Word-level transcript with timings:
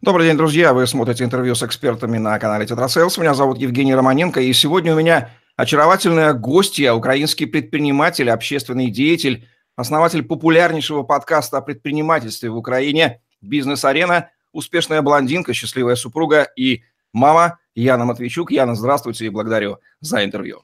Добрый 0.00 0.26
день, 0.26 0.36
друзья. 0.36 0.72
Вы 0.72 0.86
смотрите 0.86 1.24
интервью 1.24 1.54
с 1.54 1.62
экспертами 1.62 2.16
на 2.16 2.38
канале 2.38 2.64
Тетрасейлс. 2.64 3.18
Меня 3.18 3.34
зовут 3.34 3.58
Евгений 3.58 3.94
Романенко, 3.94 4.40
и 4.40 4.50
сегодня 4.54 4.94
у 4.94 4.98
меня 4.98 5.30
очаровательная 5.56 6.32
гостья, 6.32 6.94
украинский 6.94 7.46
предприниматель, 7.46 8.30
общественный 8.30 8.90
деятель, 8.90 9.46
основатель 9.76 10.22
популярнейшего 10.22 11.02
подкаста 11.02 11.58
о 11.58 11.60
предпринимательстве 11.60 12.48
в 12.48 12.56
Украине 12.56 13.20
«Бизнес-арена», 13.42 14.30
успешная 14.52 15.02
блондинка, 15.02 15.52
счастливая 15.52 15.96
супруга 15.96 16.48
и 16.56 16.82
мама 17.12 17.58
Яна 17.74 18.06
Матвейчук. 18.06 18.52
Яна, 18.52 18.76
здравствуйте 18.76 19.26
и 19.26 19.28
благодарю 19.28 19.78
за 20.00 20.24
интервью. 20.24 20.62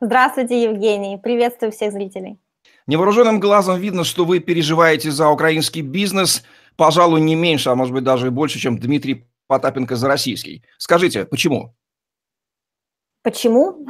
Здравствуйте, 0.00 0.62
Евгений. 0.62 1.18
Приветствую 1.18 1.72
всех 1.72 1.92
зрителей. 1.92 2.38
Невооруженным 2.86 3.40
глазом 3.40 3.80
видно, 3.80 4.04
что 4.04 4.24
вы 4.24 4.38
переживаете 4.38 5.10
за 5.10 5.28
украинский 5.28 5.80
бизнес– 5.80 6.44
пожалуй, 6.76 7.20
не 7.20 7.34
меньше, 7.34 7.70
а 7.70 7.74
может 7.74 7.94
быть 7.94 8.04
даже 8.04 8.30
больше, 8.30 8.58
чем 8.58 8.78
Дмитрий 8.78 9.26
Потапенко 9.46 9.96
за 9.96 10.08
российский. 10.08 10.62
Скажите, 10.78 11.24
почему? 11.24 11.74
Почему? 13.22 13.86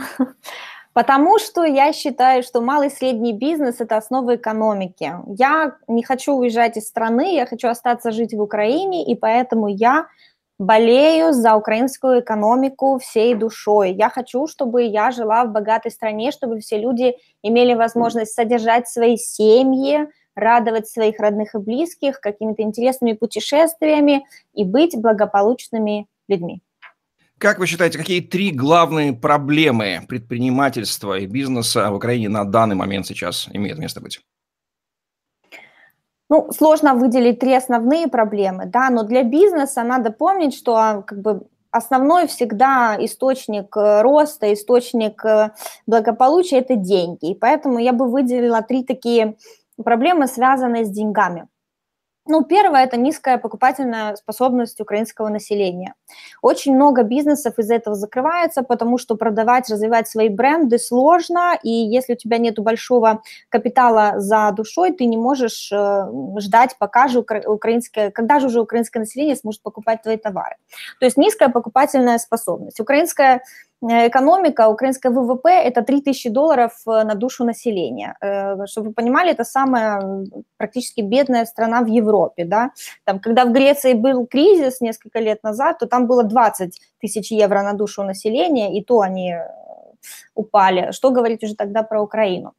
Потому 0.93 1.41
что 1.41 1.65
я 1.65 1.93
считаю, 1.93 2.45
что 2.45 2.61
малый 2.61 2.87
и 2.87 2.91
средний 2.91 3.33
бизнес– 3.33 3.77
это 3.81 3.97
основа 3.97 4.37
экономики. 4.37 5.13
Я 5.37 5.77
не 5.89 6.05
хочу 6.05 6.35
уезжать 6.35 6.77
из 6.77 6.87
страны, 6.87 7.35
я 7.35 7.47
хочу 7.47 7.69
остаться 7.69 8.13
жить 8.13 8.33
в 8.33 8.41
Украине, 8.41 9.05
и 9.05 9.17
поэтому 9.17 9.67
я 9.67 10.07
болею 10.59 11.33
за 11.33 11.57
украинскую 11.57 12.21
экономику 12.21 13.01
всей 13.01 13.35
душой. 13.35 13.93
Я 13.93 14.09
хочу, 14.09 14.47
чтобы 14.47 14.85
я 14.85 15.11
жила 15.11 15.45
в 15.45 15.53
богатой 15.53 15.91
стране, 15.91 16.31
чтобы 16.31 16.61
все 16.61 16.79
люди 16.79 17.17
имели 17.43 17.75
возможность 17.75 18.33
содержать 18.33 18.89
свои 18.89 19.17
семьи, 19.17 20.09
радовать 20.35 20.89
своих 20.89 21.19
родных 21.19 21.55
и 21.55 21.59
близких 21.59 22.21
какими-то 22.21 22.63
интересными 22.63 23.13
путешествиями 23.13 24.25
и 24.53 24.65
быть 24.65 24.97
благополучными 24.97 26.07
людьми. 26.29 26.63
Как 27.39 27.59
вы 27.59 27.67
считаете, 27.67 27.99
какие 27.99 28.21
три 28.21 28.53
главные 28.53 29.13
проблемы 29.13 30.01
предпринимательства 30.09 31.19
и 31.19 31.27
бизнеса 31.27 31.91
в 31.91 31.95
Украине 31.97 32.29
на 32.29 32.45
данный 32.45 32.77
момент 32.77 33.07
сейчас 33.07 33.49
имеют 33.53 33.79
место 33.79 34.01
быть? 34.01 34.21
Ну, 36.31 36.51
сложно 36.53 36.95
выделить 36.95 37.39
три 37.39 37.55
основные 37.55 38.09
проблемы, 38.09 38.67
да, 38.67 38.89
но 38.89 39.03
для 39.03 39.25
бизнеса 39.25 39.83
надо 39.83 40.11
помнить, 40.11 40.55
что 40.55 40.77
а, 40.77 41.03
как 41.03 41.21
бы 41.21 41.47
основной 41.71 42.29
всегда 42.29 42.97
источник 42.99 43.77
э, 43.77 44.03
роста, 44.03 44.53
источник 44.53 45.25
э, 45.25 45.51
благополучия– 45.87 46.59
это 46.61 46.77
деньги. 46.77 47.33
И 47.33 47.35
поэтому 47.35 47.79
я 47.79 47.93
бы 47.93 48.09
выделила 48.09 48.63
три 48.63 48.85
такие 48.85 49.37
проблемы, 49.83 50.27
связанные 50.27 50.85
с 50.85 50.91
деньгами. 50.91 51.49
Ну, 52.27 52.43
первое– 52.43 52.85
это 52.87 52.97
низкая 52.97 53.37
покупательная 53.37 54.17
способность 54.17 54.81
украинского 54.81 55.29
населения. 55.29 55.93
Очень 56.41 56.75
много 56.75 57.03
бизнесов 57.03 57.59
из-за 57.59 57.75
этого 57.75 57.97
закрывается, 57.97 58.63
потому 58.63 58.97
что 58.97 59.15
продавать, 59.15 59.69
развивать 59.69 60.09
свои 60.09 60.31
бренды 60.31 60.79
сложно, 60.79 61.59
и 61.63 61.69
если 61.71 62.15
у 62.15 62.17
тебя 62.17 62.39
нет 62.39 62.59
большого 62.59 63.23
капитала 63.51 64.15
за 64.17 64.51
душой, 64.53 64.93
ты 64.93 65.05
не 65.05 65.19
можешь 65.19 65.71
э, 65.71 66.07
ждать, 66.39 66.77
пока 66.79 67.09
же 67.09 67.19
украинское, 67.21 68.11
когда 68.11 68.41
же 68.41 68.47
уже 68.47 68.63
украинское 68.63 69.03
население 69.03 69.37
сможет 69.37 69.61
покупать 69.61 70.01
твои 70.03 70.17
товары. 70.17 70.57
То 71.01 71.05
есть 71.05 71.19
низкая 71.19 71.51
покупательная 71.51 72.17
способность. 72.17 72.81
Украинская 72.81 73.43
Э, 73.74 73.74
экономика, 73.83 74.69
украинская 74.69 75.13
ВВП– 75.13 75.49
это 75.65 75.83
3000 75.83 76.31
долларов 76.31 76.73
э, 76.87 77.05
на 77.05 77.15
душу 77.15 77.45
населения. 77.45 78.17
Э, 78.21 78.67
чтобы 78.67 78.89
вы 78.89 78.95
понимали, 78.95 79.31
это 79.31 79.45
самая 79.45 80.25
практически 80.57 81.03
бедная 81.03 81.45
страна 81.45 81.83
в 81.83 81.87
Европе. 81.87 82.45
Да? 82.45 82.71
Там, 83.05 83.19
когда 83.19 83.45
в 83.45 83.53
Греции 83.53 83.95
был 83.95 84.27
кризис 84.27 84.81
несколько 84.81 85.21
лет 85.21 85.43
назад, 85.43 85.79
то 85.79 85.87
там 85.87 86.07
было 86.07 86.23
20 86.23 86.81
тысяч 87.01 87.31
евро 87.31 87.63
на 87.63 87.73
душу 87.73 88.03
населения, 88.05 88.79
и 88.79 88.85
то 88.85 89.01
они 89.01 89.35
упали. 90.35 90.93
Что 90.93 91.11
говорить 91.11 91.45
уже 91.45 91.55
тогда 91.55 91.83
про 91.83 92.03
Украину? 92.03 92.53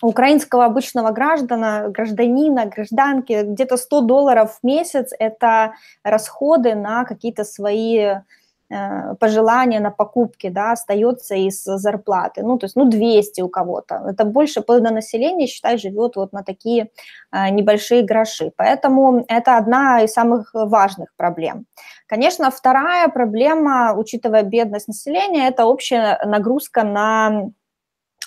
Украинского 0.00 0.64
обычного 0.64 1.10
граждана, 1.10 1.88
гражданина, 1.88 2.66
гражданки 2.66 3.42
где-то 3.42 3.76
100 3.76 4.00
долларов 4.02 4.58
в 4.62 4.66
месяц– 4.66 5.12
это 5.18 5.72
расходы 6.04 6.76
на 6.76 7.04
какие-то 7.04 7.42
свои 7.44 7.98
Э, 8.06 8.20
пожелание 8.68 9.80
на 9.80 9.90
покупки, 9.90 10.50
да, 10.50 10.72
остается 10.72 11.34
из 11.34 11.62
зарплаты, 11.64 12.42
ну, 12.42 12.58
то 12.58 12.66
есть, 12.66 12.76
ну, 12.76 12.84
200 12.84 13.40
у 13.40 13.48
кого-то, 13.48 14.02
это 14.06 14.24
больше 14.24 14.60
половины 14.60 14.90
населения, 14.90 15.46
считай, 15.46 15.78
живет 15.78 16.16
вот 16.16 16.32
на 16.32 16.42
такие 16.42 16.90
э, 17.32 17.50
небольшие 17.50 18.02
гроши, 18.02 18.52
поэтому 18.56 19.24
это 19.28 19.56
одна 19.56 20.02
из 20.02 20.12
самых 20.12 20.50
важных 20.52 21.14
проблем. 21.16 21.66
Конечно, 22.06 22.50
вторая 22.50 23.08
проблема, 23.08 23.94
учитывая 23.96 24.42
бедность 24.42 24.88
населения, 24.88 25.48
это 25.48 25.64
общая 25.64 26.18
нагрузка 26.24 26.84
на 26.84 27.50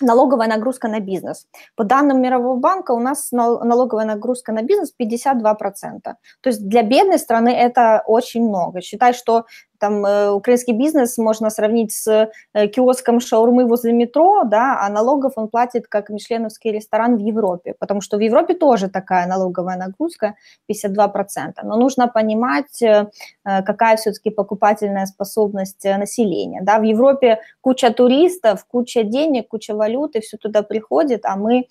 налоговая 0.02 0.48
нагрузка 0.48 0.88
на 0.88 1.00
бизнес. 1.00 1.48
По 1.76 1.84
данным 1.84 2.22
Мирового 2.22 2.58
банка 2.58 2.92
у 2.92 3.00
нас 3.00 3.32
налоговая 3.32 4.06
нагрузка 4.06 4.52
на 4.52 4.64
бизнес 4.64 4.94
52%. 5.00 6.02
То 6.04 6.16
есть 6.46 6.68
для 6.68 6.84
бедной 6.84 7.20
страны 7.20 7.50
это 7.50 8.04
очень 8.06 8.48
много. 8.48 8.82
Считай, 8.82 9.14
что 9.14 9.46
там 9.82 10.06
э, 10.06 10.30
украинский 10.30 10.74
бизнес 10.74 11.18
можно 11.18 11.50
сравнить 11.50 11.92
с 11.92 12.30
э, 12.54 12.68
киоском 12.68 13.20
шаурмы 13.20 13.66
возле 13.66 13.94
метро, 13.94 14.44
да, 14.44 14.80
а 14.80 14.90
налогов 14.90 15.34
он 15.36 15.48
платит 15.48 15.88
как 15.88 16.10
мишленовский 16.10 16.72
ресторан 16.72 17.18
в 17.18 17.20
Европе, 17.20 17.74
потому 17.80 18.02
что 18.02 18.18
в 18.18 18.22
Европе 18.22 18.54
тоже 18.54 18.90
такая 18.90 19.28
налоговая 19.28 19.78
нагрузка 19.78 20.36
52%. 20.72 21.64
Но 21.64 21.78
нужно 21.78 22.08
понимать, 22.08 22.82
э, 22.84 23.08
какая 23.44 23.96
все-таки 23.96 24.30
покупательная 24.30 25.08
способность 25.08 25.84
населения. 25.84 26.62
Да. 26.62 26.80
В 26.80 26.84
Европе 26.84 27.40
куча 27.62 27.92
туристов, 27.92 28.66
куча 28.66 29.04
денег, 29.04 29.48
куча 29.48 29.74
валюты, 29.74 30.22
все 30.22 30.38
туда 30.38 30.62
приходит, 30.62 31.26
а 31.26 31.36
мы 31.36 31.68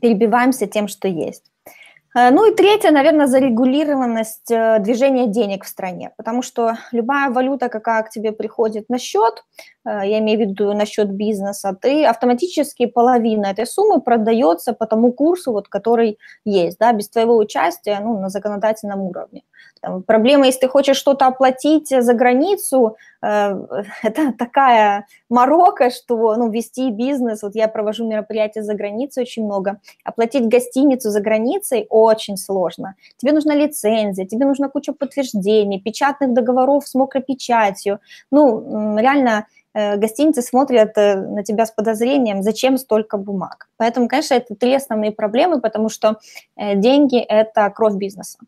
перебиваемся 0.00 0.66
тем, 0.66 0.88
что 0.88 1.08
есть. 1.08 1.51
Э, 2.14 2.30
ну 2.30 2.50
и 2.50 2.54
третье, 2.54 2.90
наверное, 2.90 3.26
зарегулированность 3.26 4.50
э, 4.50 4.78
движения 4.80 5.26
денег 5.26 5.64
в 5.64 5.68
стране, 5.68 6.10
потому 6.16 6.42
что 6.42 6.76
любая 6.92 7.30
валюта, 7.30 7.68
какая 7.68 8.02
к 8.02 8.10
тебе 8.10 8.32
приходит 8.32 8.88
на 8.90 8.98
счет, 8.98 9.44
э, 9.84 10.00
я 10.04 10.18
имею 10.18 10.38
в 10.38 10.42
виду 10.42 10.72
на 10.74 10.84
счет 10.84 11.10
бизнеса, 11.10 11.76
ты 11.80 12.04
автоматически 12.04 12.86
половина 12.86 13.46
этой 13.46 13.66
суммы 13.66 14.00
продается 14.00 14.72
по 14.74 14.86
тому 14.86 15.12
курсу, 15.12 15.52
вот, 15.52 15.68
который 15.68 16.18
есть, 16.44 16.78
да, 16.78 16.92
без 16.92 17.08
твоего 17.08 17.36
участия 17.36 18.00
ну, 18.00 18.20
на 18.20 18.28
законодательном 18.28 19.00
уровне. 19.00 19.42
Там, 19.80 20.02
проблема, 20.02 20.46
если 20.46 20.60
ты 20.60 20.68
хочешь 20.68 20.96
что-то 20.96 21.26
оплатить 21.26 21.88
за 21.88 22.14
границу, 22.14 22.96
это 24.02 24.32
такая 24.36 25.06
морока, 25.28 25.90
что 25.90 26.34
ну, 26.36 26.50
вести 26.50 26.90
бизнес, 26.90 27.42
вот 27.42 27.54
я 27.54 27.68
провожу 27.68 28.06
мероприятия 28.06 28.62
за 28.62 28.74
границей 28.74 29.22
очень 29.22 29.44
много, 29.44 29.80
оплатить 30.04 30.48
гостиницу 30.48 31.10
за 31.10 31.20
границей 31.20 31.86
очень 31.88 32.36
сложно. 32.36 32.96
Тебе 33.16 33.32
нужна 33.32 33.54
лицензия, 33.54 34.26
тебе 34.26 34.44
нужна 34.44 34.68
куча 34.68 34.92
подтверждений, 34.92 35.80
печатных 35.80 36.32
договоров 36.32 36.86
с 36.88 36.94
мокрой 36.94 37.22
печатью. 37.22 38.00
Ну, 38.32 38.98
реально 38.98 39.46
э, 39.74 39.96
гостиницы 39.96 40.42
смотрят 40.42 40.98
э, 40.98 41.14
на 41.16 41.44
тебя 41.44 41.64
с 41.64 41.70
подозрением, 41.70 42.42
зачем 42.42 42.76
столько 42.76 43.18
бумаг. 43.18 43.68
Поэтому, 43.76 44.08
конечно, 44.08 44.34
это 44.34 44.56
три 44.56 44.74
основные 44.74 45.12
проблемы, 45.12 45.60
потому 45.60 45.88
что 45.88 46.18
э, 46.56 46.74
деньги– 46.74 47.18
это 47.28 47.70
кровь 47.70 47.94
бизнеса. 47.94 48.38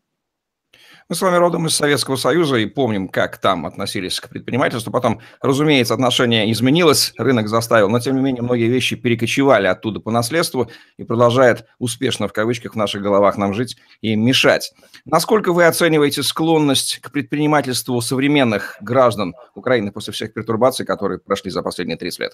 Мы 1.07 1.15
с 1.15 1.21
вами 1.21 1.35
родом 1.35 1.67
из 1.67 1.75
Советского 1.75 2.15
Союза 2.15 2.55
и 2.55 2.65
помним, 2.65 3.09
как 3.09 3.37
там 3.37 3.67
относились 3.67 4.19
к 4.19 4.27
предпринимательству. 4.27 4.91
Потом, 4.91 5.21
разумеется, 5.39 5.93
отношение 5.93 6.51
изменилось, 6.51 7.13
рынок 7.19 7.47
заставил, 7.47 7.89
но 7.91 7.99
тем 7.99 8.15
не 8.15 8.23
менее 8.23 8.41
многие 8.41 8.67
вещи 8.69 8.95
перекочевали 8.95 9.67
оттуда 9.67 9.99
по 9.99 10.09
наследству 10.09 10.67
и 10.97 11.03
продолжает 11.03 11.67
успешно 11.77 12.27
в 12.27 12.33
кавычках 12.33 12.73
в 12.73 12.75
наших 12.75 13.03
головах 13.03 13.37
нам 13.37 13.53
жить 13.53 13.77
и 14.01 14.15
мешать. 14.15 14.73
Насколько 15.05 15.53
вы 15.53 15.65
оцениваете 15.65 16.23
склонность 16.23 16.97
к 17.03 17.11
предпринимательству 17.11 18.01
современных 18.01 18.75
граждан 18.81 19.35
Украины 19.53 19.91
после 19.91 20.11
всех 20.11 20.33
пертурбаций, 20.33 20.87
которые 20.87 21.19
прошли 21.19 21.51
за 21.51 21.61
последние 21.61 21.97
30 21.97 22.19
лет? 22.19 22.33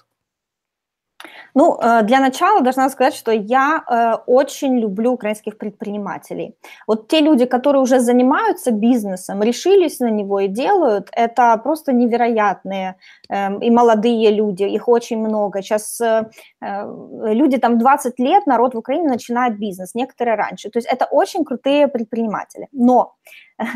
Ну, 1.54 1.78
э, 1.80 2.02
для 2.02 2.20
начала 2.20 2.60
должна 2.60 2.88
сказать, 2.88 3.14
что 3.14 3.32
я 3.32 3.82
э, 3.86 4.14
очень 4.26 4.78
люблю 4.78 5.12
украинских 5.12 5.58
предпринимателей. 5.58 6.54
Вот 6.86 7.08
те 7.08 7.20
люди, 7.20 7.44
которые 7.44 7.82
уже 7.82 8.00
занимаются 8.00 8.70
бизнесом, 8.70 9.42
решились 9.42 10.00
на 10.00 10.10
него 10.10 10.40
и 10.40 10.48
делают, 10.48 11.08
это 11.12 11.56
просто 11.58 11.92
невероятные 11.92 12.94
эм, 13.28 13.58
и 13.58 13.70
молодые 13.70 14.30
люди, 14.30 14.64
их 14.64 14.88
очень 14.88 15.18
много. 15.18 15.62
Сейчас 15.62 16.00
э, 16.00 16.30
люди 16.60 17.58
там 17.58 17.78
20 17.78 18.18
лет, 18.20 18.46
народ 18.46 18.74
в 18.74 18.78
Украине 18.78 19.08
начинает 19.08 19.58
бизнес, 19.58 19.94
некоторые 19.94 20.36
раньше. 20.36 20.70
То 20.70 20.78
есть 20.78 20.88
это 20.88 21.06
очень 21.10 21.44
крутые 21.44 21.88
предприниматели. 21.88 22.68
Но 22.72 23.14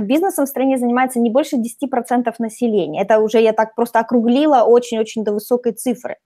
бизнесом 0.01 0.45
в 0.45 0.49
стране 0.49 0.79
занимается 0.79 1.21
не 1.21 1.31
больше 1.31 1.57
10% 1.57 2.35
населения. 2.39 3.03
Это 3.03 3.21
уже 3.21 3.41
я 3.41 3.53
так 3.53 3.75
просто 3.75 4.01
округлила 4.01 4.63
очень-очень 4.65 5.25
до 5.25 5.33
высокой 5.33 5.73
цифры, 5.73 6.17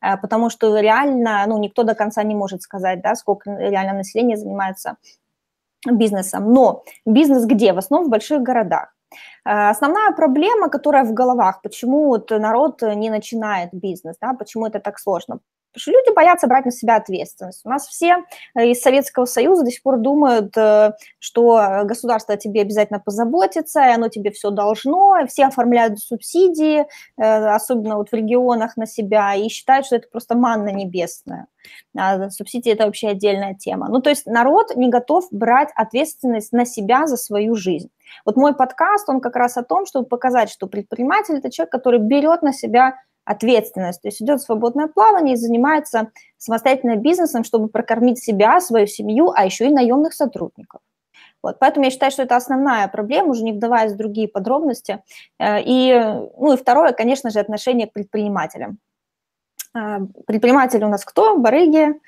э, 0.00 0.16
потому 0.16 0.50
что 0.50 0.78
реально, 0.78 1.44
ну, 1.46 1.58
никто 1.58 1.82
до 1.82 1.94
конца 1.94 2.22
не 2.22 2.34
может 2.34 2.62
сказать, 2.62 3.02
да, 3.02 3.14
сколько 3.14 3.50
реально 3.50 3.94
населения 3.94 4.36
занимается 4.36 4.96
бизнесом. 5.90 6.52
Но 6.52 6.82
бизнес 7.06 7.44
где? 7.46 7.72
В 7.72 7.78
основном 7.78 8.08
в 8.08 8.10
больших 8.10 8.42
городах. 8.42 8.94
Э, 9.44 9.70
основная 9.70 10.12
проблема, 10.12 10.68
которая 10.68 11.04
в 11.04 11.12
головах, 11.12 11.62
почему 11.62 12.06
вот 12.06 12.30
народ 12.30 12.82
не 12.82 13.10
начинает 13.10 13.70
бизнес, 13.72 14.16
да, 14.20 14.34
почему 14.34 14.66
это 14.66 14.80
так 14.80 14.98
сложно? 14.98 15.40
Потому 15.72 15.80
что 15.80 15.90
люди 15.92 16.14
боятся 16.14 16.46
брать 16.46 16.64
на 16.64 16.70
себя 16.70 16.96
ответственность. 16.96 17.60
У 17.64 17.68
нас 17.68 17.86
все 17.86 18.24
э, 18.54 18.68
из 18.68 18.80
Советского 18.80 19.26
Союза 19.26 19.64
до 19.64 19.70
сих 19.70 19.82
пор 19.82 19.98
думают, 19.98 20.56
э, 20.56 20.92
что 21.18 21.82
государство 21.84 22.34
о 22.34 22.38
тебе 22.38 22.62
обязательно 22.62 23.00
позаботится, 23.00 23.80
и 23.80 23.92
оно 23.92 24.08
тебе 24.08 24.30
все 24.30 24.50
должно, 24.50 25.26
все 25.28 25.46
оформляют 25.46 25.98
субсидии, 25.98 26.86
особенно 27.16 27.96
вот 27.96 28.10
в 28.10 28.12
регионах 28.12 28.76
на 28.76 28.86
себя, 28.86 29.34
и 29.34 29.48
считают, 29.48 29.86
что 29.86 29.96
это 29.96 30.08
просто 30.08 30.36
манна 30.36 30.68
небесная. 30.68 31.46
А 31.96 32.30
субсидии– 32.30 32.72
это 32.72 32.86
вообще 32.86 33.08
отдельная 33.08 33.54
тема. 33.54 33.88
Ну, 33.88 34.00
то 34.00 34.10
есть 34.10 34.26
народ 34.26 34.74
не 34.76 34.88
готов 34.88 35.26
брать 35.30 35.70
ответственность 35.74 36.52
на 36.52 36.64
себя 36.64 37.06
за 37.06 37.16
свою 37.16 37.54
жизнь. 37.54 37.90
Вот 38.24 38.36
мой 38.36 38.54
подкаст, 38.54 39.08
он 39.08 39.20
как 39.20 39.36
раз 39.36 39.56
о 39.56 39.62
том, 39.62 39.84
чтобы 39.84 40.06
показать, 40.06 40.50
что 40.50 40.66
предприниматель– 40.66 41.36
это 41.38 41.50
человек, 41.50 41.72
который 41.72 42.00
берет 42.00 42.42
на 42.42 42.52
себя 42.52 42.94
ответственность, 43.28 44.00
то 44.02 44.08
есть 44.08 44.22
идет 44.22 44.40
свободное 44.40 44.88
плавание 44.88 45.34
и 45.34 45.36
занимается 45.36 46.10
самостоятельным 46.38 47.02
бизнесом, 47.02 47.44
чтобы 47.44 47.68
прокормить 47.68 48.18
себя, 48.18 48.60
свою 48.60 48.86
семью, 48.86 49.32
а 49.34 49.44
еще 49.44 49.66
и 49.66 49.72
наемных 49.72 50.14
сотрудников. 50.14 50.80
Вот, 51.42 51.58
поэтому 51.58 51.84
я 51.84 51.90
считаю, 51.90 52.10
что 52.10 52.22
это 52.22 52.36
основная 52.36 52.88
проблема, 52.88 53.30
уже 53.30 53.44
не 53.44 53.52
вдаваясь 53.52 53.92
в 53.92 53.96
другие 53.96 54.28
подробности. 54.28 55.02
Э, 55.38 55.60
и, 55.62 55.92
ну 56.38 56.54
и 56.54 56.56
второе, 56.56 56.92
конечно 56.92 57.30
же, 57.30 57.38
отношение 57.38 57.86
к 57.86 57.92
предпринимателям. 57.92 58.78
Э, 59.74 59.98
предприниматели 60.26 60.84
у 60.84 60.88
нас 60.88 61.04
кто? 61.04 61.36
Барыги, 61.36 62.00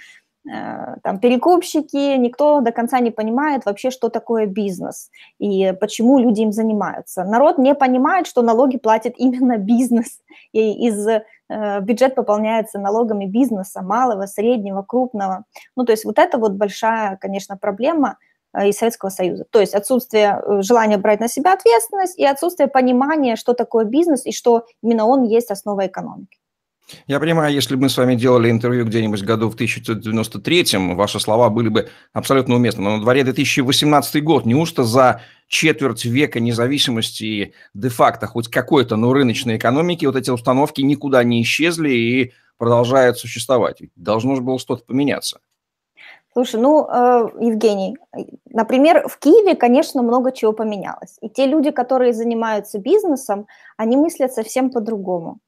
там 0.44 1.18
перекупщики, 1.20 2.16
никто 2.16 2.60
до 2.60 2.72
конца 2.72 2.98
не 3.00 3.10
понимает 3.10 3.66
вообще, 3.66 3.90
что 3.90 4.08
такое 4.08 4.46
бизнес 4.46 5.10
и 5.38 5.74
почему 5.78 6.18
люди 6.18 6.40
им 6.40 6.52
занимаются. 6.52 7.24
Народ 7.24 7.58
не 7.58 7.74
понимает, 7.74 8.26
что 8.26 8.40
налоги 8.40 8.78
платит 8.78 9.14
именно 9.18 9.58
бизнес, 9.58 10.20
и 10.52 10.86
из 10.86 11.06
э, 11.06 11.80
бюджет 11.82 12.14
пополняется 12.14 12.78
налогами 12.78 13.26
бизнеса, 13.26 13.82
малого, 13.82 14.26
среднего, 14.26 14.82
крупного. 14.82 15.44
Ну, 15.76 15.84
то 15.84 15.92
есть 15.92 16.06
вот 16.06 16.18
это 16.18 16.38
вот 16.38 16.52
большая, 16.52 17.18
конечно, 17.18 17.58
проблема 17.58 18.16
э, 18.54 18.68
из 18.68 18.78
Советского 18.78 19.10
Союза. 19.10 19.44
То 19.50 19.60
есть 19.60 19.74
отсутствие 19.74 20.42
желания 20.62 20.96
брать 20.96 21.20
на 21.20 21.28
себя 21.28 21.52
ответственность 21.52 22.18
и 22.18 22.24
отсутствие 22.24 22.68
понимания, 22.68 23.36
что 23.36 23.52
такое 23.52 23.84
бизнес 23.84 24.24
и 24.24 24.32
что 24.32 24.64
именно 24.82 25.04
он 25.06 25.24
есть 25.24 25.50
основа 25.50 25.86
экономики. 25.86 26.39
Я 27.06 27.20
понимаю, 27.20 27.54
если 27.54 27.74
бы 27.74 27.82
мы 27.82 27.88
с 27.88 27.96
вами 27.96 28.14
делали 28.14 28.50
интервью 28.50 28.84
где-нибудь 28.84 29.22
году 29.22 29.50
в 29.50 29.56
1993-м, 29.56 30.96
ваши 30.96 31.20
слова 31.20 31.50
были 31.50 31.68
бы 31.68 31.88
абсолютно 32.12 32.56
уместны. 32.56 32.82
Но 32.82 32.96
на 32.96 33.02
дворе 33.02 33.24
2018 33.24 34.22
год. 34.22 34.46
Неужто 34.46 34.84
за 34.84 35.22
четверть 35.48 36.04
века 36.04 36.40
независимости 36.40 37.24
и 37.24 37.54
де-факто 37.74 38.26
хоть 38.26 38.48
какой-то, 38.48 38.96
но 38.96 39.12
рыночной 39.12 39.56
экономики 39.56 40.06
вот 40.06 40.16
эти 40.16 40.30
установки 40.30 40.80
никуда 40.80 41.24
не 41.24 41.42
исчезли 41.42 41.90
и 41.90 42.32
продолжают 42.58 43.18
существовать? 43.18 43.82
Должно 43.96 44.36
же 44.36 44.42
было 44.42 44.58
что-то 44.58 44.84
поменяться. 44.84 45.40
Слушай, 46.32 46.60
ну, 46.60 46.86
э, 46.86 47.28
Евгений, 47.40 47.98
например, 48.48 49.08
в 49.08 49.18
Киеве, 49.18 49.56
конечно, 49.56 50.02
много 50.02 50.30
чего 50.30 50.52
поменялось. 50.52 51.16
И 51.20 51.28
те 51.28 51.46
люди, 51.46 51.72
которые 51.72 52.12
занимаются 52.12 52.78
бизнесом, 52.78 53.48
они 53.76 53.96
мыслят 53.96 54.32
совсем 54.32 54.70
по-другому. 54.70 55.40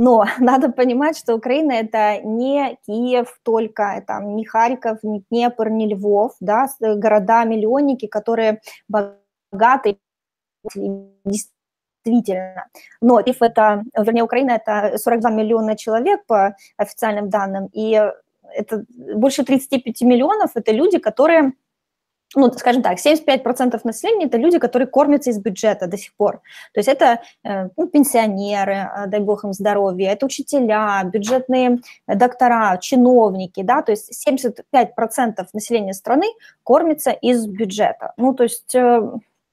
Но 0.00 0.24
надо 0.38 0.72
понимать, 0.72 1.18
что 1.18 1.34
Украина 1.34 1.72
это 1.72 2.22
не 2.22 2.78
Киев 2.86 3.38
только, 3.42 4.02
там, 4.06 4.34
не 4.34 4.46
Харьков, 4.46 5.02
не 5.02 5.22
Днепр, 5.30 5.68
не 5.68 5.88
Львов, 5.88 6.32
да, 6.40 6.68
города-миллионники, 6.80 8.06
которые 8.06 8.60
богаты 8.88 9.98
действительно. 10.74 12.66
Но 13.02 13.20
Киев 13.20 13.42
это, 13.42 13.82
вернее, 13.94 14.22
Украина 14.22 14.52
это 14.52 14.96
42 14.96 15.30
миллиона 15.30 15.76
человек 15.76 16.24
по 16.26 16.56
официальным 16.78 17.28
данным, 17.28 17.68
и 17.74 17.92
это 18.54 18.84
больше 19.14 19.44
35 19.44 20.00
миллионов 20.00 20.52
это 20.54 20.72
люди, 20.72 20.98
которые 20.98 21.52
ну, 22.36 22.52
скажем 22.52 22.82
так, 22.82 22.98
75% 22.98 23.80
населения– 23.84 24.26
это 24.26 24.38
люди, 24.38 24.58
которые 24.58 24.86
кормятся 24.86 25.30
из 25.30 25.38
бюджета 25.38 25.86
до 25.86 25.96
сих 25.96 26.14
пор. 26.14 26.40
То 26.72 26.80
есть 26.80 26.88
это 26.88 27.20
э, 27.44 27.68
ну, 27.76 27.88
пенсионеры, 27.88 28.72
э, 28.74 29.06
дай 29.08 29.20
бог 29.20 29.44
им 29.44 29.52
здоровья, 29.52 30.12
это 30.12 30.26
учителя, 30.26 31.02
бюджетные 31.04 31.80
доктора, 32.06 32.78
чиновники, 32.78 33.62
да, 33.62 33.82
то 33.82 33.92
есть 33.92 34.12
75% 34.28 35.46
населения 35.52 35.94
страны 35.94 36.26
кормится 36.62 37.10
из 37.10 37.46
бюджета. 37.46 38.12
Ну, 38.16 38.32
то 38.34 38.44
есть 38.44 38.74
э, 38.74 39.00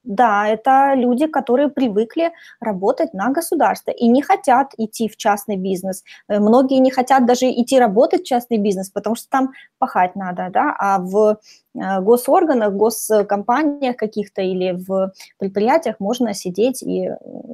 да, 0.08 0.48
это 0.48 0.94
люди, 0.96 1.28
которые 1.28 1.68
привыкли 1.68 2.32
работать 2.62 3.14
на 3.14 3.30
государство 3.30 3.92
и 3.92 4.08
не 4.08 4.22
хотят 4.22 4.74
идти 4.78 5.10
в 5.10 5.18
частный 5.18 5.58
бизнес. 5.58 6.04
Э, 6.30 6.40
многие 6.40 6.80
не 6.80 6.92
хотят 6.92 7.26
даже 7.26 7.52
идти 7.52 7.78
работать 7.78 8.22
в 8.22 8.26
частный 8.26 8.58
бизнес, 8.58 8.90
потому 8.90 9.18
что 9.18 9.28
там 9.30 9.52
пахать 9.80 10.16
надо, 10.16 10.50
да, 10.50 10.74
а 10.80 11.00
в 11.00 11.32
э, 11.32 11.36
госорганах, 12.02 12.74
госкомпаниях 12.74 13.96
каких-то 13.96 14.42
или 14.42 14.72
в 14.72 15.14
предприятиях 15.38 15.98
можно 16.00 16.34
сидеть 16.34 16.82
и, 16.82 17.10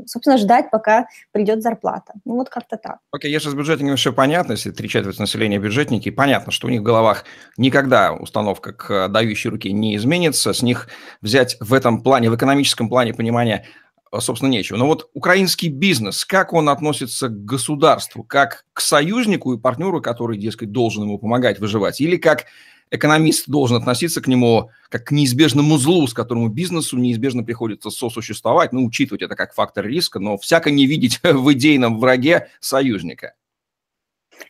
собственно, 0.06 0.38
ждать, 0.38 0.72
пока 0.72 1.08
придет 1.32 1.62
зарплата. 1.62 2.14
Ну 2.26 2.36
вот 2.36 2.50
как-то 2.50 2.78
так. 2.78 3.00
Окей, 3.12 3.30
okay, 3.30 3.34
если 3.34 3.50
с 3.50 3.54
бюджетниками 3.54 3.96
все 3.96 4.14
понятно, 4.14 4.54
если 4.54 4.72
три 4.72 4.88
четверти 4.88 5.20
населения 5.20 5.60
бюджетники, 5.60 6.10
понятно, 6.10 6.52
что 6.52 6.68
у 6.68 6.70
них 6.70 6.82
в 6.82 6.84
головах 6.84 7.26
никогда 7.58 8.14
установка 8.14 8.74
к 8.74 9.08
дающей 9.10 9.50
руке 9.50 9.72
не 9.72 9.96
изменится, 9.96 10.54
с 10.54 10.62
них 10.62 10.88
взять 11.22 11.58
в 11.60 11.74
этом 11.74 12.02
плане, 12.02 12.30
в 12.30 12.36
экономическом 12.36 12.90
плане 12.90 13.14
понимания 13.14 13.66
э, 14.12 14.20
собственно, 14.20 14.50
нечего. 14.50 14.78
Но 14.78 14.88
вот 14.88 15.10
украинский 15.14 15.70
бизнес, 15.70 16.26
как 16.26 16.54
он 16.54 16.70
относится 16.70 17.28
к 17.28 17.46
государству, 17.46 18.24
как 18.24 18.66
к 18.74 18.82
союзнику 18.82 19.54
и 19.54 19.60
партнеру, 19.60 20.02
который, 20.02 20.38
дескать, 20.38 20.72
должен 20.72 21.04
ему 21.04 21.18
помогать 21.18 21.60
выживать, 21.60 22.02
или 22.02 22.18
как 22.18 22.46
экономист 22.94 23.50
должен 23.50 23.78
относиться 23.78 24.22
к 24.22 24.28
нему 24.28 24.70
как 24.90 25.06
к 25.06 25.12
неизбежному 25.12 25.78
злу, 25.78 26.08
с 26.08 26.14
которым 26.14 26.52
бизнесу 26.52 26.98
неизбежно 26.98 27.44
приходится 27.44 27.90
сосуществовать, 27.90 28.72
ну, 28.72 28.86
учитывать 28.86 29.24
это 29.24 29.36
как 29.36 29.54
фактор 29.54 29.86
риска, 29.86 30.20
но 30.20 30.38
всяко 30.38 30.70
не 30.70 30.86
видеть 30.86 31.20
в 31.24 31.52
идейном 31.54 32.00
враге 32.00 32.50
союзника. 32.60 33.34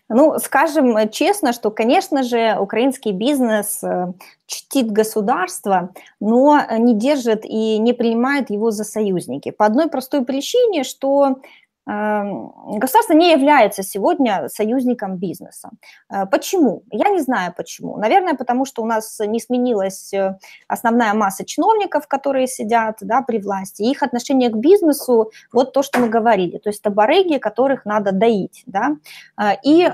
Ну, 0.10 0.38
скажем 0.40 1.10
честно, 1.10 1.54
что, 1.54 1.72
конечно 1.72 2.24
же, 2.24 2.58
украинский 2.60 3.12
бизнес 3.12 3.84
э, 3.84 4.14
чтит 4.48 4.92
государство, 4.92 5.92
но 6.20 6.62
не 6.78 6.96
держит 6.96 7.46
и 7.46 7.78
не 7.78 7.94
принимает 7.94 8.50
его 8.50 8.72
за 8.72 8.84
союзники. 8.84 9.52
По 9.52 9.66
одной 9.66 9.90
простой 9.90 10.26
причине, 10.26 10.84
что 10.84 11.38
государство 11.86 13.14
не 13.14 13.32
является 13.32 13.84
сегодня 13.84 14.48
союзником 14.48 15.18
бизнеса. 15.18 15.70
Э, 16.10 16.26
почему? 16.26 16.84
Я 16.92 17.10
не 17.10 17.20
знаю 17.20 17.54
почему. 17.56 17.98
Наверное, 17.98 18.36
потому 18.36 18.66
что 18.66 18.84
у 18.84 18.86
нас 18.86 19.20
не 19.20 19.40
сменилась 19.40 20.14
э, 20.14 20.38
основная 20.68 21.14
масса 21.14 21.46
чиновников, 21.46 22.08
которые 22.08 22.48
сидят 22.48 22.98
да, 23.02 23.22
при 23.22 23.40
власти. 23.40 23.82
Их 23.82 24.02
отношение 24.02 24.50
к 24.50 24.56
бизнесу, 24.56 25.32
вот 25.52 25.74
то, 25.74 25.84
что 25.84 26.00
мы 26.00 26.08
говорили. 26.08 26.58
То 26.58 26.70
есть 26.70 26.80
это 26.80 26.90
барыги, 26.90 27.38
которых 27.38 27.86
надо 27.86 28.14
доить. 28.14 28.64
Да? 28.66 28.96
Э, 29.38 29.58
и 29.64 29.92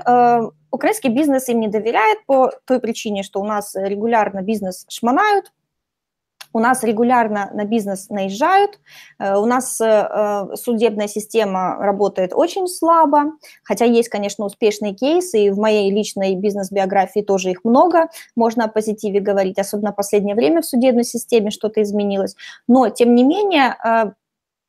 украинский 0.70 1.10
бизнес 1.10 1.48
им 1.48 1.58
не 1.58 1.68
доверяет 1.68 2.24
по 2.26 2.52
той 2.64 2.78
причине, 2.78 3.24
что 3.24 3.40
у 3.40 3.44
нас 3.44 3.74
регулярно 3.74 4.42
бизнес 4.42 4.86
шмонают, 4.88 5.52
у 6.52 6.58
нас 6.58 6.82
регулярно 6.82 7.50
на 7.52 7.64
бизнес 7.64 8.08
наезжают, 8.10 8.78
э, 9.18 9.36
у 9.36 9.46
нас 9.46 9.80
э, 9.80 9.84
э, 9.86 10.56
судебная 10.56 11.08
система 11.08 11.76
работает 11.76 12.32
очень 12.34 12.66
слабо, 12.68 13.32
хотя 13.62 13.84
есть, 13.84 14.08
конечно, 14.08 14.44
успешные 14.44 14.94
кейсы, 14.94 15.44
и 15.44 15.50
в 15.50 15.58
моей 15.58 15.90
личной 15.90 16.34
бизнес-биографии 16.34 17.20
тоже 17.20 17.50
их 17.50 17.64
много, 17.64 18.08
можно 18.36 18.64
о 18.64 18.68
позитиве 18.68 19.20
говорить, 19.20 19.58
особенно 19.58 19.92
в 19.92 19.96
последнее 19.96 20.34
время 20.34 20.62
в 20.62 20.66
судебной 20.66 21.04
системе 21.04 21.50
что-то 21.50 21.82
изменилось, 21.82 22.36
но, 22.66 22.88
тем 22.88 23.14
не 23.14 23.24
менее, 23.24 23.76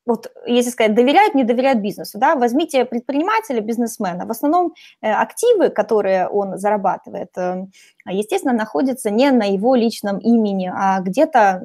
вот 0.04 0.32
если 0.46 0.70
сказать, 0.70 0.94
доверяют, 0.94 1.34
не 1.34 1.44
доверяют 1.44 1.80
бизнесу, 1.80 2.18
да, 2.18 2.34
возьмите 2.34 2.84
предпринимателя, 2.84 3.60
бизнесмена, 3.60 4.26
в 4.26 4.30
основном 4.30 4.74
э, 5.00 5.10
активы, 5.10 5.70
которые 5.70 6.28
он 6.28 6.58
зарабатывает, 6.58 7.30
э, 7.36 7.66
естественно, 8.06 8.52
находятся 8.52 9.10
не 9.10 9.30
на 9.30 9.44
его 9.44 9.76
личном 9.76 10.18
имени, 10.18 10.70
а 10.74 11.00
где-то 11.00 11.62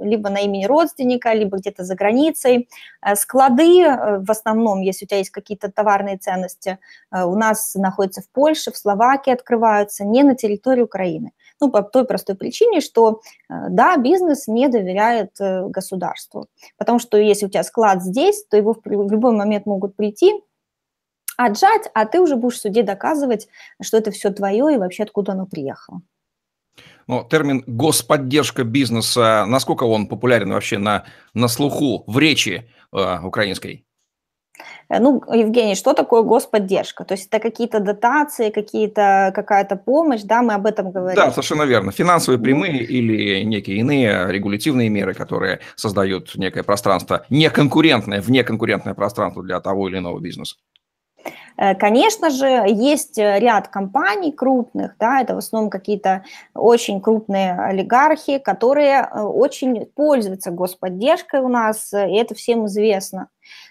либо 0.00 0.28
на 0.28 0.40
имени 0.40 0.66
родственника, 0.66 1.32
либо 1.32 1.56
где-то 1.56 1.84
за 1.84 1.94
границей. 1.94 2.68
Э, 3.02 3.14
склады 3.16 3.84
в 4.20 4.30
основном, 4.30 4.82
если 4.82 5.06
у 5.06 5.08
тебя 5.08 5.18
есть 5.18 5.30
какие-то 5.30 5.70
товарные 5.70 6.18
ценности, 6.18 6.78
у 7.10 7.34
нас 7.36 7.74
находятся 7.74 8.22
в 8.22 8.28
Польше, 8.28 8.70
в 8.70 8.76
Словакии 8.76 9.32
открываются, 9.32 10.04
не 10.04 10.22
на 10.22 10.34
территории 10.34 10.82
Украины. 10.82 11.32
Ну, 11.60 11.70
по 11.70 11.82
той 11.82 12.04
простой 12.04 12.36
причине, 12.36 12.80
что, 12.80 13.20
э, 13.48 13.54
да, 13.70 13.96
бизнес 13.96 14.46
не 14.46 14.68
доверяет 14.68 15.32
э, 15.40 15.66
государству. 15.66 16.46
Потому 16.76 16.98
что 16.98 17.18
если 17.18 17.46
у 17.46 17.48
тебя 17.48 17.64
склад 17.64 18.02
здесь, 18.02 18.44
то 18.48 18.56
его 18.56 18.74
в 18.74 19.10
любой 19.10 19.32
момент 19.32 19.66
могут 19.66 19.96
прийти, 19.96 20.32
отжать, 21.36 21.88
а 21.94 22.04
ты 22.04 22.20
уже 22.20 22.36
будешь 22.36 22.58
в 22.58 22.60
суде 22.60 22.82
доказывать, 22.82 23.48
что 23.80 23.96
это 23.96 24.10
все 24.10 24.30
твое 24.30 24.74
и 24.74 24.78
вообще 24.78 25.04
откуда 25.04 25.32
оно 25.32 25.46
приехало. 25.46 26.02
Но 27.06 27.24
термин 27.24 27.64
«господдержка 27.66 28.64
бизнеса», 28.64 29.44
насколько 29.46 29.84
он 29.84 30.08
популярен 30.08 30.52
вообще 30.52 30.78
на, 30.78 31.06
на 31.34 31.48
слуху, 31.48 32.04
в 32.06 32.18
речи 32.18 32.70
э, 32.92 33.20
украинской? 33.20 33.86
Э, 34.88 34.98
ну, 34.98 35.22
Евгений, 35.32 35.74
что 35.74 35.92
такое 35.92 36.22
господдержка? 36.22 37.04
То 37.04 37.14
есть 37.14 37.28
это 37.30 37.40
какие-то 37.40 37.80
дотации, 37.80 38.50
какие-то, 38.50 39.32
какая-то 39.34 39.76
помощь, 39.76 40.22
да, 40.22 40.42
мы 40.42 40.54
об 40.54 40.66
этом 40.66 40.90
говорим. 40.90 41.16
Да, 41.16 41.30
совершенно 41.30 41.62
верно. 41.62 41.92
Финансовые 41.92 42.40
прямые 42.40 42.82
или 42.82 43.42
некие 43.42 43.78
иные 43.78 44.26
регулятивные 44.30 44.88
меры, 44.88 45.14
которые 45.14 45.60
создают 45.76 46.34
некое 46.36 46.62
пространство 46.62 47.24
неконкурентное, 47.30 48.20
внеконкурентное 48.20 48.94
пространство 48.94 49.42
для 49.42 49.60
того 49.60 49.88
или 49.88 49.98
иного 49.98 50.20
бизнеса. 50.20 50.56
Э, 51.56 51.74
конечно 51.74 52.30
же, 52.30 52.46
есть 52.68 53.18
ряд 53.18 53.68
компаний 53.68 54.32
крупных, 54.32 54.96
да, 54.98 55.20
это 55.20 55.34
в 55.34 55.38
основном 55.38 55.70
какие-то 55.70 56.24
очень 56.54 57.00
крупные 57.00 57.52
олигархи, 57.52 58.38
которые 58.38 59.00
э, 59.00 59.20
очень 59.20 59.86
пользуются 59.86 60.50
господдержкой 60.50 61.40
у 61.40 61.48
нас, 61.48 61.92
и 61.92 62.16
это 62.16 62.34
всем 62.34 62.66
известно. 62.66 63.28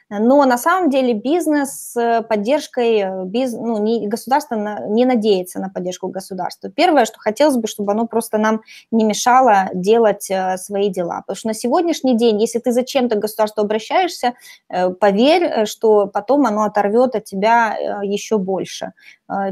Но 0.10 0.46
на 0.46 0.58
самом 0.58 0.90
деле 0.90 1.14
бизнес 1.14 1.92
с 1.92 2.26
поддержкой, 2.30 3.00
э, 3.00 3.26
биз, 3.26 3.52
ну, 3.52 3.78
не, 3.84 4.08
государство 4.08 4.56
на, 4.56 4.80
не 4.88 5.06
надеется 5.06 5.60
на 5.60 5.70
поддержку 5.70 6.08
государства. 6.08 6.70
Первое, 6.70 7.06
что 7.06 7.20
хотелось 7.20 7.58
бы, 7.58 7.68
чтобы 7.68 7.92
оно 7.92 8.08
просто 8.08 8.38
нам 8.38 8.62
не 8.90 9.04
мешало 9.04 9.70
делать 9.74 10.32
э, 10.32 10.58
свои 10.58 10.90
дела. 10.90 11.22
Потому 11.22 11.36
что 11.36 11.48
на 11.50 11.54
сегодняшний 11.54 12.16
день, 12.16 12.40
если 12.40 12.60
ты 12.60 12.72
зачем-то 12.72 13.18
к 13.18 13.20
государству 13.20 13.62
обращаешься, 13.62 14.36
э, 14.70 14.92
поверь, 14.92 15.66
что 15.66 16.08
потом 16.08 16.46
оно 16.46 16.64
оторвет 16.64 17.16
от 17.16 17.26
тебя 17.26 17.78
еще 18.02 18.38
больше, 18.38 18.94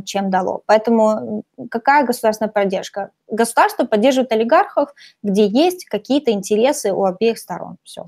чем 0.05 0.29
дало. 0.29 0.61
Поэтому 0.65 1.43
какая 1.69 2.05
государственная 2.05 2.51
поддержка? 2.51 3.11
Государство 3.29 3.85
поддерживает 3.85 4.31
олигархов, 4.31 4.93
где 5.21 5.45
есть 5.45 5.85
какие-то 5.85 6.31
интересы 6.31 6.93
у 6.93 7.03
обеих 7.03 7.37
сторон. 7.37 7.77
Все. 7.83 8.05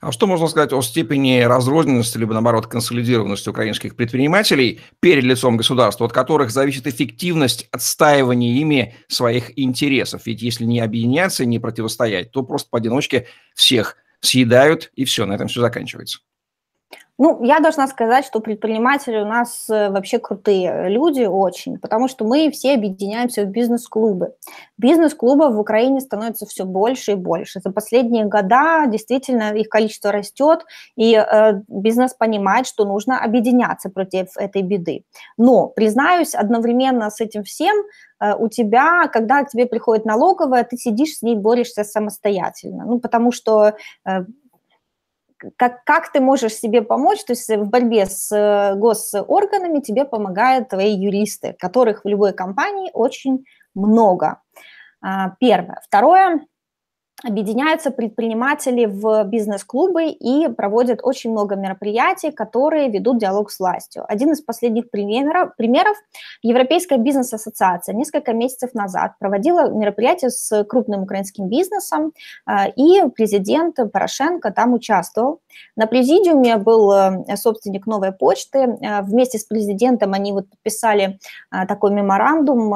А 0.00 0.12
что 0.12 0.26
можно 0.26 0.48
сказать 0.48 0.72
о 0.72 0.82
степени 0.82 1.40
разрозненности, 1.40 2.18
либо, 2.18 2.32
наоборот, 2.32 2.66
консолидированности 2.66 3.48
украинских 3.48 3.96
предпринимателей 3.96 4.80
перед 5.00 5.24
лицом 5.24 5.56
государства, 5.56 6.06
от 6.06 6.12
которых 6.12 6.50
зависит 6.50 6.86
эффективность 6.86 7.68
отстаивания 7.70 8.60
ими 8.60 8.96
своих 9.08 9.56
интересов? 9.58 10.22
Ведь 10.26 10.42
если 10.42 10.64
не 10.64 10.80
объединяться, 10.80 11.44
не 11.44 11.58
противостоять, 11.58 12.30
то 12.32 12.42
просто 12.42 12.68
поодиночке 12.70 13.26
всех 13.54 13.96
съедают, 14.20 14.90
и 14.94 15.04
все, 15.04 15.26
на 15.26 15.34
этом 15.34 15.48
все 15.48 15.60
заканчивается. 15.60 16.20
Ну, 17.20 17.42
я 17.42 17.58
должна 17.58 17.88
сказать, 17.88 18.24
что 18.24 18.38
предприниматели 18.38 19.18
у 19.18 19.26
нас 19.26 19.68
э, 19.68 19.90
вообще 19.90 20.20
крутые 20.20 20.88
люди 20.88 21.24
очень, 21.24 21.76
потому 21.76 22.06
что 22.06 22.24
мы 22.24 22.48
все 22.52 22.74
объединяемся 22.74 23.42
в 23.42 23.46
бизнес-клубы. 23.46 24.34
Бизнес-клубов 24.76 25.54
в 25.54 25.58
Украине 25.58 26.00
становится 26.00 26.46
все 26.46 26.64
больше 26.64 27.12
и 27.12 27.14
больше. 27.16 27.58
За 27.58 27.72
последние 27.72 28.26
года 28.26 28.84
действительно 28.86 29.52
их 29.52 29.68
количество 29.68 30.12
растет, 30.12 30.64
и 30.94 31.16
э, 31.16 31.60
бизнес 31.66 32.14
понимает, 32.14 32.68
что 32.68 32.84
нужно 32.84 33.20
объединяться 33.20 33.90
против 33.90 34.36
этой 34.36 34.62
беды. 34.62 35.02
Но, 35.36 35.66
признаюсь, 35.66 36.36
одновременно 36.36 37.10
с 37.10 37.20
этим 37.20 37.42
всем 37.42 37.74
э, 38.20 38.36
у 38.38 38.46
тебя, 38.48 39.08
когда 39.12 39.42
к 39.42 39.48
тебе 39.50 39.66
приходит 39.66 40.04
налоговая, 40.04 40.62
ты 40.62 40.76
сидишь 40.76 41.16
с 41.16 41.22
ней, 41.22 41.34
борешься 41.34 41.82
самостоятельно. 41.82 42.84
Ну, 42.86 43.00
потому 43.00 43.32
что 43.32 43.74
э, 44.06 44.20
как, 45.56 45.84
как 45.84 46.12
ты 46.12 46.20
можешь 46.20 46.54
себе 46.54 46.82
помочь, 46.82 47.24
то 47.24 47.32
есть 47.32 47.48
в 47.48 47.68
борьбе 47.68 48.06
с 48.06 48.30
э, 48.34 48.74
госорганами 48.76 49.80
тебе 49.80 50.04
помогают 50.04 50.68
твои 50.68 50.94
юристы, 50.94 51.54
которых 51.58 52.04
в 52.04 52.08
любой 52.08 52.32
компании 52.32 52.90
очень 52.92 53.44
много. 53.74 54.40
А, 55.00 55.30
первое. 55.38 55.80
Второе, 55.84 56.40
объединяются 57.24 57.90
предприниматели 57.90 58.86
в 58.86 59.24
бизнес-клубы 59.24 60.08
и 60.08 60.48
проводят 60.48 61.00
очень 61.02 61.32
много 61.32 61.56
мероприятий, 61.56 62.30
которые 62.30 62.90
ведут 62.90 63.18
диалог 63.18 63.50
с 63.50 63.58
властью. 63.58 64.04
Один 64.06 64.32
из 64.32 64.40
последних 64.40 64.90
примеров, 64.90 65.56
примеров 65.56 65.96
Европейская 66.42 66.96
бизнес-ассоциация 66.96 67.94
несколько 67.94 68.32
месяцев 68.32 68.72
назад 68.72 69.14
проводила 69.18 69.68
мероприятие 69.68 70.30
с 70.30 70.64
крупным 70.64 71.02
украинским 71.02 71.48
бизнесом, 71.48 72.12
а, 72.46 72.68
и 72.68 73.02
президент 73.14 73.76
Порошенко 73.92 74.52
там 74.52 74.74
участвовал. 74.74 75.40
На 75.74 75.86
президиуме 75.86 76.56
был 76.56 76.92
э, 76.92 77.36
собственник 77.36 77.86
новой 77.86 78.12
почты. 78.12 78.58
Э, 78.58 79.02
вместе 79.02 79.38
с 79.38 79.44
президентом 79.44 80.12
они 80.12 80.32
вот 80.32 80.48
подписали 80.48 81.18
такой 81.50 81.90
меморандум 81.90 82.70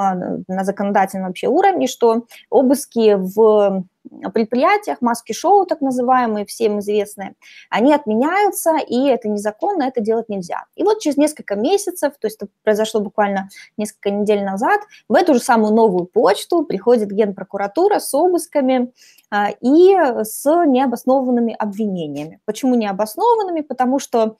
на 0.49 0.64
законодательном 0.64 1.28
вообще 1.28 1.46
уровне, 1.46 1.87
что 1.87 2.25
обыски 2.50 3.14
в 3.14 3.84
предприятиях, 4.32 5.00
маски-шоу 5.00 5.66
так 5.66 5.80
называемые, 5.80 6.47
всем 6.47 6.80
известные, 6.80 7.35
они 7.71 7.94
отменяются, 7.94 8.76
и 8.76 9.06
это 9.06 9.28
незаконно, 9.28 9.85
это 9.85 10.00
делать 10.00 10.28
нельзя. 10.28 10.64
И 10.75 10.82
вот 10.82 11.00
через 11.00 11.16
несколько 11.16 11.54
месяцев, 11.54 12.14
то 12.18 12.26
есть 12.26 12.37
это 12.40 12.49
произошло 12.62 13.00
буквально 13.00 13.49
несколько 13.76 14.11
недель 14.11 14.44
назад, 14.44 14.80
в 15.09 15.14
эту 15.14 15.35
же 15.35 15.40
самую 15.40 15.73
новую 15.75 16.06
почту 16.06 16.64
приходит 16.64 17.11
генпрокуратура 17.11 17.99
с 17.99 18.12
обысками 18.14 18.92
а, 19.30 19.50
и 19.61 19.94
с 20.25 20.44
необоснованными 20.66 21.54
обвинениями. 21.59 22.40
Почему 22.44 22.75
необоснованными? 22.75 23.61
Потому 23.61 23.99
что 23.99 24.37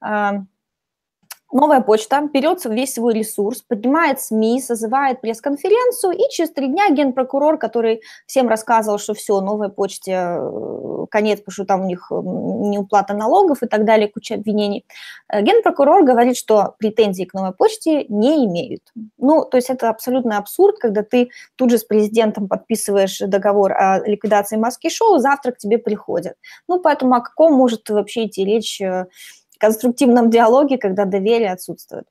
а, 0.00 0.42
Новая 1.52 1.80
почта 1.80 2.28
берет 2.32 2.64
весь 2.64 2.94
свой 2.94 3.14
ресурс, 3.14 3.62
поднимает 3.62 4.20
СМИ, 4.20 4.60
созывает 4.60 5.20
пресс-конференцию, 5.20 6.12
и 6.12 6.28
через 6.30 6.50
три 6.50 6.66
дня 6.66 6.90
генпрокурор, 6.90 7.56
который 7.56 8.02
всем 8.26 8.48
рассказывал, 8.48 8.98
что 8.98 9.14
все, 9.14 9.40
новой 9.40 9.68
почте 9.68 10.12
э, 10.12 11.06
конец, 11.08 11.38
потому 11.38 11.52
что 11.52 11.64
там 11.64 11.82
у 11.82 11.86
них 11.86 12.08
неуплата 12.10 13.14
налогов 13.14 13.62
и 13.62 13.66
так 13.68 13.84
далее, 13.84 14.08
куча 14.08 14.34
обвинений, 14.34 14.84
э, 15.28 15.40
генпрокурор 15.40 16.02
говорит, 16.04 16.36
что 16.36 16.74
претензий 16.78 17.26
к 17.26 17.34
новой 17.34 17.52
почте 17.52 18.06
не 18.08 18.44
имеют. 18.46 18.82
Ну, 19.16 19.44
то 19.44 19.56
есть 19.56 19.70
это 19.70 19.88
абсолютный 19.88 20.36
абсурд, 20.36 20.78
когда 20.80 21.04
ты 21.04 21.30
тут 21.54 21.70
же 21.70 21.78
с 21.78 21.84
президентом 21.84 22.48
подписываешь 22.48 23.20
договор 23.20 23.72
о 23.72 24.00
ликвидации 24.04 24.56
маски-шоу, 24.56 25.18
завтра 25.18 25.52
к 25.52 25.58
тебе 25.58 25.78
приходят. 25.78 26.34
Ну, 26.66 26.80
поэтому 26.80 27.14
о 27.14 27.20
каком 27.20 27.52
может 27.52 27.88
вообще 27.88 28.26
идти 28.26 28.44
речь 28.44 28.80
э, 28.80 29.06
конструктивном 29.58 30.30
диалоге, 30.30 30.78
когда 30.78 31.04
доверие 31.04 31.52
отсутствует. 31.52 32.04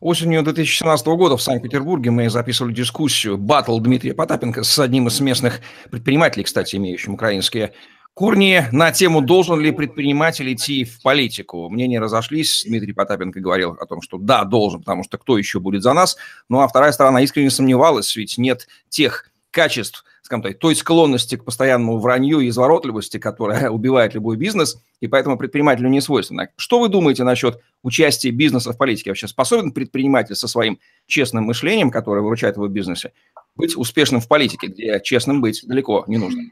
Осенью 0.00 0.42
2017 0.42 1.06
года 1.06 1.36
в 1.36 1.42
Санкт-Петербурге 1.42 2.10
мы 2.10 2.28
записывали 2.28 2.72
дискуссию 2.72 3.38
«Баттл» 3.38 3.78
Дмитрия 3.78 4.14
Потапенко 4.14 4.64
с 4.64 4.78
одним 4.80 5.06
из 5.06 5.20
местных 5.20 5.60
предпринимателей, 5.92 6.42
кстати, 6.42 6.74
имеющим 6.74 7.14
украинские 7.14 7.72
корни, 8.14 8.64
на 8.72 8.90
тему 8.90 9.20
«Должен 9.22 9.60
ли 9.60 9.70
предприниматель 9.70 10.52
идти 10.52 10.84
в 10.84 11.00
политику?». 11.02 11.68
Мнения 11.68 12.00
разошлись. 12.00 12.64
Дмитрий 12.66 12.92
Потапенко 12.92 13.38
говорил 13.38 13.76
о 13.78 13.86
том, 13.86 14.02
что 14.02 14.18
да, 14.18 14.42
должен, 14.42 14.80
потому 14.80 15.04
что 15.04 15.18
кто 15.18 15.38
еще 15.38 15.60
будет 15.60 15.84
за 15.84 15.92
нас. 15.92 16.16
Ну 16.48 16.60
а 16.60 16.66
вторая 16.66 16.90
сторона 16.90 17.22
искренне 17.22 17.50
сомневалась, 17.50 18.16
ведь 18.16 18.38
нет 18.38 18.66
тех 18.88 19.31
качеств, 19.52 20.04
скажем 20.22 20.42
так, 20.42 20.58
той 20.58 20.74
склонности 20.74 21.36
к 21.36 21.44
постоянному 21.44 21.98
вранью 21.98 22.40
и 22.40 22.48
изворотливости, 22.48 23.18
которая 23.18 23.70
убивает 23.70 24.14
любой 24.14 24.36
бизнес, 24.36 24.82
и 25.00 25.06
поэтому 25.06 25.38
предпринимателю 25.38 25.88
не 25.88 26.00
свойственно. 26.00 26.48
Что 26.56 26.80
вы 26.80 26.88
думаете 26.88 27.22
насчет 27.22 27.60
участия 27.82 28.30
бизнеса 28.30 28.72
в 28.72 28.78
политике? 28.78 29.10
Вообще 29.10 29.28
способен 29.28 29.70
предприниматель 29.70 30.34
со 30.34 30.48
своим 30.48 30.80
честным 31.06 31.44
мышлением, 31.44 31.90
которое 31.90 32.22
выручает 32.22 32.56
его 32.56 32.66
в 32.66 32.70
бизнесе, 32.70 33.12
быть 33.54 33.76
успешным 33.76 34.20
в 34.20 34.26
политике, 34.26 34.66
где 34.66 35.00
честным 35.04 35.40
быть 35.40 35.60
далеко 35.66 36.04
не 36.08 36.16
нужно? 36.16 36.42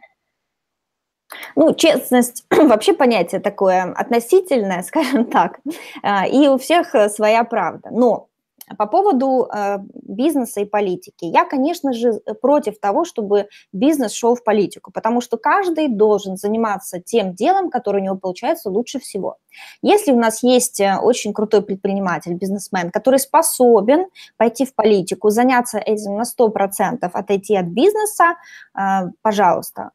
Ну, 1.56 1.74
честность 1.74 2.44
вообще 2.50 2.92
понятие 2.92 3.40
такое 3.40 3.92
относительное, 3.92 4.82
скажем 4.86 5.24
так, 5.26 5.60
а, 6.02 6.26
и 6.26 6.48
у 6.48 6.58
всех 6.58 6.94
своя 7.10 7.44
правда. 7.44 7.88
Но 7.90 8.29
по 8.78 8.86
поводу 8.86 9.48
э, 9.52 9.78
бизнеса 10.02 10.60
и 10.60 10.64
политики. 10.64 11.24
Я, 11.24 11.44
конечно 11.44 11.92
же, 11.92 12.20
против 12.40 12.78
того, 12.78 13.04
чтобы 13.04 13.48
бизнес 13.72 14.12
шел 14.12 14.34
в 14.34 14.44
политику, 14.44 14.92
потому 14.92 15.20
что 15.20 15.36
каждый 15.36 15.88
должен 15.88 16.36
заниматься 16.36 17.00
тем 17.00 17.34
делом, 17.34 17.70
которое 17.70 17.98
у 17.98 18.04
него 18.04 18.16
получается 18.16 18.70
лучше 18.70 18.98
всего. 18.98 19.36
Если 19.82 20.12
у 20.12 20.18
нас 20.18 20.42
есть 20.42 20.80
э, 20.80 20.96
очень 20.96 21.32
крутой 21.32 21.62
предприниматель, 21.62 22.34
бизнесмен, 22.34 22.90
который 22.90 23.18
способен 23.18 24.06
пойти 24.36 24.64
в 24.64 24.74
политику, 24.74 25.30
заняться 25.30 25.78
этим 25.78 26.16
на 26.16 26.22
100%, 26.22 26.98
отойти 27.12 27.56
от 27.56 27.66
бизнеса, 27.66 28.36
э, 28.74 29.10
пожалуйста, 29.22 29.90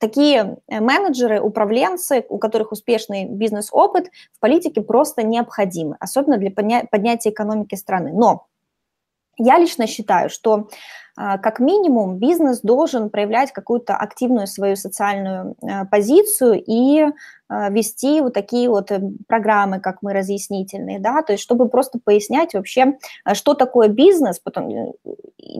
такие 0.00 0.56
э, 0.66 0.80
менеджеры, 0.80 1.40
управленцы, 1.40 2.24
у 2.28 2.38
которых 2.38 2.72
успешный 2.72 3.26
бизнес-опыт 3.26 4.10
в 4.32 4.40
политике 4.40 4.80
просто 4.80 5.22
необходимы, 5.22 5.96
особенно 6.00 6.38
для 6.38 6.50
подня- 6.50 6.86
поднятия 6.90 7.30
экономики 7.30 7.76
страны. 7.76 8.12
Но 8.12 8.46
Я 9.42 9.58
лично 9.58 9.86
считаю, 9.86 10.28
что 10.28 10.68
а, 11.16 11.38
как 11.38 11.60
минимум 11.60 12.18
бизнес 12.18 12.60
должен 12.60 13.10
проявлять 13.10 13.52
какую-то 13.52 13.94
активную 13.94 14.46
свою 14.46 14.76
социальную 14.76 15.54
э, 15.62 15.84
позицию 15.86 16.62
и 16.66 17.06
вести 17.50 18.20
вот 18.20 18.32
такие 18.32 18.68
вот 18.68 18.90
э, 18.90 19.00
программы, 19.26 19.80
как 19.80 20.02
мы 20.02 20.12
разъяснительные, 20.12 21.00
да, 21.00 21.22
то 21.22 21.32
есть 21.32 21.42
чтобы 21.42 21.68
просто 21.68 21.98
пояснять 21.98 22.54
вообще, 22.54 22.98
э, 23.24 23.34
что 23.34 23.54
такое 23.54 23.88
бизнес, 23.88 24.38
потом, 24.38 24.94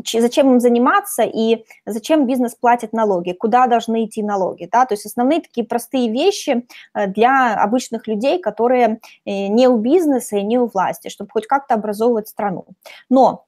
зачем 0.05 0.53
им 0.53 0.61
заниматься 0.61 1.23
и 1.23 1.65
зачем 1.87 2.27
бизнес 2.27 2.55
платит 2.55 2.93
налоги, 2.93 3.33
куда 3.33 3.67
должны 3.67 4.05
идти 4.05 4.23
налоги, 4.23 4.69
да, 4.71 4.87
то 4.87 4.95
есть 4.95 5.05
основные 5.05 5.41
такие 5.41 5.67
простые 5.67 6.11
вещи 6.11 6.67
для 6.95 7.55
обычных 7.55 8.07
людей, 8.07 8.41
которые 8.41 9.01
не 9.27 9.69
у 9.69 9.77
бизнеса 9.79 10.37
и 10.37 10.43
не 10.43 10.59
у 10.59 10.67
власти, 10.67 11.09
чтобы 11.09 11.31
хоть 11.33 11.47
как-то 11.47 11.75
образовывать 11.75 12.29
страну. 12.29 12.67
Но 13.09 13.47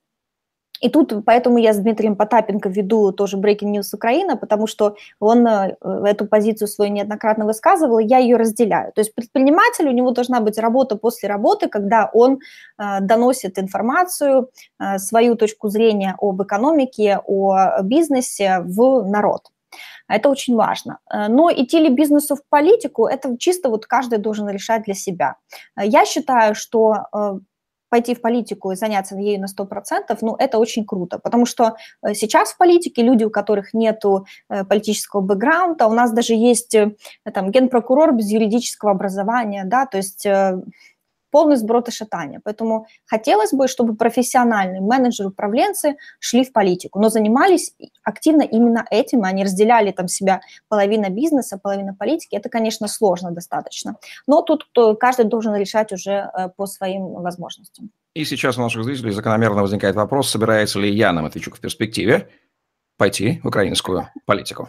и 0.82 0.88
тут 0.88 1.24
поэтому 1.24 1.58
я 1.58 1.72
с 1.72 1.78
Дмитрием 1.78 2.16
Потапенко 2.16 2.68
веду 2.68 3.12
тоже 3.12 3.36
Breaking 3.36 3.72
News 3.72 3.94
Украина, 3.94 4.36
потому 4.36 4.66
что 4.66 4.96
он 5.20 5.46
э, 5.46 5.76
эту 6.04 6.26
позицию 6.26 6.66
свою 6.66 6.90
неоднократно 6.90 7.46
высказывал, 7.46 8.00
и 8.00 8.04
я 8.04 8.18
ее 8.18 8.36
разделяю. 8.36 8.92
То 8.92 9.00
есть 9.00 9.14
предприниматель, 9.14 9.88
у 9.88 9.92
него 9.92 10.10
должна 10.10 10.40
быть 10.40 10.58
работа 10.58 10.96
после 10.96 11.28
работы, 11.28 11.68
когда 11.68 12.10
он 12.12 12.40
э, 12.78 13.00
доносит 13.00 13.60
информацию, 13.60 14.50
э, 14.80 14.98
свою 14.98 15.36
точку 15.36 15.68
зрения 15.68 16.16
об 16.20 16.42
экономике, 16.42 17.20
о 17.26 17.80
бизнесе 17.82 18.58
в 18.64 19.04
народ. 19.08 19.42
Это 20.08 20.28
очень 20.28 20.56
важно. 20.56 20.98
Но 21.28 21.50
идти 21.50 21.78
ли 21.78 21.88
бизнесу 21.88 22.34
в 22.34 22.42
политику, 22.50 23.06
это 23.06 23.38
чисто 23.38 23.70
вот 23.70 23.86
каждый 23.86 24.18
должен 24.18 24.48
решать 24.50 24.82
для 24.82 24.94
себя. 24.94 25.36
Я 25.76 26.04
считаю, 26.04 26.54
что 26.54 27.04
пойти 27.92 28.14
в 28.14 28.22
политику 28.22 28.72
и 28.72 28.74
заняться 28.74 29.16
ею 29.16 29.38
на 29.38 29.44
100%, 29.44 30.16
ну, 30.22 30.34
это 30.38 30.56
очень 30.56 30.86
круто, 30.86 31.18
потому 31.18 31.44
что 31.44 31.76
э, 32.02 32.14
сейчас 32.14 32.52
в 32.52 32.56
политике 32.56 33.02
люди, 33.02 33.24
у 33.24 33.30
которых 33.30 33.74
нет 33.74 34.02
э, 34.06 34.64
политического 34.64 35.20
бэкграунда, 35.20 35.86
у 35.86 35.92
нас 35.92 36.10
даже 36.10 36.32
есть 36.32 36.74
э, 36.74 36.96
там 37.34 37.50
генпрокурор 37.50 38.14
без 38.14 38.30
юридического 38.30 38.92
образования, 38.92 39.64
да, 39.66 39.84
то 39.84 39.98
есть 39.98 40.26
полный 41.32 41.56
сброд 41.56 41.88
и 41.88 41.90
шатания. 41.90 42.40
Поэтому 42.44 42.86
хотелось 43.06 43.52
бы, 43.52 43.66
чтобы 43.66 43.96
профессиональные 43.96 44.80
менеджеры, 44.80 45.30
управленцы 45.30 45.96
шли 46.20 46.44
в 46.44 46.52
политику, 46.52 47.00
но 47.00 47.08
занимались 47.08 47.74
активно 48.04 48.42
именно 48.42 48.84
этим, 48.90 49.24
они 49.24 49.42
разделяли 49.42 49.90
там 49.90 50.06
себя 50.06 50.40
половина 50.68 51.08
бизнеса, 51.08 51.58
половина 51.60 51.96
политики. 51.98 52.36
Это, 52.36 52.48
конечно, 52.48 52.86
сложно 52.86 53.30
достаточно. 53.32 53.96
Но 54.26 54.42
тут 54.42 54.66
каждый 55.00 55.24
должен 55.24 55.56
решать 55.56 55.92
уже 55.92 56.12
э, 56.12 56.48
по 56.56 56.66
своим 56.66 57.06
возможностям. 57.22 57.90
И 58.14 58.24
сейчас 58.24 58.58
у 58.58 58.60
наших 58.60 58.84
зрителей 58.84 59.12
закономерно 59.12 59.62
возникает 59.62 59.96
вопрос, 59.96 60.30
собирается 60.30 60.78
ли 60.78 60.94
Яна 60.94 61.22
Матвейчук 61.22 61.56
в 61.56 61.60
перспективе 61.60 62.28
пойти 62.98 63.40
в 63.42 63.48
украинскую 63.48 64.08
политику? 64.26 64.68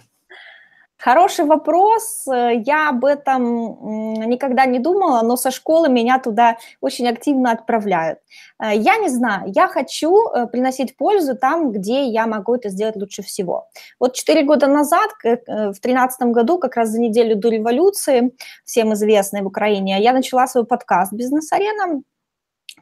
Хороший 1.03 1.43
вопрос. 1.43 2.23
Я 2.27 2.87
об 2.87 3.03
этом 3.03 4.29
никогда 4.29 4.65
не 4.65 4.79
думала, 4.79 5.21
но 5.21 5.35
со 5.35 5.51
школы 5.51 5.89
меня 5.89 6.17
туда 6.17 6.55
очень 6.79 7.09
активно 7.09 7.51
отправляют. 7.51 8.19
Э, 8.57 8.73
я 8.73 8.95
не 8.95 9.09
знаю, 9.09 9.51
я 9.53 9.67
хочу 9.67 10.15
э, 10.29 10.47
приносить 10.47 10.95
пользу 10.95 11.35
там, 11.35 11.73
где 11.73 12.05
я 12.05 12.25
могу 12.25 12.55
это 12.55 12.69
сделать 12.69 12.95
лучше 12.95 13.21
всего. 13.21 13.67
Вот 13.99 14.13
четыре 14.13 14.43
года 14.43 14.67
назад, 14.67 15.09
э, 15.25 15.71
в 15.73 15.79
тринадцатом 15.81 16.31
году, 16.31 16.57
как 16.57 16.77
раз 16.77 16.89
за 16.91 17.01
неделю 17.01 17.35
до 17.35 17.49
революции, 17.49 18.31
всем 18.63 18.93
известной 18.93 19.41
в 19.41 19.47
Украине, 19.47 20.01
я 20.01 20.13
начала 20.13 20.47
свой 20.47 20.65
подкаст 20.65 21.11
«Бизнес-арена», 21.11 22.01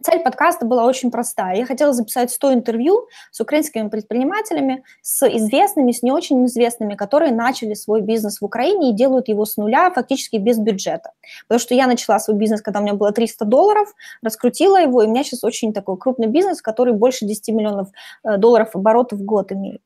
Цель 0.03 0.19
подкаста 0.19 0.65
была 0.65 0.85
очень 0.85 1.11
простая. 1.11 1.57
Я 1.57 1.65
хотела 1.65 1.93
записать 1.93 2.31
100 2.31 2.53
интервью 2.53 3.07
с 3.31 3.39
украинскими 3.39 3.87
предпринимателями, 3.87 4.83
с 5.01 5.27
известными, 5.27 5.91
с 5.91 6.01
не 6.01 6.11
очень 6.11 6.45
известными, 6.45 6.95
которые 6.95 7.31
начали 7.31 7.73
свой 7.73 8.01
бизнес 8.01 8.41
в 8.41 8.45
Украине 8.45 8.91
и 8.91 8.93
делают 8.93 9.27
его 9.27 9.45
с 9.45 9.57
нуля, 9.57 9.91
фактически 9.91 10.37
без 10.37 10.57
бюджета. 10.57 11.11
Потому 11.47 11.59
что 11.59 11.75
я 11.75 11.87
начала 11.87 12.19
свой 12.19 12.37
бизнес, 12.37 12.61
когда 12.61 12.79
у 12.79 12.83
меня 12.83 12.93
было 12.93 13.11
300 13.11 13.45
долларов, 13.45 13.93
раскрутила 14.21 14.81
его, 14.81 15.03
и 15.03 15.07
у 15.07 15.09
меня 15.09 15.23
сейчас 15.23 15.43
очень 15.43 15.73
такой 15.73 15.97
крупный 15.97 16.27
бизнес, 16.27 16.61
который 16.61 16.93
больше 16.93 17.25
10 17.25 17.49
миллионов 17.49 17.89
э, 18.23 18.37
долларов 18.37 18.75
оборотов 18.75 19.19
в 19.19 19.23
год 19.23 19.51
имеет. 19.51 19.81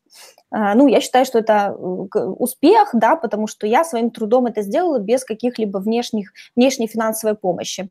Э, 0.51 0.73
ну, 0.75 0.87
я 0.87 1.01
считаю, 1.01 1.25
что 1.25 1.39
это 1.39 1.75
э, 1.77 2.19
успех, 2.19 2.89
да, 2.93 3.15
потому 3.15 3.47
что 3.47 3.67
я 3.67 3.83
своим 3.83 4.11
трудом 4.11 4.45
это 4.45 4.61
сделала 4.61 4.99
без 4.99 5.23
каких-либо 5.23 5.79
внешних, 5.79 6.31
внешней 6.55 6.87
финансовой 6.87 7.35
помощи. 7.35 7.89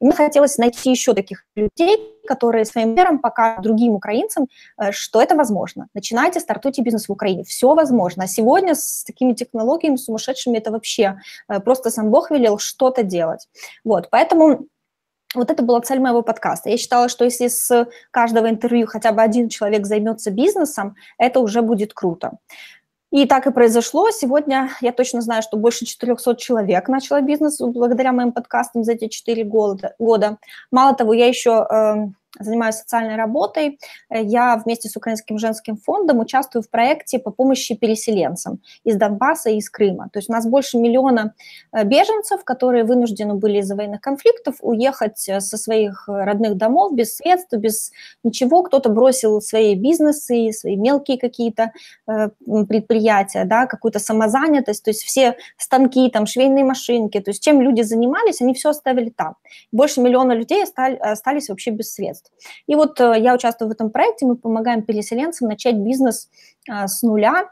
И 0.00 0.04
мне 0.04 0.14
хотелось 0.14 0.58
найти 0.58 0.90
еще 0.90 1.14
таких 1.14 1.44
людей, 1.56 1.98
которые 2.26 2.64
своим 2.64 2.94
примером 2.94 3.18
покажут 3.18 3.62
другим 3.62 3.94
украинцам, 3.94 4.46
э, 4.78 4.92
что 4.92 5.20
это 5.20 5.34
возможно. 5.34 5.88
Начинайте, 5.94 6.40
стартуйте 6.40 6.82
бизнес 6.82 7.08
в 7.08 7.12
Украине. 7.12 7.44
Все 7.44 7.74
возможно. 7.74 8.24
А 8.24 8.26
сегодня 8.26 8.74
с 8.74 9.04
такими 9.04 9.32
технологиями 9.32 9.96
сумасшедшими 9.96 10.58
это 10.58 10.70
вообще 10.70 11.18
э, 11.48 11.60
просто 11.60 11.90
сам 11.90 12.10
Бог 12.10 12.30
велел 12.30 12.58
что-то 12.58 13.02
делать. 13.02 13.48
Вот, 13.84 14.08
поэтому 14.10 14.66
вот 15.34 15.50
это 15.50 15.62
была 15.62 15.80
цель 15.80 15.98
моего 15.98 16.22
подкаста. 16.22 16.70
Я 16.70 16.76
считала, 16.76 17.08
что 17.08 17.24
если 17.24 17.48
с 17.48 17.88
каждого 18.10 18.48
интервью 18.48 18.86
хотя 18.86 19.12
бы 19.12 19.22
один 19.22 19.48
человек 19.48 19.86
займется 19.86 20.30
бизнесом, 20.30 20.94
это 21.18 21.40
уже 21.40 21.62
будет 21.62 21.94
круто. 21.94 22.32
И 23.12 23.26
так 23.26 23.46
и 23.46 23.52
произошло. 23.52 24.10
Сегодня 24.10 24.70
я 24.80 24.90
точно 24.90 25.20
знаю, 25.20 25.42
что 25.42 25.58
больше 25.58 25.84
400 25.84 26.34
человек 26.36 26.88
начало 26.88 27.20
бизнес 27.20 27.60
благодаря 27.60 28.10
моим 28.12 28.32
подкастам 28.32 28.84
за 28.84 28.92
эти 28.92 29.08
4 29.08 29.44
года. 29.44 30.38
Мало 30.70 30.96
того, 30.96 31.12
я 31.12 31.28
еще 31.28 31.66
эм, 31.70 32.16
занимаюсь 32.38 32.76
социальной 32.76 33.16
работой. 33.16 33.78
Э, 34.10 34.22
я 34.22 34.56
вместе 34.56 34.88
с 34.88 34.96
Украинским 34.96 35.38
женским 35.38 35.76
фондом 35.76 36.20
участвую 36.20 36.62
в 36.62 36.70
проекте 36.70 37.18
по 37.18 37.30
помощи 37.30 37.74
переселенцам 37.74 38.60
из 38.84 38.96
Донбасса 38.96 39.50
и 39.50 39.56
из 39.56 39.68
Крыма. 39.68 40.08
То 40.12 40.18
есть 40.18 40.30
у 40.30 40.32
нас 40.32 40.46
больше 40.46 40.78
миллиона 40.78 41.34
э, 41.72 41.84
беженцев, 41.84 42.44
которые 42.44 42.84
вынуждены 42.84 43.34
были 43.34 43.58
из-за 43.58 43.76
военных 43.76 44.00
конфликтов 44.00 44.56
уехать 44.60 45.28
э, 45.28 45.40
со 45.40 45.56
своих 45.56 46.04
родных 46.08 46.56
домов 46.56 46.94
без 46.94 47.16
средств, 47.16 47.52
без 47.52 47.92
ничего. 48.24 48.62
Кто-то 48.62 48.88
бросил 48.88 49.40
свои 49.40 49.74
бизнесы, 49.74 50.52
свои 50.52 50.76
мелкие 50.76 51.18
какие-то 51.18 51.72
предприятия, 52.06 53.44
да, 53.44 53.66
какую-то 53.66 53.98
самозанятость. 53.98 54.84
То 54.84 54.90
есть 54.90 55.02
все 55.02 55.36
станки, 55.56 56.08
там, 56.10 56.26
швейные 56.26 56.64
машинки, 56.64 57.20
то 57.20 57.30
есть 57.30 57.42
чем 57.42 57.60
люди 57.60 57.82
занимались, 57.82 58.40
они 58.40 58.54
все 58.54 58.70
оставили 58.70 59.10
там. 59.10 59.36
Больше 59.70 60.00
миллиона 60.00 60.32
людей 60.32 60.64
остались 60.64 61.48
вообще 61.48 61.70
без 61.70 61.92
средств 61.92 62.21
средств. 62.22 62.32
И 62.66 62.74
вот 62.74 63.00
э, 63.00 63.14
я 63.18 63.34
участвую 63.34 63.68
в 63.68 63.72
этом 63.72 63.90
проекте, 63.90 64.26
мы 64.26 64.36
помогаем 64.36 64.82
переселенцам 64.82 65.48
начать 65.48 65.76
бизнес 65.76 66.28
э, 66.68 66.86
с 66.86 67.02
нуля, 67.02 67.50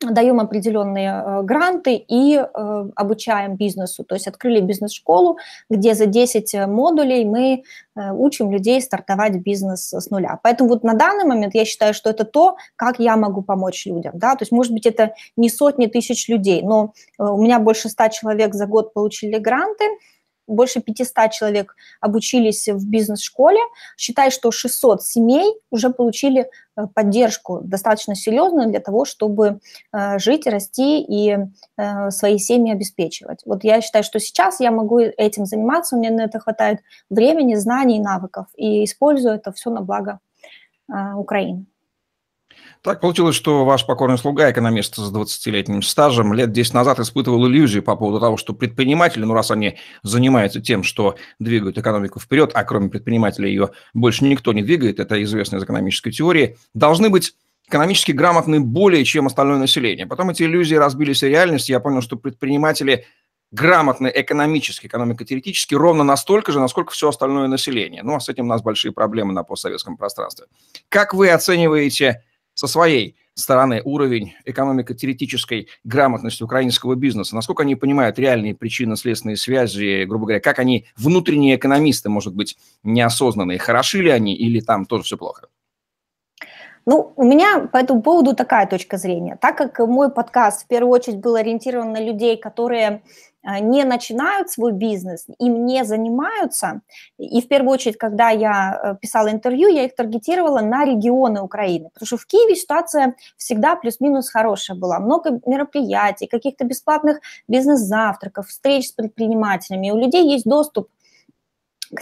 даем 0.00 0.40
определенные 0.40 1.10
э, 1.10 1.42
гранты 1.42 1.94
и 1.94 2.36
э, 2.36 2.84
обучаем 2.96 3.54
бизнесу. 3.54 4.02
То 4.02 4.16
есть 4.16 4.26
открыли 4.26 4.60
бизнес-школу, 4.60 5.38
где 5.70 5.94
за 5.94 6.06
10 6.06 6.66
модулей 6.66 7.24
мы 7.24 7.62
учим 7.94 8.50
людей 8.50 8.80
стартовать 8.80 9.36
бизнес 9.36 9.92
с 9.92 10.10
нуля. 10.10 10.40
Поэтому 10.42 10.70
вот 10.70 10.82
на 10.82 10.94
данный 10.94 11.24
момент 11.24 11.54
я 11.54 11.64
считаю, 11.64 11.94
что 11.94 12.10
это 12.10 12.24
то, 12.24 12.56
как 12.74 12.98
я 12.98 13.16
могу 13.16 13.42
помочь 13.42 13.86
людям. 13.86 14.18
Да? 14.18 14.34
То 14.34 14.42
есть, 14.42 14.52
может 14.52 14.72
быть, 14.72 14.86
это 14.86 15.14
не 15.36 15.48
сотни 15.48 15.86
тысяч 15.86 16.26
людей, 16.28 16.62
но 16.62 16.94
у 17.18 17.40
меня 17.40 17.58
больше 17.60 17.90
100 17.90 18.08
человек 18.08 18.54
за 18.54 18.66
год 18.66 18.94
получили 18.94 19.38
гранты, 19.38 19.84
больше 20.52 20.80
500 20.80 21.30
человек 21.30 21.74
обучились 22.00 22.68
в 22.68 22.88
бизнес-школе. 22.88 23.58
Считай, 23.96 24.30
что 24.30 24.50
600 24.50 25.02
семей 25.02 25.54
уже 25.70 25.90
получили 25.90 26.48
э, 26.76 26.86
поддержку 26.94 27.60
достаточно 27.62 28.14
серьезную 28.14 28.68
для 28.68 28.80
того, 28.80 29.04
чтобы 29.04 29.60
э, 29.92 30.18
жить, 30.18 30.46
расти 30.46 31.00
и 31.00 31.36
э, 31.76 32.10
свои 32.10 32.38
семьи 32.38 32.72
обеспечивать. 32.72 33.42
Вот 33.44 33.64
я 33.64 33.80
считаю, 33.80 34.04
что 34.04 34.20
сейчас 34.20 34.60
я 34.60 34.70
могу 34.70 34.98
этим 35.00 35.46
заниматься, 35.46 35.96
у 35.96 35.98
меня 35.98 36.10
на 36.10 36.22
это 36.22 36.38
хватает 36.38 36.80
времени, 37.10 37.54
знаний, 37.54 38.00
навыков, 38.00 38.46
и 38.56 38.84
использую 38.84 39.34
это 39.34 39.52
все 39.52 39.70
на 39.70 39.80
благо 39.80 40.20
Украины. 41.16 41.66
Так 42.82 43.00
получилось, 43.00 43.36
что 43.36 43.64
ваш 43.64 43.86
покорный 43.86 44.18
слуга, 44.18 44.50
экономист 44.50 44.96
с 44.96 45.12
20-летним 45.12 45.82
стажем, 45.82 46.32
лет 46.32 46.50
10 46.50 46.74
назад 46.74 46.98
испытывал 46.98 47.46
иллюзии 47.46 47.78
по 47.78 47.94
поводу 47.94 48.18
того, 48.18 48.36
что 48.36 48.54
предприниматели, 48.54 49.22
ну 49.22 49.34
раз 49.34 49.52
они 49.52 49.78
занимаются 50.02 50.60
тем, 50.60 50.82
что 50.82 51.14
двигают 51.38 51.78
экономику 51.78 52.18
вперед, 52.18 52.50
а 52.54 52.64
кроме 52.64 52.88
предпринимателей 52.88 53.50
ее 53.50 53.70
больше 53.94 54.24
никто 54.24 54.52
не 54.52 54.62
двигает, 54.62 54.98
это 54.98 55.22
известно 55.22 55.58
из 55.58 55.62
экономической 55.62 56.10
теории, 56.10 56.56
должны 56.74 57.08
быть 57.08 57.36
экономически 57.68 58.10
грамотны 58.10 58.58
более, 58.58 59.04
чем 59.04 59.28
остальное 59.28 59.58
население. 59.58 60.08
Потом 60.08 60.30
эти 60.30 60.42
иллюзии 60.42 60.74
разбились 60.74 61.22
в 61.22 61.26
реальность, 61.26 61.68
я 61.68 61.78
понял, 61.78 62.02
что 62.02 62.16
предприниматели 62.16 63.06
грамотны 63.52 64.10
экономически, 64.12 64.88
экономико-теоретически 64.88 65.76
ровно 65.76 66.02
настолько 66.02 66.50
же, 66.50 66.58
насколько 66.58 66.90
все 66.90 67.10
остальное 67.10 67.46
население. 67.46 68.02
Ну, 68.02 68.16
а 68.16 68.20
с 68.20 68.28
этим 68.28 68.46
у 68.46 68.48
нас 68.48 68.60
большие 68.60 68.90
проблемы 68.90 69.32
на 69.32 69.44
постсоветском 69.44 69.96
пространстве. 69.96 70.46
Как 70.88 71.14
вы 71.14 71.30
оцениваете 71.30 72.24
со 72.62 72.68
своей 72.68 73.16
стороны 73.34 73.82
уровень 73.84 74.34
экономико-теоретической 74.44 75.66
грамотности 75.82 76.44
украинского 76.44 76.94
бизнеса, 76.94 77.34
насколько 77.34 77.64
они 77.64 77.74
понимают 77.74 78.20
реальные 78.20 78.54
причинно-следственные 78.54 79.36
связи, 79.36 80.04
грубо 80.04 80.26
говоря, 80.26 80.40
как 80.40 80.60
они, 80.60 80.86
внутренние 80.96 81.56
экономисты, 81.56 82.08
может 82.08 82.36
быть, 82.36 82.56
неосознанные, 82.84 83.58
хороши 83.58 84.00
ли 84.00 84.10
они 84.10 84.36
или 84.36 84.60
там 84.60 84.86
тоже 84.86 85.02
все 85.02 85.16
плохо? 85.16 85.48
Ну, 86.86 87.12
у 87.16 87.24
меня 87.24 87.66
по 87.66 87.78
этому 87.78 88.00
поводу 88.00 88.36
такая 88.36 88.68
точка 88.68 88.96
зрения. 88.96 89.36
Так 89.40 89.56
как 89.56 89.80
мой 89.80 90.08
подкаст 90.12 90.62
в 90.62 90.68
первую 90.68 90.92
очередь 90.92 91.18
был 91.18 91.34
ориентирован 91.34 91.90
на 91.90 92.00
людей, 92.00 92.36
которые 92.36 93.02
не 93.44 93.84
начинают 93.84 94.50
свой 94.50 94.72
бизнес, 94.72 95.26
им 95.38 95.66
не 95.66 95.84
занимаются. 95.84 96.82
И 97.18 97.40
в 97.40 97.48
первую 97.48 97.72
очередь, 97.72 97.98
когда 97.98 98.30
я 98.30 98.80
э, 98.82 98.96
писала 99.00 99.30
интервью, 99.30 99.68
я 99.68 99.84
их 99.84 99.94
таргетировала 99.94 100.60
на 100.60 100.84
регионы 100.84 101.40
Украины, 101.40 101.90
потому 101.92 102.06
что 102.06 102.16
в 102.16 102.26
Киеве 102.26 102.54
ситуация 102.54 103.16
всегда 103.36 103.76
плюс-минус 103.76 104.30
хорошая 104.30 104.76
была. 104.76 105.00
Много 105.00 105.40
мероприятий, 105.46 106.26
каких-то 106.26 106.64
бесплатных 106.64 107.20
бизнес-завтраков, 107.48 108.48
встреч 108.48 108.88
с 108.88 108.92
предпринимателями. 108.92 109.90
У 109.90 109.96
людей 109.96 110.24
есть 110.28 110.44
доступ 110.44 110.88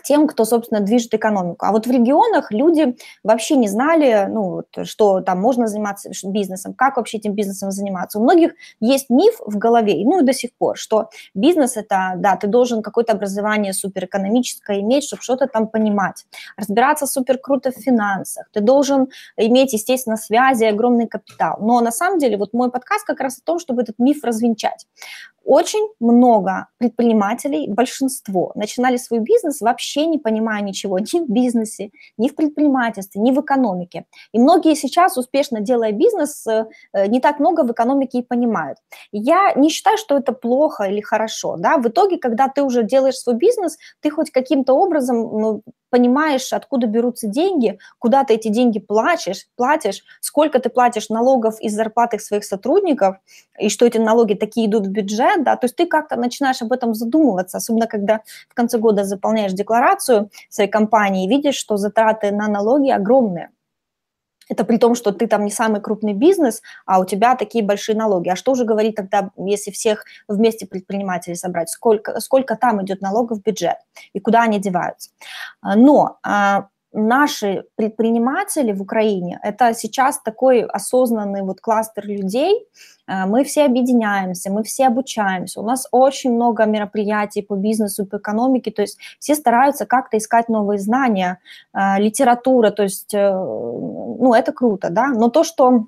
тем, 0.03 0.27
кто, 0.27 0.45
собственно, 0.45 0.81
движет 0.81 1.15
экономику. 1.15 1.67
А 1.67 1.73
вот 1.73 1.87
в 1.87 1.91
регионах 1.91 2.53
люди 2.53 2.97
вообще 3.25 3.57
не 3.57 3.69
знали, 3.69 4.27
ну, 4.31 4.63
что 4.85 5.21
там 5.21 5.41
можно 5.41 5.67
заниматься 5.67 6.11
бизнесом, 6.25 6.75
как 6.75 6.97
вообще 6.97 7.19
этим 7.19 7.35
бизнесом 7.35 7.71
заниматься. 7.71 8.19
У 8.19 8.23
многих 8.23 8.53
есть 8.81 9.11
миф 9.11 9.41
в 9.45 9.59
голове, 9.59 9.95
ну 10.05 10.21
и 10.21 10.25
до 10.25 10.33
сих 10.33 10.53
пор, 10.55 10.77
что 10.77 11.11
бизнес 11.35 11.77
это, 11.77 12.15
да, 12.17 12.37
ты 12.37 12.47
должен 12.47 12.83
какое-то 12.83 13.13
образование 13.13 13.73
суперэкономическое 13.73 14.81
иметь, 14.81 15.05
чтобы 15.05 15.23
что-то 15.23 15.47
там 15.47 15.67
понимать, 15.67 16.27
разбираться 16.57 17.07
супер 17.07 17.39
круто 17.39 17.73
в 17.73 17.75
финансах, 17.75 18.49
ты 18.53 18.61
должен 18.61 19.09
иметь, 19.37 19.73
естественно, 19.73 20.17
связи, 20.17 20.65
огромный 20.65 21.09
капитал. 21.09 21.59
Но 21.61 21.81
на 21.81 21.93
самом 21.93 22.19
деле 22.19 22.37
вот 22.37 22.53
мой 22.53 22.71
подкаст 22.71 23.05
как 23.07 23.21
раз 23.21 23.39
о 23.39 23.43
том, 23.45 23.59
чтобы 23.59 23.83
этот 23.83 23.99
миф 23.99 24.23
развенчать. 24.25 24.87
Очень 25.51 25.89
много 25.99 26.69
предпринимателей, 26.79 27.67
большинство, 27.69 28.53
начинали 28.55 28.97
свой 28.97 29.19
бизнес 29.19 29.61
вообще 29.61 30.07
не 30.07 30.17
понимая 30.17 30.63
ничего 30.63 30.99
ни 31.01 31.19
в 31.19 31.29
бизнесе, 31.29 31.91
ни 32.17 32.29
в 32.29 32.37
предпринимательстве, 32.37 33.21
ни 33.21 33.33
в 33.33 33.41
экономике. 33.41 34.05
И 34.33 34.39
многие 34.39 34.77
сейчас, 34.77 35.17
успешно 35.17 35.59
делая 35.61 35.91
бизнес, 35.91 36.47
э, 36.47 36.67
не 37.09 37.19
так 37.19 37.41
много 37.41 37.65
в 37.65 37.73
экономике 37.73 38.19
и 38.19 38.23
понимают. 38.23 38.79
Я 39.11 39.53
не 39.57 39.71
считаю, 39.71 39.99
что 39.99 40.17
это 40.17 40.33
плохо 40.33 40.85
или 40.85 41.01
хорошо. 41.01 41.57
Да? 41.57 41.79
В 41.79 41.89
итоге, 41.89 42.19
когда 42.19 42.47
ты 42.47 42.63
уже 42.63 42.85
делаешь 42.85 43.19
свой 43.19 43.35
бизнес, 43.35 43.77
ты 44.03 44.11
хоть 44.11 44.31
каким-то 44.31 44.75
образом 44.75 45.17
ну, 45.17 45.63
понимаешь, 45.91 46.53
откуда 46.53 46.87
берутся 46.87 47.27
деньги, 47.27 47.79
куда 47.99 48.25
ты 48.25 48.35
эти 48.35 48.49
деньги 48.49 48.79
платишь, 48.79 49.47
платишь, 49.57 50.03
сколько 50.21 50.59
ты 50.61 50.71
платишь 50.71 51.09
налогов 51.09 51.61
из 51.61 51.75
зарплаты 51.75 52.19
своих 52.19 52.45
сотрудников, 52.45 53.17
и 53.59 53.69
что 53.69 53.87
эти 53.87 53.99
налоги 53.99 54.35
такие 54.35 54.67
идут 54.67 54.87
в 54.87 54.91
бюджет, 54.91 55.45
да, 55.45 55.57
то 55.57 55.67
есть 55.67 55.77
ты 55.77 55.87
как-то 55.87 56.17
начинаешь 56.17 56.63
об 56.63 56.73
этом 56.73 56.95
задумываться, 56.95 57.59
особенно 57.59 57.87
когда 57.87 58.21
в 58.49 58.55
конце 58.55 58.79
года 58.79 59.05
заполняешь 59.05 59.53
декларацию 59.53 60.31
своей 60.49 60.71
компании 60.71 61.27
и 61.27 61.29
видишь, 61.29 61.57
что 61.57 61.77
затраты 61.77 62.31
на 62.31 62.49
налоги 62.49 62.91
огромные. 62.91 63.51
Это 64.51 64.65
при 64.65 64.77
том, 64.79 64.95
что 64.95 65.13
ты 65.13 65.29
там 65.29 65.45
не 65.45 65.51
самый 65.51 65.81
крупный 65.81 66.13
бизнес, 66.13 66.61
а 66.85 66.99
у 66.99 67.05
тебя 67.05 67.37
такие 67.37 67.65
большие 67.65 67.97
налоги. 67.97 68.29
А 68.29 68.37
что 68.37 68.53
уже 68.53 68.65
говорить 68.65 68.97
тогда, 68.97 69.31
если 69.37 69.71
всех 69.71 70.05
вместе 70.27 70.67
предпринимателей 70.67 71.37
собрать? 71.37 71.71
Сколько, 71.71 72.19
сколько 72.21 72.57
там 72.57 72.85
идет 72.85 73.01
налогов 73.01 73.39
в 73.39 73.43
бюджет 73.43 73.77
и 74.13 74.19
куда 74.19 74.43
они 74.43 74.59
деваются? 74.59 75.11
Но 75.63 76.19
а, 76.25 76.67
наши 76.93 77.65
предприниматели 77.77 78.73
в 78.73 78.83
Украине, 78.83 79.39
это 79.43 79.75
сейчас 79.75 80.21
такой 80.21 80.63
осознанный 80.63 81.43
вот 81.43 81.61
кластер 81.61 82.07
людей, 82.07 82.67
э, 83.07 83.27
мы 83.27 83.45
все 83.45 83.65
объединяемся, 83.65 84.51
мы 84.51 84.63
все 84.63 84.87
обучаемся, 84.87 85.61
у 85.61 85.65
нас 85.65 85.87
очень 85.93 86.33
много 86.35 86.67
мероприятий 86.67 87.43
по 87.43 87.55
бизнесу, 87.55 88.07
по 88.07 88.17
экономике, 88.17 88.71
то 88.71 88.83
есть 88.83 88.99
все 89.19 89.35
стараются 89.35 89.87
как-то 89.87 90.17
искать 90.17 90.49
новые 90.49 90.79
знания, 90.79 91.39
э, 91.73 92.01
литература, 92.01 92.71
то 92.71 92.83
есть, 92.83 93.15
э, 93.15 93.31
ну, 93.31 94.35
это 94.35 94.53
круто, 94.53 94.91
да, 94.91 95.09
но 95.09 95.29
то, 95.29 95.45
что 95.45 95.87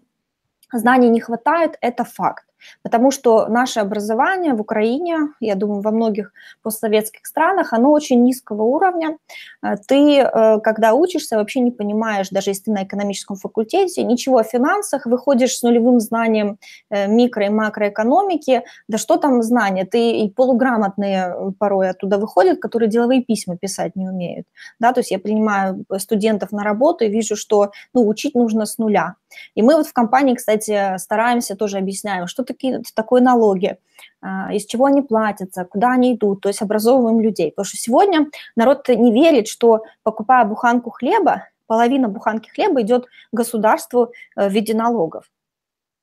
знаний 0.73 1.09
не 1.09 1.21
хватает, 1.21 1.77
это 1.81 2.05
факт. 2.05 2.45
Потому 2.83 3.11
что 3.11 3.47
наше 3.49 3.81
образование 3.81 4.55
в 4.55 4.61
Украине, 4.61 5.17
я 5.41 5.55
думаю, 5.55 5.81
во 5.81 5.91
многих 5.91 6.33
постсоветских 6.63 7.27
странах, 7.27 7.73
оно 7.73 7.91
очень 7.91 8.23
низкого 8.23 8.63
уровня. 8.63 9.19
Э, 9.63 9.77
ты, 9.87 10.19
э, 10.19 10.61
когда 10.61 10.95
учишься, 10.95 11.37
вообще 11.37 11.61
не 11.61 11.71
понимаешь, 11.71 12.29
даже 12.31 12.51
если 12.51 12.65
ты 12.65 12.73
на 12.73 12.85
экономическом 12.85 13.37
факультете, 13.37 14.03
ничего 14.03 14.39
о 14.39 14.45
финансах, 14.45 15.07
выходишь 15.07 15.57
с 15.57 15.63
нулевым 15.63 16.01
знанием 16.01 16.59
э, 16.91 17.07
микро- 17.07 17.47
и 17.47 17.51
макроэкономики, 17.51 18.63
да 18.89 18.99
что 18.99 19.17
там 19.17 19.43
знания, 19.43 19.85
ты 19.85 20.13
и 20.21 20.31
полуграмотные 20.31 21.55
порой 21.59 21.91
оттуда 21.91 22.19
выходят, 22.19 22.61
которые 22.61 22.89
деловые 22.89 23.23
письма 23.23 23.57
писать 23.57 23.97
не 23.97 24.09
умеют. 24.09 24.47
Да, 24.81 24.93
то 24.93 25.01
есть 25.01 25.11
я 25.11 25.19
принимаю 25.19 25.85
студентов 25.99 26.53
на 26.53 26.63
работу 26.63 27.05
и 27.05 27.09
вижу, 27.09 27.37
что 27.37 27.73
ну, 27.95 28.07
учить 28.07 28.35
нужно 28.35 28.67
с 28.67 28.79
нуля. 28.79 29.17
И 29.55 29.63
мы 29.63 29.77
вот 29.77 29.87
в 29.87 29.93
компании, 29.93 30.35
кстати, 30.35 30.97
стараемся 30.99 31.57
тоже 31.57 31.79
объясняем, 31.79 32.27
что 32.27 32.45
такие, 32.45 32.83
такое 32.95 33.21
налоги, 33.21 33.77
а, 34.21 34.53
из 34.53 34.67
чего 34.67 34.87
они 34.87 35.03
платятся, 35.03 35.65
куда 35.65 35.93
они 35.93 36.15
идут, 36.15 36.41
то 36.41 36.49
есть 36.49 36.63
образовываем 36.63 37.21
людей. 37.21 37.51
Потому 37.51 37.65
что 37.65 37.77
сегодня 37.77 38.27
народ 38.57 38.89
не 38.89 39.13
верит, 39.13 39.49
что 39.49 39.83
покупая 40.03 40.45
буханку 40.45 40.91
хлеба, 40.91 41.49
половина 41.67 42.09
буханки 42.09 42.51
хлеба 42.51 42.83
идет 42.83 43.07
государству 43.33 44.13
э, 44.37 44.49
в 44.49 44.53
виде 44.53 44.75
налогов. 44.75 45.25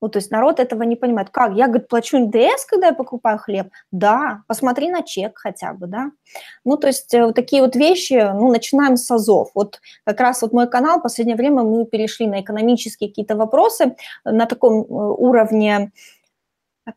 Ну, 0.01 0.09
то 0.09 0.19
есть 0.19 0.31
народ 0.31 0.59
этого 0.59 0.83
не 0.83 0.95
понимает. 0.95 1.29
Как? 1.29 1.53
Я, 1.53 1.67
говорит, 1.67 1.87
плачу 1.87 2.17
НДС, 2.17 2.65
когда 2.67 2.87
я 2.87 2.93
покупаю 2.93 3.37
хлеб? 3.37 3.67
Да, 3.91 4.43
посмотри 4.47 4.89
на 4.89 5.01
чек 5.01 5.37
хотя 5.37 5.73
бы, 5.73 5.87
да. 5.87 6.11
Ну, 6.63 6.77
то 6.77 6.87
есть 6.87 7.13
э, 7.13 7.25
вот 7.25 7.35
такие 7.35 7.61
вот 7.61 7.75
вещи, 7.75 8.31
ну, 8.33 8.51
начинаем 8.51 8.97
с 8.97 9.09
АЗОВ. 9.11 9.51
Вот 9.55 9.79
как 10.05 10.19
раз 10.19 10.41
вот 10.41 10.53
мой 10.53 10.69
канал, 10.69 10.99
в 10.99 11.03
последнее 11.03 11.35
время 11.35 11.63
мы 11.63 11.85
перешли 11.85 12.27
на 12.27 12.41
экономические 12.41 13.09
какие-то 13.09 13.35
вопросы 13.35 13.95
на 14.23 14.45
таком 14.45 14.81
э, 14.81 14.85
уровне, 14.89 15.91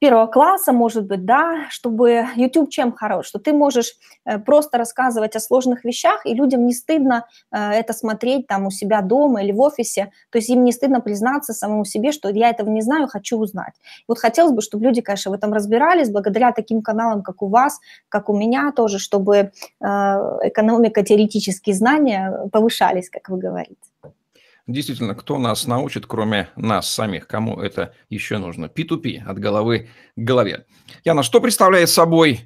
первого 0.01 0.27
класса, 0.27 0.73
может 0.73 1.07
быть, 1.07 1.25
да, 1.25 1.67
чтобы 1.71 2.27
YouTube 2.37 2.71
чем 2.71 2.93
хорош, 2.93 3.27
что 3.27 3.39
ты 3.39 3.53
можешь 3.53 3.95
э, 4.25 4.39
просто 4.39 4.79
рассказывать 4.79 5.37
о 5.37 5.41
сложных 5.41 5.85
вещах, 5.85 6.25
и 6.27 6.35
людям 6.35 6.67
не 6.67 6.75
стыдно 6.75 7.27
э, 7.51 7.57
это 7.59 7.93
смотреть 7.93 8.47
там 8.47 8.67
у 8.67 8.71
себя 8.71 9.03
дома 9.03 9.43
или 9.43 9.53
в 9.53 9.61
офисе, 9.61 10.13
то 10.31 10.39
есть 10.39 10.51
им 10.51 10.65
не 10.65 10.73
стыдно 10.73 11.01
признаться 11.01 11.53
самому 11.53 11.85
себе, 11.85 12.13
что 12.13 12.29
я 12.29 12.51
этого 12.51 12.69
не 12.69 12.83
знаю, 12.83 13.09
хочу 13.09 13.39
узнать. 13.39 13.75
Вот 14.09 14.19
хотелось 14.19 14.53
бы, 14.53 14.63
чтобы 14.63 14.85
люди, 14.85 15.01
конечно, 15.01 15.31
в 15.31 15.35
этом 15.35 15.53
разбирались, 15.53 16.11
благодаря 16.11 16.53
таким 16.53 16.83
каналам, 16.83 17.23
как 17.23 17.43
у 17.43 17.49
вас, 17.49 17.81
как 18.09 18.29
у 18.29 18.37
меня 18.37 18.73
тоже, 18.73 18.99
чтобы 18.99 19.37
э, 19.37 19.51
экономика, 19.85 21.03
теоретические 21.03 21.75
знания 21.75 22.49
повышались, 22.53 23.11
как 23.11 23.29
вы 23.29 23.39
говорите. 23.39 23.77
Действительно, 24.69 25.15
кто 25.15 25.39
нас 25.39 25.67
научит, 25.67 26.07
кроме 26.07 26.49
нас 26.57 26.89
самих? 26.89 27.27
Кому 27.27 27.61
это 27.61 27.95
еще 28.09 28.39
нужно? 28.39 28.67
P2P, 28.67 29.19
от 29.25 29.39
головы 29.39 29.89
к 30.17 30.21
голове. 30.21 30.67
Яна, 31.05 31.25
что 31.25 31.41
представляет 31.41 31.89
собой 31.89 32.43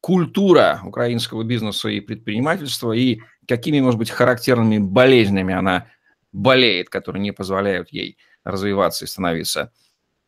культура 0.00 0.80
украинского 0.84 1.44
бизнеса 1.44 1.88
и 1.88 2.00
предпринимательства, 2.00 2.92
и 2.92 3.20
какими, 3.46 3.80
может 3.80 3.98
быть, 3.98 4.10
характерными 4.10 4.78
болезнями 4.78 5.54
она 5.54 5.86
болеет, 6.32 6.88
которые 6.88 7.22
не 7.22 7.32
позволяют 7.32 7.90
ей 7.90 8.18
развиваться 8.42 9.04
и 9.04 9.08
становиться 9.08 9.72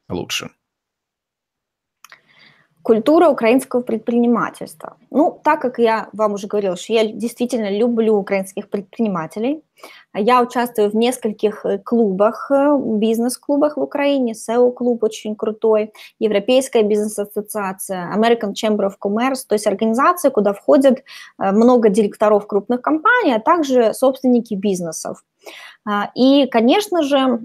лучше? 0.08 0.50
Культура 2.84 3.30
украинского 3.30 3.80
предпринимательства. 3.80 4.98
Ну, 5.10 5.40
так 5.42 5.62
как 5.62 5.78
я 5.78 6.08
вам 6.12 6.34
уже 6.34 6.48
говорила, 6.48 6.76
что 6.76 6.92
я 6.92 7.06
действительно 7.06 7.70
люблю 7.70 8.14
украинских 8.14 8.68
предпринимателей, 8.68 9.62
я 10.14 10.42
участвую 10.42 10.90
в 10.90 10.94
нескольких 10.94 11.64
э, 11.64 11.78
клубах, 11.78 12.50
э, 12.50 12.78
бизнес-клубах 12.78 13.78
в 13.78 13.80
Украине, 13.80 14.34
SEO-клуб 14.34 15.02
очень 15.02 15.34
крутой, 15.34 15.94
Европейская 16.18 16.82
бизнес-ассоциация, 16.82 18.14
American 18.14 18.52
Chamber 18.52 18.86
of 18.86 18.96
Commerce, 19.02 19.46
то 19.48 19.54
есть 19.54 19.66
организация, 19.66 20.30
куда 20.30 20.52
входят 20.52 20.98
э, 20.98 21.52
много 21.52 21.88
директоров 21.88 22.46
крупных 22.46 22.82
компаний, 22.82 23.32
а 23.32 23.40
также 23.40 23.94
собственники 23.94 24.52
бизнесов. 24.52 25.24
А, 25.86 26.10
и, 26.14 26.46
конечно 26.48 27.02
же, 27.02 27.40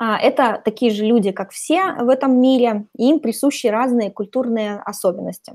это 0.00 0.60
такие 0.64 0.90
же 0.90 1.04
люди, 1.04 1.30
как 1.30 1.50
все 1.50 1.92
в 1.92 2.08
этом 2.08 2.40
мире, 2.40 2.86
и 2.96 3.10
им 3.10 3.20
присущи 3.20 3.66
разные 3.66 4.10
культурные 4.10 4.80
особенности. 4.84 5.52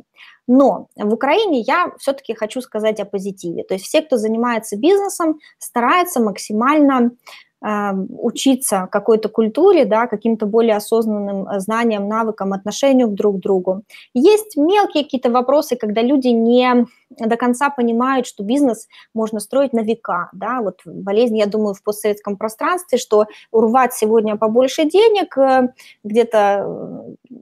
Но 0.47 0.88
в 0.95 1.13
Украине 1.13 1.62
я 1.62 1.91
все-таки 1.97 2.36
хочу 2.36 2.62
сказать 2.62 2.99
о 2.99 3.05
позитиве. 3.05 3.63
То 3.63 3.73
есть 3.73 3.86
все, 3.86 4.03
кто 4.03 4.17
занимается 4.17 4.77
бизнесом, 4.77 5.39
стараются 5.58 6.19
максимально 6.19 7.12
учиться 7.61 8.87
какой-то 8.91 9.29
культуре, 9.29 9.85
да, 9.85 10.07
каким-то 10.07 10.45
более 10.45 10.75
осознанным 10.75 11.47
э, 11.47 11.59
знаниям, 11.59 12.07
навыкам, 12.07 12.53
отношению 12.53 13.07
друг 13.07 13.37
к 13.37 13.39
другу. 13.39 13.83
Есть 14.13 14.55
мелкие 14.55 15.03
какие-то 15.03 15.31
вопросы, 15.31 15.75
когда 15.75 16.01
люди 16.01 16.27
не 16.27 16.85
до 17.09 17.37
конца 17.37 17.69
понимают, 17.69 18.27
что 18.27 18.43
бизнес 18.43 18.87
можно 19.13 19.39
строить 19.39 19.73
на 19.73 19.81
века. 19.81 20.29
Да? 20.33 20.61
Вот 20.61 20.81
болезнь, 20.85 21.37
я 21.37 21.47
думаю, 21.47 21.73
в 21.73 21.81
постсоветском 21.81 22.37
пространстве, 22.37 22.97
что 22.97 23.25
урвать 23.51 23.93
сегодня 23.93 24.35
побольше 24.35 24.85
денег, 24.85 25.37
э, 25.37 25.73
где-то 26.03 26.65
э, 26.67 27.35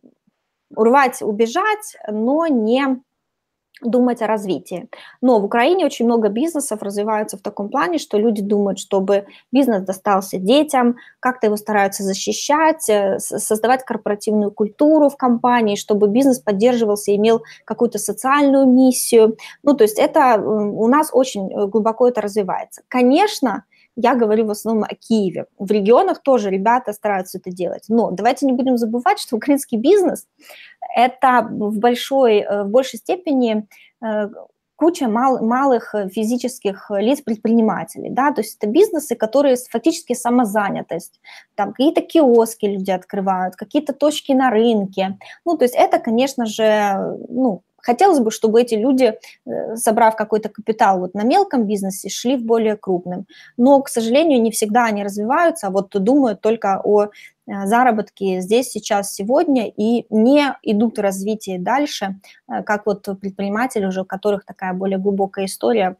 урвать, 0.75 1.21
убежать, 1.21 1.97
но 2.07 2.47
не 2.47 3.01
думать 3.83 4.21
о 4.21 4.27
развитии. 4.27 4.89
Но 5.21 5.39
в 5.39 5.45
Украине 5.45 5.85
очень 5.85 6.05
много 6.05 6.29
бизнесов 6.29 6.81
развиваются 6.81 7.37
в 7.37 7.41
таком 7.41 7.69
плане, 7.69 7.97
что 7.97 8.17
люди 8.17 8.41
думают, 8.41 8.79
чтобы 8.79 9.25
бизнес 9.51 9.83
достался 9.83 10.37
детям, 10.37 10.95
как-то 11.19 11.47
его 11.47 11.57
стараются 11.57 12.03
защищать, 12.03 12.89
э, 12.89 13.19
создавать 13.19 13.85
корпоративную 13.85 14.51
культуру 14.51 15.09
в 15.09 15.17
компании, 15.17 15.75
чтобы 15.75 16.07
бизнес 16.07 16.39
поддерживался 16.39 17.11
и 17.11 17.15
имел 17.15 17.43
какую-то 17.65 17.99
социальную 17.99 18.65
миссию. 18.67 19.37
Ну, 19.63 19.73
то 19.73 19.83
есть 19.83 19.99
это 19.99 20.41
у 20.41 20.87
нас 20.87 21.09
очень 21.13 21.51
э, 21.51 21.67
глубоко 21.67 22.07
это 22.07 22.21
развивается. 22.21 22.81
Конечно, 22.87 23.65
я 23.95 24.15
говорю 24.15 24.45
в 24.45 24.51
основном 24.51 24.83
о 24.83 24.95
Киеве. 24.95 25.45
В 25.57 25.71
регионах 25.71 26.21
тоже 26.21 26.49
ребята 26.49 26.93
стараются 26.93 27.37
это 27.37 27.51
делать. 27.51 27.85
Но 27.89 28.11
давайте 28.11 28.45
не 28.45 28.53
будем 28.53 28.77
забывать, 28.77 29.19
что 29.19 29.35
украинский 29.35 29.77
бизнес– 29.77 30.27
это 30.95 31.47
в, 31.49 31.77
большой, 31.79 32.39
э, 32.39 32.63
в 32.63 32.69
большей 32.69 32.99
степени 32.99 33.67
э, 34.03 34.29
куча 34.75 35.07
мал, 35.07 35.41
малых 35.41 35.95
физических 36.11 36.91
лиц 36.91 37.21
предпринимателей, 37.21 38.09
да, 38.09 38.31
то 38.31 38.41
есть 38.41 38.57
это 38.57 38.67
бизнесы, 38.67 39.15
которые 39.15 39.55
фактически 39.69 40.13
самозанятость, 40.13 41.21
там 41.55 41.71
какие-то 41.71 42.01
киоски 42.01 42.65
люди 42.65 42.91
открывают, 42.91 43.55
какие-то 43.55 43.93
точки 43.93 44.33
на 44.33 44.49
рынке, 44.49 45.17
ну, 45.45 45.57
то 45.57 45.65
есть 45.65 45.75
это, 45.75 45.99
конечно 45.99 46.45
же, 46.45 47.17
ну, 47.29 47.61
Хотелось 47.83 48.19
бы, 48.19 48.31
чтобы 48.31 48.61
эти 48.61 48.75
люди, 48.75 49.13
э, 49.45 49.75
собрав 49.75 50.15
какой-то 50.15 50.47
капитал 50.47 50.99
вот 50.99 51.13
на 51.13 51.23
мелком 51.23 51.67
бизнесе, 51.67 52.07
шли 52.07 52.37
в 52.37 52.43
более 52.43 52.77
крупным. 52.77 53.27
Но, 53.57 53.81
к 53.81 53.89
сожалению, 53.89 54.41
не 54.41 54.51
всегда 54.51 54.85
они 54.85 55.03
развиваются, 55.03 55.67
а 55.67 55.69
вот 55.69 55.89
думают 55.91 56.39
только 56.39 56.79
о 56.81 57.03
э, 57.03 57.09
заработке 57.45 58.39
здесь, 58.39 58.69
сейчас, 58.71 59.13
сегодня 59.13 59.67
и 59.67 60.05
не 60.09 60.55
идут 60.63 60.97
в 60.97 61.01
развитие 61.01 61.59
дальше, 61.59 62.21
э, 62.47 62.63
как 62.63 62.85
вот 62.85 63.05
предприниматели 63.19 63.85
уже, 63.85 64.01
у 64.01 64.05
которых 64.05 64.45
такая 64.45 64.73
более 64.73 64.97
глубокая 64.97 65.45
история, 65.45 65.97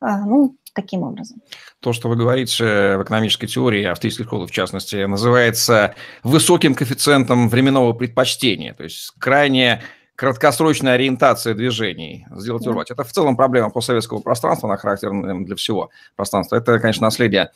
ну, 0.00 0.56
таким 0.74 1.04
образом. 1.04 1.42
То, 1.78 1.92
что 1.92 2.08
вы 2.08 2.16
говорите 2.16 2.64
в 2.96 3.02
экономической 3.04 3.46
теории, 3.46 3.84
австрийской 3.84 4.26
школы 4.26 4.48
в 4.48 4.50
частности, 4.50 5.04
называется 5.04 5.94
высоким 6.24 6.74
коэффициентом 6.74 7.48
временного 7.48 7.92
предпочтения, 7.92 8.74
то 8.74 8.82
есть 8.82 9.12
крайне 9.20 9.80
краткосрочная 10.16 10.94
ориентация 10.94 11.54
движений 11.54 12.26
сделать 12.30 12.66
урвать. 12.66 12.90
Это 12.90 13.04
в 13.04 13.12
целом 13.12 13.36
проблема 13.36 13.70
постсоветского 13.70 14.20
пространства, 14.20 14.68
она 14.68 14.76
характерна 14.76 15.44
для 15.44 15.56
всего 15.56 15.90
пространства. 16.16 16.56
Это, 16.56 16.78
конечно, 16.78 17.04
наследие 17.04 17.50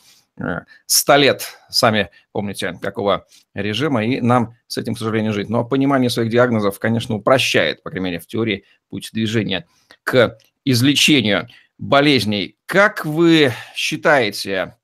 100 0.87 1.13
э, 1.13 1.19
лет, 1.19 1.59
сами 1.71 2.11
помните, 2.33 2.79
какого 2.81 3.27
режима, 3.55 4.05
и 4.05 4.21
нам 4.21 4.55
с 4.67 4.79
этим, 4.79 4.95
к 4.95 4.99
сожалению, 4.99 5.33
жить. 5.33 5.49
Но 5.49 5.65
понимание 5.65 6.11
своих 6.11 6.31
диагнозов, 6.31 6.79
конечно, 6.79 7.15
упрощает, 7.15 7.83
по 7.83 7.91
крайней 7.91 8.07
мере, 8.07 8.19
в 8.19 8.27
теории, 8.27 8.65
путь 8.89 9.11
движения 9.13 9.67
к 10.03 10.39
излечению 10.65 11.49
болезней. 11.79 12.57
Как 12.67 13.05
вы 13.05 13.53
считаете, 13.75 14.77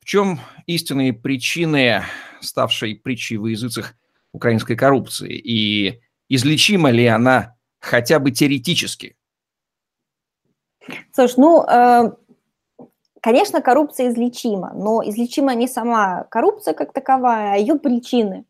в 0.00 0.04
чем 0.04 0.40
истинные 0.66 1.12
причины, 1.12 2.02
ставшей 2.40 2.96
притчей 2.96 3.36
во 3.36 3.48
языцах 3.48 3.94
украинской 4.32 4.76
коррупции? 4.76 5.32
И 5.32 6.01
излечима 6.34 6.90
ли 6.90 7.06
она 7.06 7.56
хотя 7.78 8.18
бы 8.18 8.30
теоретически? 8.30 9.16
Слушай, 11.12 11.34
ну, 11.36 11.62
э, 11.62 12.12
конечно, 13.20 13.60
коррупция 13.60 14.08
излечима, 14.08 14.72
но 14.74 15.02
излечима 15.04 15.54
не 15.54 15.68
сама 15.68 16.24
коррупция 16.30 16.72
как 16.72 16.92
таковая, 16.92 17.52
а 17.52 17.56
ее 17.56 17.74
причины. 17.74 18.46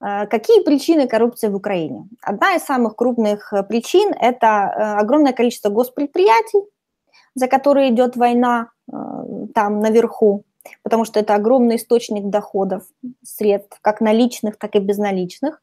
Э, 0.00 0.26
какие 0.26 0.64
причины 0.64 1.06
коррупции 1.06 1.48
в 1.48 1.54
Украине? 1.54 2.08
Одна 2.20 2.56
из 2.56 2.64
самых 2.64 2.96
крупных 2.96 3.52
э, 3.52 3.62
причин– 3.62 4.12
это 4.20 4.98
огромное 4.98 5.32
количество 5.32 5.70
госпредприятий, 5.70 6.64
за 7.34 7.46
которые 7.46 7.90
идет 7.90 8.16
война 8.16 8.70
там 9.54 9.80
наверху, 9.80 10.44
потому 10.82 11.04
что 11.04 11.20
это 11.20 11.34
огромный 11.34 11.76
источник 11.76 12.24
доходов, 12.24 12.84
средств, 13.22 13.78
как 13.82 14.00
наличных, 14.00 14.58
так 14.58 14.74
и 14.74 14.80
безналичных. 14.80 15.60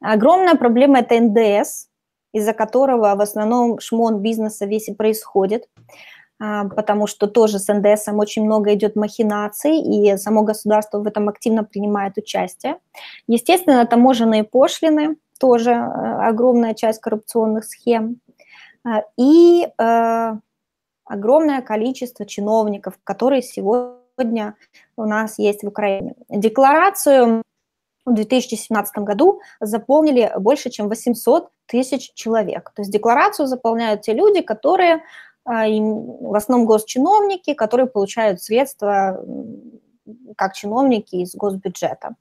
Огромная 0.00 0.54
проблема– 0.54 0.98
это 1.00 1.18
НДС, 1.20 1.88
из-за 2.32 2.52
которого 2.52 3.14
в 3.14 3.20
основном 3.20 3.78
шмон 3.80 4.20
бизнеса 4.20 4.66
весь 4.66 4.88
и 4.88 4.94
происходит, 4.94 5.68
а, 6.40 6.64
потому 6.68 7.06
что 7.06 7.26
тоже 7.26 7.58
с 7.58 7.72
НДС 7.72 8.08
очень 8.08 8.44
много 8.44 8.74
идет 8.74 8.96
махинаций, 8.96 9.78
и 9.78 10.16
само 10.16 10.42
государство 10.42 10.98
в 10.98 11.06
этом 11.06 11.28
активно 11.28 11.64
принимает 11.64 12.18
участие. 12.18 12.78
Естественно, 13.26 13.86
таможенные 13.86 14.44
пошлины– 14.44 15.16
тоже 15.38 15.72
э, 15.72 16.26
огромная 16.28 16.74
часть 16.74 17.00
коррупционных 17.00 17.64
схем. 17.64 18.20
А, 18.84 19.02
и 19.16 19.66
э, 19.66 20.32
огромное 21.04 21.62
количество 21.62 22.26
чиновников, 22.26 22.94
которые 23.04 23.42
сегодня 23.42 24.56
у 24.96 25.04
нас 25.04 25.38
есть 25.38 25.62
в 25.62 25.68
Украине. 25.68 26.14
Декларацию 26.28 27.42
в 28.04 28.12
2017 28.12 28.98
году 28.98 29.40
заполнили 29.60 30.32
больше, 30.38 30.70
чем 30.70 30.88
800 30.88 31.48
тысяч 31.66 32.12
человек. 32.14 32.72
То 32.74 32.82
есть 32.82 32.92
декларацию 32.92 33.46
заполняют 33.46 34.02
те 34.02 34.12
люди, 34.12 34.42
которые 34.42 35.02
а, 35.44 35.66
в 35.66 36.34
основном 36.34 36.66
госчиновники, 36.66 37.54
которые 37.54 37.86
получают 37.86 38.42
средства 38.42 39.24
как 40.36 40.54
чиновники 40.54 41.16
из 41.16 41.34
госбюджета. 41.34 42.16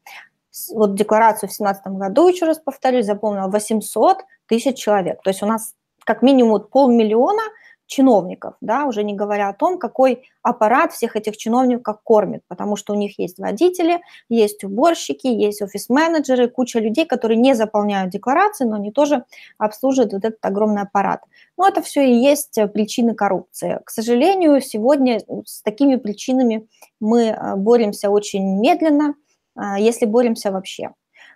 Вот 0.73 0.95
декларацию 0.95 1.49
в 1.49 1.57
2017 1.57 1.87
году, 1.87 2.27
еще 2.27 2.45
раз 2.45 2.59
повторюсь, 2.59 3.05
заполнил 3.05 3.49
800 3.49 4.19
тысяч 4.47 4.77
человек. 4.77 5.21
То 5.23 5.29
есть 5.31 5.41
у 5.41 5.45
нас 5.45 5.73
как 6.05 6.21
минимум 6.21 6.61
полмиллиона– 6.61 7.43
чиновников, 7.93 8.55
да, 8.59 8.85
уже 8.85 9.03
не 9.03 9.13
говоря 9.13 9.49
о 9.49 9.53
том, 9.53 9.77
какой 9.77 10.23
аппарат 10.41 10.91
всех 10.93 11.15
этих 11.15 11.37
чиновников 11.37 11.97
кормит, 12.03 12.41
потому 12.47 12.75
что 12.75 12.93
у 12.93 12.95
них 12.95 13.19
есть 13.19 13.37
водители, 13.37 14.01
есть 14.29 14.63
уборщики, 14.63 15.27
есть 15.27 15.61
офис-менеджеры, 15.61 16.49
куча 16.49 16.79
людей, 16.79 17.05
которые 17.05 17.37
не 17.37 17.53
заполняют 17.53 18.11
декларации, 18.11 18.65
но 18.65 18.77
они 18.77 18.91
тоже 18.91 19.25
обслуживают 19.59 20.13
вот 20.13 20.25
этот 20.25 20.43
огромный 20.43 20.81
аппарат. 20.81 21.21
Но 21.55 21.67
это 21.67 21.83
все 21.83 22.01
и 22.01 22.15
есть 22.15 22.57
причины 22.73 23.13
коррупции. 23.13 23.79
К 23.85 23.91
сожалению, 23.91 24.59
сегодня 24.59 25.21
с 25.45 25.61
такими 25.61 25.97
причинами 25.97 26.67
мы 26.99 27.25
э, 27.25 27.55
боремся 27.55 28.09
очень 28.09 28.59
медленно, 28.59 29.13
э, 29.55 29.61
если 29.77 30.07
боремся 30.07 30.51
вообще. 30.51 30.89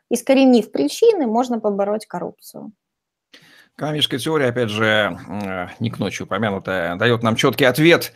Искоренив 0.10 0.72
причины, 0.72 1.28
можно 1.28 1.60
побороть 1.60 2.08
коррупцию. 2.08 2.72
Экономическая 3.78 4.18
теория, 4.18 4.48
опять 4.48 4.70
же, 4.70 5.20
э, 5.30 5.68
не 5.80 5.92
к 5.92 6.00
ночи 6.00 6.24
упомянутая, 6.24 6.96
дает 6.96 7.22
нам 7.22 7.36
четкий 7.36 7.66
ответ. 7.66 8.12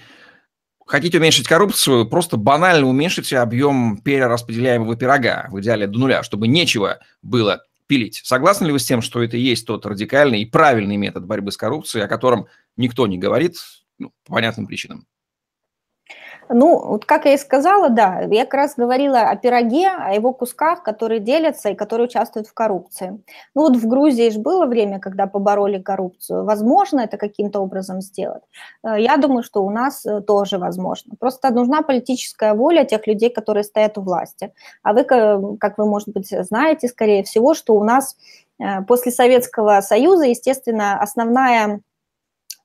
Хотите 0.88 1.19
уменьшить 1.19 1.47
коррупцию, 1.47 2.10
просто 2.10 2.36
банально 2.36 2.88
уменьшите 2.88 3.38
объем 3.38 3.97
перераспределяемого 3.97 4.95
пирога, 4.95 5.45
в 5.52 5.62
идеале 5.62 5.86
до 5.86 6.00
нуля, 6.00 6.24
чтобы 6.24 6.47
нечего 6.47 6.97
было 7.21 7.63
пилить. 7.86 8.21
Согласны 8.24 8.65
ли 8.65 8.71
вы 8.71 8.80
с 8.80 8.86
тем, 8.86 9.04
что 9.04 9.21
это 9.21 9.38
и 9.38 9.41
есть 9.41 9.67
тот 9.67 9.86
радикальный 9.86 10.41
и 10.41 10.47
правильный 10.47 10.97
метод 10.97 11.26
борьбы 11.26 11.52
с 11.52 11.58
коррупцией, 11.58 12.06
о 12.06 12.08
котором 12.08 12.47
никто 12.76 13.06
не 13.06 13.19
говорит 13.19 13.58
ну, 14.00 14.12
по 14.26 14.34
понятным 14.34 14.65
причинам? 14.65 15.06
Ну, 16.53 16.79
вот 16.85 17.05
как 17.05 17.25
я 17.25 17.33
и 17.33 17.37
сказала, 17.37 17.89
да, 17.89 18.21
я 18.29 18.43
как 18.43 18.53
раз 18.55 18.73
говорила 18.75 19.21
о 19.21 19.35
пироге, 19.35 19.87
о 19.87 20.13
его 20.13 20.33
кусках, 20.33 20.83
которые 20.83 21.19
делятся 21.21 21.69
и 21.69 21.75
которые 21.75 22.07
участвуют 22.07 22.47
в 22.47 22.53
коррупции. 22.53 23.23
Ну 23.55 23.61
вот 23.61 23.77
в 23.77 23.87
Грузии 23.87 24.29
же 24.29 24.39
было 24.39 24.65
время, 24.65 24.99
когда 24.99 25.27
побороли 25.27 25.81
коррупцию. 25.81 26.43
Возможно 26.43 26.99
это 26.99 27.17
каким-то 27.17 27.61
образом 27.61 28.01
сделать. 28.01 28.43
Э, 28.83 28.99
я 28.99 29.17
думаю, 29.17 29.43
что 29.43 29.63
у 29.63 29.69
нас 29.69 30.05
э, 30.05 30.21
тоже 30.21 30.57
возможно. 30.57 31.15
Просто 31.19 31.51
нужна 31.53 31.83
политическая 31.83 32.53
воля 32.53 32.83
тех 32.83 33.07
людей, 33.07 33.29
которые 33.29 33.63
стоят 33.63 33.97
у 33.97 34.01
власти. 34.01 34.53
А 34.83 34.93
вы, 34.93 35.03
как 35.03 35.77
вы, 35.77 35.85
может 35.85 36.09
быть, 36.09 36.29
знаете, 36.29 36.87
скорее 36.89 37.23
всего, 37.23 37.53
что 37.53 37.75
у 37.75 37.83
нас 37.83 38.17
э, 38.59 38.81
после 38.87 39.11
Советского 39.11 39.79
Союза, 39.81 40.25
естественно, 40.25 40.99
основная 41.01 41.81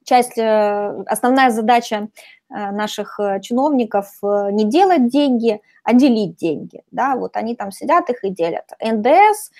часть, 0.06 0.38
основная 0.38 1.50
задача 1.50 2.08
Э, 2.48 2.70
наших 2.70 3.18
э, 3.18 3.40
чиновников 3.40 4.06
э, 4.22 4.50
не 4.52 4.70
делать 4.70 5.08
деньги, 5.08 5.60
а 5.82 5.94
делить 5.94 6.36
деньги. 6.36 6.82
Да, 6.92 7.16
вот 7.16 7.36
они 7.36 7.56
там 7.56 7.72
сидят, 7.72 8.08
их 8.08 8.22
и 8.22 8.30
делят. 8.30 8.64
НДС, 8.80 9.50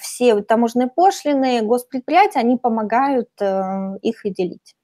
все 0.00 0.40
таможенные 0.40 0.88
пошлины, 0.88 1.60
госпредприятия, 1.60 2.40
они 2.40 2.56
помогают 2.56 3.28
их 3.38 4.24
и 4.24 4.30
делить. 4.30 4.74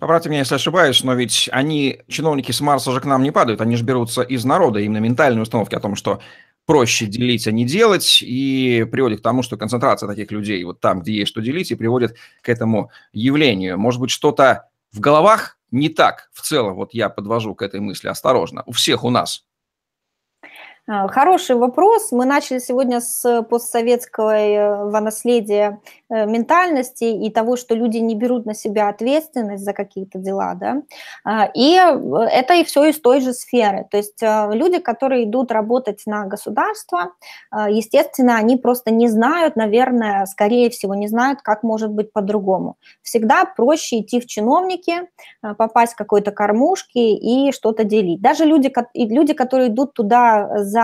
Поправьте 0.00 0.28
меня, 0.28 0.40
если 0.40 0.56
ошибаюсь, 0.56 1.04
но 1.04 1.14
ведь 1.14 1.48
они, 1.52 2.02
чиновники 2.08 2.50
с 2.50 2.60
Марса 2.60 2.90
же 2.90 3.00
к 3.00 3.04
нам 3.04 3.22
не 3.22 3.30
падают, 3.30 3.60
они 3.60 3.76
же 3.76 3.84
берутся 3.84 4.22
из 4.22 4.44
народа, 4.44 4.80
именно 4.80 4.98
ментальные 4.98 5.42
установки 5.42 5.76
о 5.76 5.80
том, 5.80 5.94
что 5.94 6.20
проще 6.66 7.06
делить, 7.06 7.46
а 7.46 7.52
не 7.52 7.64
делать, 7.64 8.20
и 8.22 8.86
приводит 8.90 9.20
к 9.20 9.22
тому, 9.22 9.42
что 9.42 9.56
концентрация 9.56 10.08
таких 10.08 10.30
людей 10.32 10.62
вот 10.64 10.80
там, 10.80 11.00
где 11.00 11.14
есть 11.14 11.30
что 11.30 11.40
делить, 11.40 11.70
и 11.70 11.76
приводит 11.76 12.16
к 12.42 12.48
этому 12.48 12.90
явлению. 13.12 13.78
Может 13.78 14.00
быть, 14.00 14.10
что-то 14.10 14.68
в 14.92 15.00
головах 15.00 15.58
не 15.70 15.88
так 15.88 16.30
в 16.32 16.42
целом, 16.42 16.74
вот 16.74 16.94
я 16.94 17.08
подвожу 17.08 17.54
к 17.54 17.62
этой 17.62 17.80
мысли 17.80 18.08
осторожно, 18.08 18.62
у 18.66 18.72
всех 18.72 19.04
у 19.04 19.10
нас? 19.10 19.45
А, 20.88 21.08
хороший 21.08 21.56
вопрос. 21.56 22.12
Мы 22.12 22.26
начали 22.26 22.60
сегодня 22.60 23.00
с 23.00 23.42
постсоветского 23.42 25.00
наследия 25.00 25.80
э, 26.08 26.26
ментальности 26.26 27.04
и 27.04 27.28
того, 27.28 27.56
что 27.56 27.74
люди 27.74 27.96
не 27.96 28.14
берут 28.14 28.46
на 28.46 28.54
себя 28.54 28.88
ответственность 28.88 29.64
за 29.64 29.72
какие-то 29.72 30.18
дела, 30.18 30.54
да, 30.54 30.82
а, 31.24 31.50
и 31.54 31.72
это 31.74 32.54
и 32.54 32.62
все 32.62 32.84
из 32.84 33.00
той 33.00 33.20
же 33.20 33.32
сферы, 33.32 33.86
то 33.90 33.96
есть 33.96 34.22
люди, 34.22 34.78
которые 34.78 35.24
идут 35.24 35.50
работать 35.50 36.02
на 36.06 36.26
государство, 36.26 37.12
естественно, 37.52 38.36
они 38.36 38.56
просто 38.56 38.90
не 38.90 39.08
знают, 39.08 39.56
наверное, 39.56 40.24
скорее 40.26 40.70
всего, 40.70 40.94
не 40.94 41.08
знают, 41.08 41.42
как 41.42 41.62
может 41.62 41.90
быть 41.90 42.12
по-другому. 42.12 42.76
Всегда 43.02 43.44
проще 43.44 44.00
идти 44.00 44.20
в 44.20 44.26
чиновники, 44.26 45.08
попасть 45.40 45.94
в 45.94 45.96
какой-то 45.96 46.30
кормушки 46.30 46.98
и 46.98 47.52
что-то 47.52 47.84
делить. 47.84 48.20
Даже 48.20 48.44
люди, 48.44 48.72
люди, 48.94 49.34
которые 49.34 49.68
идут 49.68 49.94
туда 49.94 50.58
за 50.58 50.75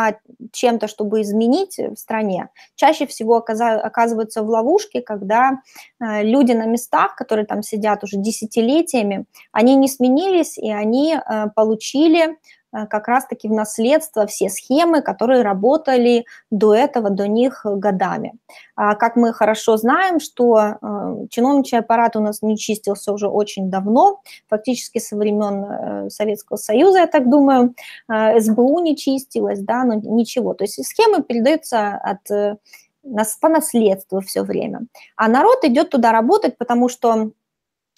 чем-то, 0.53 0.89
чтобы 0.89 1.23
изменить 1.23 1.79
в 1.79 1.97
стране, 1.97 2.49
чаще 2.75 3.07
всего 3.07 3.37
оказываются 3.37 4.43
в 4.43 4.49
ловушке, 4.49 5.01
когда 5.01 5.53
э, 6.01 6.23
люди 6.23 6.53
на 6.53 6.67
местах, 6.67 7.17
которые 7.17 7.47
там 7.47 7.63
сидят 7.63 8.05
уже 8.05 8.17
десятилетиями, 8.17 9.27
они 9.53 9.77
не 9.77 9.89
сменились, 9.89 10.59
и 10.59 10.71
они 10.71 11.15
э, 11.15 11.47
получили 11.55 12.23
Э, 12.33 12.62
как 12.73 13.09
раз-таки 13.09 13.49
в 13.49 13.53
наследство 13.53 14.27
все 14.27 14.49
схемы, 14.49 15.03
которые 15.03 15.43
работали 15.43 16.25
до 16.51 16.75
этого, 16.75 17.11
до 17.11 17.29
них 17.29 17.63
годами. 17.65 18.35
А 18.77 18.95
как 18.95 19.17
мы 19.17 19.33
хорошо 19.33 19.77
знаем, 19.77 20.21
что 20.21 20.59
э, 20.59 21.27
чиновничий 21.31 21.79
аппарат 21.79 22.17
у 22.17 22.21
нас 22.21 22.43
не 22.43 22.57
чистился 22.57 23.13
уже 23.13 23.29
очень 23.29 23.71
давно, 23.71 24.21
фактически 24.49 24.99
со 24.99 25.17
времен 25.17 25.65
э, 25.65 26.11
Советского 26.11 26.57
Союза, 26.57 27.01
я 27.01 27.07
так 27.07 27.29
думаю, 27.29 27.75
СБУ 28.09 28.81
не 28.81 28.97
чистилась, 28.97 29.61
да, 29.61 29.85
но 29.85 29.95
ничего. 29.95 30.55
То 30.55 30.65
есть 30.65 30.85
схемы 30.85 31.23
передаются 31.23 31.95
от 31.95 32.59
нас 33.03 33.37
по 33.37 33.49
наследству 33.49 34.21
все 34.21 34.43
время. 34.43 34.83
А 35.17 35.29
народ 35.29 35.65
идет 35.65 35.91
туда 35.91 36.13
работать, 36.13 36.57
потому 36.57 36.89
что 36.89 37.33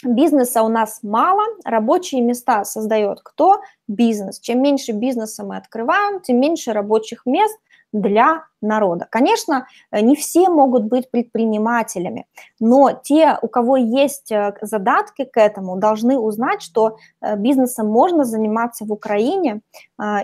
Бизнеса 0.05 0.63
у 0.63 0.69
нас 0.69 1.01
мало, 1.03 1.43
рабочие 1.65 2.21
места 2.21 2.65
создает 2.65 3.21
кто? 3.23 3.61
Бизнес. 3.89 4.39
Чем 4.39 4.63
меньше 4.63 4.93
бизнеса 4.93 5.45
мы 5.45 5.57
открываем, 5.57 6.21
тем 6.21 6.41
меньше 6.41 6.73
рабочих 6.73 7.27
мест 7.27 7.59
для 7.95 8.45
народа. 8.61 9.07
Конечно, 9.09 9.67
э, 9.93 10.01
не 10.01 10.17
все 10.17 10.49
могут 10.49 10.85
быть 10.85 11.11
предпринимателями, 11.11 12.27
но 12.59 12.91
те, 12.93 13.39
у 13.41 13.49
кого 13.49 13.77
есть 13.77 14.33
э, 14.33 14.53
задатки 14.63 15.25
к 15.25 15.39
этому, 15.39 15.77
должны 15.77 16.19
узнать, 16.19 16.61
что 16.61 16.97
э, 17.21 17.37
бизнесом 17.37 17.87
можно 17.87 18.25
заниматься 18.25 18.85
в 18.85 18.93
Украине, 18.93 19.61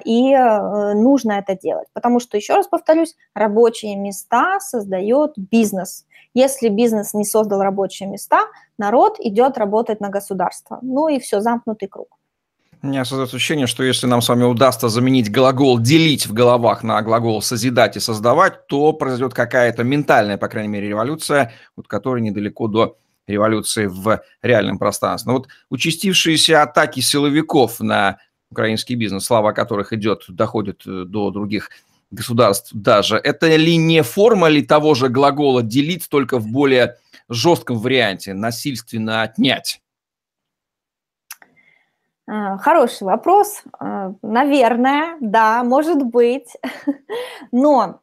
и 0.04 0.36
нужно 0.94 1.32
это 1.32 1.56
делать. 1.56 1.86
Потому 1.92 2.18
что, 2.18 2.36
еще 2.36 2.54
раз 2.54 2.66
повторюсь, 2.66 3.14
рабочие 3.34 3.96
места 3.96 4.58
создает 4.58 5.34
бизнес. 5.36 6.06
Если 6.34 6.68
бизнес 6.68 7.14
не 7.14 7.24
создал 7.24 7.62
рабочие 7.62 8.08
места, 8.08 8.40
народ 8.78 9.20
идет 9.20 9.58
работать 9.58 10.00
на 10.00 10.08
государство. 10.08 10.78
Ну 10.82 11.08
и 11.08 11.20
все, 11.20 11.40
замкнутый 11.40 11.88
круг. 11.88 12.19
У 12.82 12.86
меня 12.86 13.04
создается 13.04 13.36
ощущение, 13.36 13.66
что 13.66 13.82
если 13.82 14.06
нам 14.06 14.22
с 14.22 14.28
вами 14.30 14.44
удастся 14.44 14.88
заменить 14.88 15.30
глагол 15.30 15.78
«делить» 15.78 16.26
в 16.26 16.32
головах 16.32 16.82
на 16.82 17.02
глагол 17.02 17.42
«созидать» 17.42 17.98
и 17.98 18.00
«создавать», 18.00 18.66
то 18.68 18.94
произойдет 18.94 19.34
какая-то 19.34 19.84
ментальная, 19.84 20.38
по 20.38 20.48
крайней 20.48 20.70
мере, 20.70 20.88
революция, 20.88 21.52
вот 21.76 21.88
которая 21.88 22.22
недалеко 22.22 22.68
до 22.68 22.96
революции 23.26 23.84
в 23.84 24.22
реальном 24.40 24.78
пространстве. 24.78 25.30
Но 25.30 25.38
вот 25.38 25.48
участившиеся 25.68 26.62
атаки 26.62 27.00
силовиков 27.00 27.80
на 27.80 28.16
украинский 28.50 28.94
бизнес, 28.94 29.26
слава 29.26 29.52
которых 29.52 29.92
идет, 29.92 30.24
доходит 30.28 30.82
э, 30.86 31.04
до 31.06 31.30
других 31.30 31.68
государств 32.10 32.70
даже, 32.72 33.16
это 33.16 33.54
ли 33.56 33.76
не 33.76 34.02
форма 34.02 34.48
ли 34.48 34.62
того 34.62 34.94
же 34.94 35.08
глагола 35.08 35.62
«делить», 35.62 36.08
только 36.08 36.38
в 36.38 36.46
более 36.46 36.96
жестком 37.28 37.78
варианте, 37.78 38.32
насильственно 38.32 39.20
отнять? 39.20 39.82
А, 42.30 42.58
хороший 42.58 43.04
вопрос. 43.04 43.62
А, 43.80 44.12
наверное, 44.22 45.16
да, 45.20 45.64
может 45.64 46.04
быть. 46.04 46.56
Но 47.52 48.00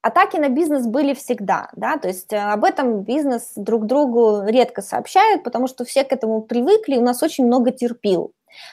атаки 0.00 0.38
на 0.38 0.48
бизнес 0.48 0.86
были 0.86 1.12
всегда, 1.12 1.68
да, 1.76 1.98
то 1.98 2.08
есть 2.08 2.32
э, 2.32 2.38
об 2.38 2.64
этом 2.64 3.02
бизнес 3.02 3.52
друг 3.56 3.84
другу 3.84 4.44
редко 4.46 4.80
сообщает, 4.80 5.42
потому 5.42 5.66
что 5.66 5.84
все 5.84 6.04
к 6.04 6.12
этому 6.12 6.40
привыкли, 6.40 6.96
у 6.96 7.02
нас 7.02 7.22
очень 7.22 7.44
много 7.44 7.70
терпил. 7.70 8.32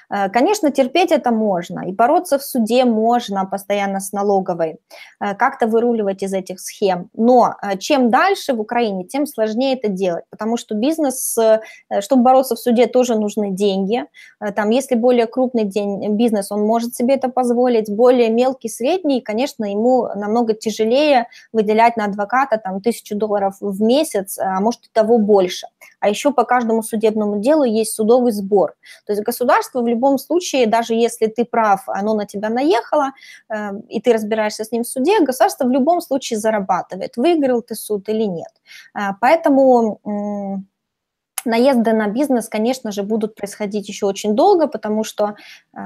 Э, 0.09 0.29
конечно, 0.29 0.71
терпеть 0.71 1.11
это 1.11 1.31
можно, 1.31 1.87
и 1.87 1.91
бороться 1.91 2.37
в 2.37 2.43
суде 2.43 2.85
можно 2.85 3.45
постоянно 3.45 3.99
с 3.99 4.11
налоговой, 4.11 4.77
э, 5.19 5.35
как-то 5.35 5.67
выруливать 5.67 6.23
из 6.23 6.33
этих 6.33 6.59
схем. 6.59 7.09
Но 7.13 7.55
э, 7.61 7.77
чем 7.77 8.09
дальше 8.09 8.53
в 8.53 8.61
Украине, 8.61 9.05
тем 9.05 9.25
сложнее 9.25 9.75
это 9.75 9.87
делать, 9.89 10.25
потому 10.29 10.57
что 10.57 10.75
бизнес, 10.75 11.37
чтобы 11.99 12.23
бороться 12.23 12.55
в 12.55 12.59
суде, 12.59 12.87
тоже 12.87 13.15
нужны 13.15 13.51
деньги. 13.51 14.05
Там, 14.55 14.69
если 14.69 14.95
более 14.95 15.27
крупный 15.27 15.63
день, 15.63 16.15
бизнес, 16.15 16.51
он 16.51 16.61
может 16.61 16.95
себе 16.95 17.15
это 17.15 17.29
позволить, 17.29 17.89
более 17.89 18.29
мелкий, 18.29 18.69
средний, 18.69 19.21
конечно, 19.21 19.65
ему 19.65 20.07
намного 20.15 20.53
тяжелее 20.53 21.27
выделять 21.51 21.97
на 21.97 22.05
адвоката 22.05 22.57
там 22.57 22.81
тысячу 22.81 23.15
долларов 23.15 23.55
в 23.59 23.81
месяц, 23.81 24.37
а 24.37 24.59
может 24.59 24.85
и 24.85 24.89
того 24.91 25.17
больше. 25.17 25.67
А 26.05 26.09
еще 26.09 26.31
по 26.31 26.43
каждому 26.43 26.83
судебному 26.83 27.39
делу 27.39 27.63
есть 27.63 27.93
судовый 27.95 28.31
сбор. 28.31 28.75
То 29.07 29.13
есть 29.13 29.23
государство 29.23 29.81
в 29.81 29.87
любом 29.87 30.19
случае, 30.19 30.67
даже 30.67 30.93
если 30.93 31.25
ты 31.25 31.45
прав, 31.45 31.81
оно 31.87 32.13
на 32.13 32.27
тебя 32.27 32.49
наехало, 32.49 33.13
э, 33.49 33.71
и 33.89 33.99
ты 33.99 34.13
разбираешься 34.13 34.63
с 34.63 34.71
ним 34.71 34.83
в 34.83 34.87
суде, 34.87 35.19
государство 35.21 35.65
в 35.65 35.71
любом 35.71 36.01
случае 36.01 36.37
зарабатывает, 36.37 37.17
выиграл 37.17 37.63
ты 37.63 37.73
суд 37.73 38.07
или 38.07 38.25
нет. 38.25 38.51
Э, 38.93 39.13
поэтому 39.19 40.61
наезды 41.45 41.93
на 41.93 42.07
бизнес, 42.07 42.49
конечно 42.49 42.91
же, 42.91 43.03
будут 43.03 43.35
происходить 43.35 43.87
еще 43.87 44.05
очень 44.05 44.35
долго, 44.35 44.67
потому 44.67 45.03
что 45.03 45.35
э, 45.73 45.79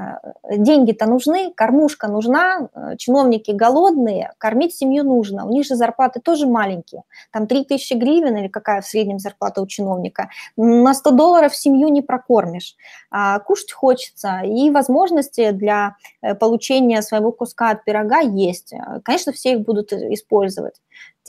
деньги-то 0.58 1.06
нужны, 1.06 1.52
кормушка 1.56 2.08
нужна, 2.08 2.70
э, 2.74 2.98
чиновники 2.98 3.52
голодные, 3.52 4.34
кормить 4.38 4.76
семью 4.76 5.04
нужно. 5.04 5.46
У 5.46 5.52
них 5.52 5.66
же 5.66 5.76
зарплаты 5.76 6.20
тоже 6.20 6.48
маленькие. 6.48 7.04
Там 7.32 7.48
3000 7.48 7.94
гривен 7.94 8.38
или 8.38 8.48
какая 8.48 8.82
в 8.82 8.86
среднем 8.86 9.20
зарплата 9.20 9.62
у 9.62 9.68
чиновника. 9.68 10.30
На 10.58 10.94
100 10.94 11.12
долларов 11.12 11.56
семью 11.56 11.90
не 11.90 12.02
прокормишь. 12.02 12.76
А 13.12 13.40
кушать 13.40 13.72
хочется, 13.72 14.42
и 14.44 14.70
возможности 14.70 15.52
для 15.52 15.96
э, 16.22 16.36
получения 16.36 17.02
своего 17.02 17.32
куска 17.32 17.72
от 17.72 17.84
пирога 17.84 18.20
есть. 18.20 18.74
Конечно, 19.04 19.32
все 19.32 19.54
их 19.54 19.62
будут 19.62 19.94
использовать. 19.94 20.76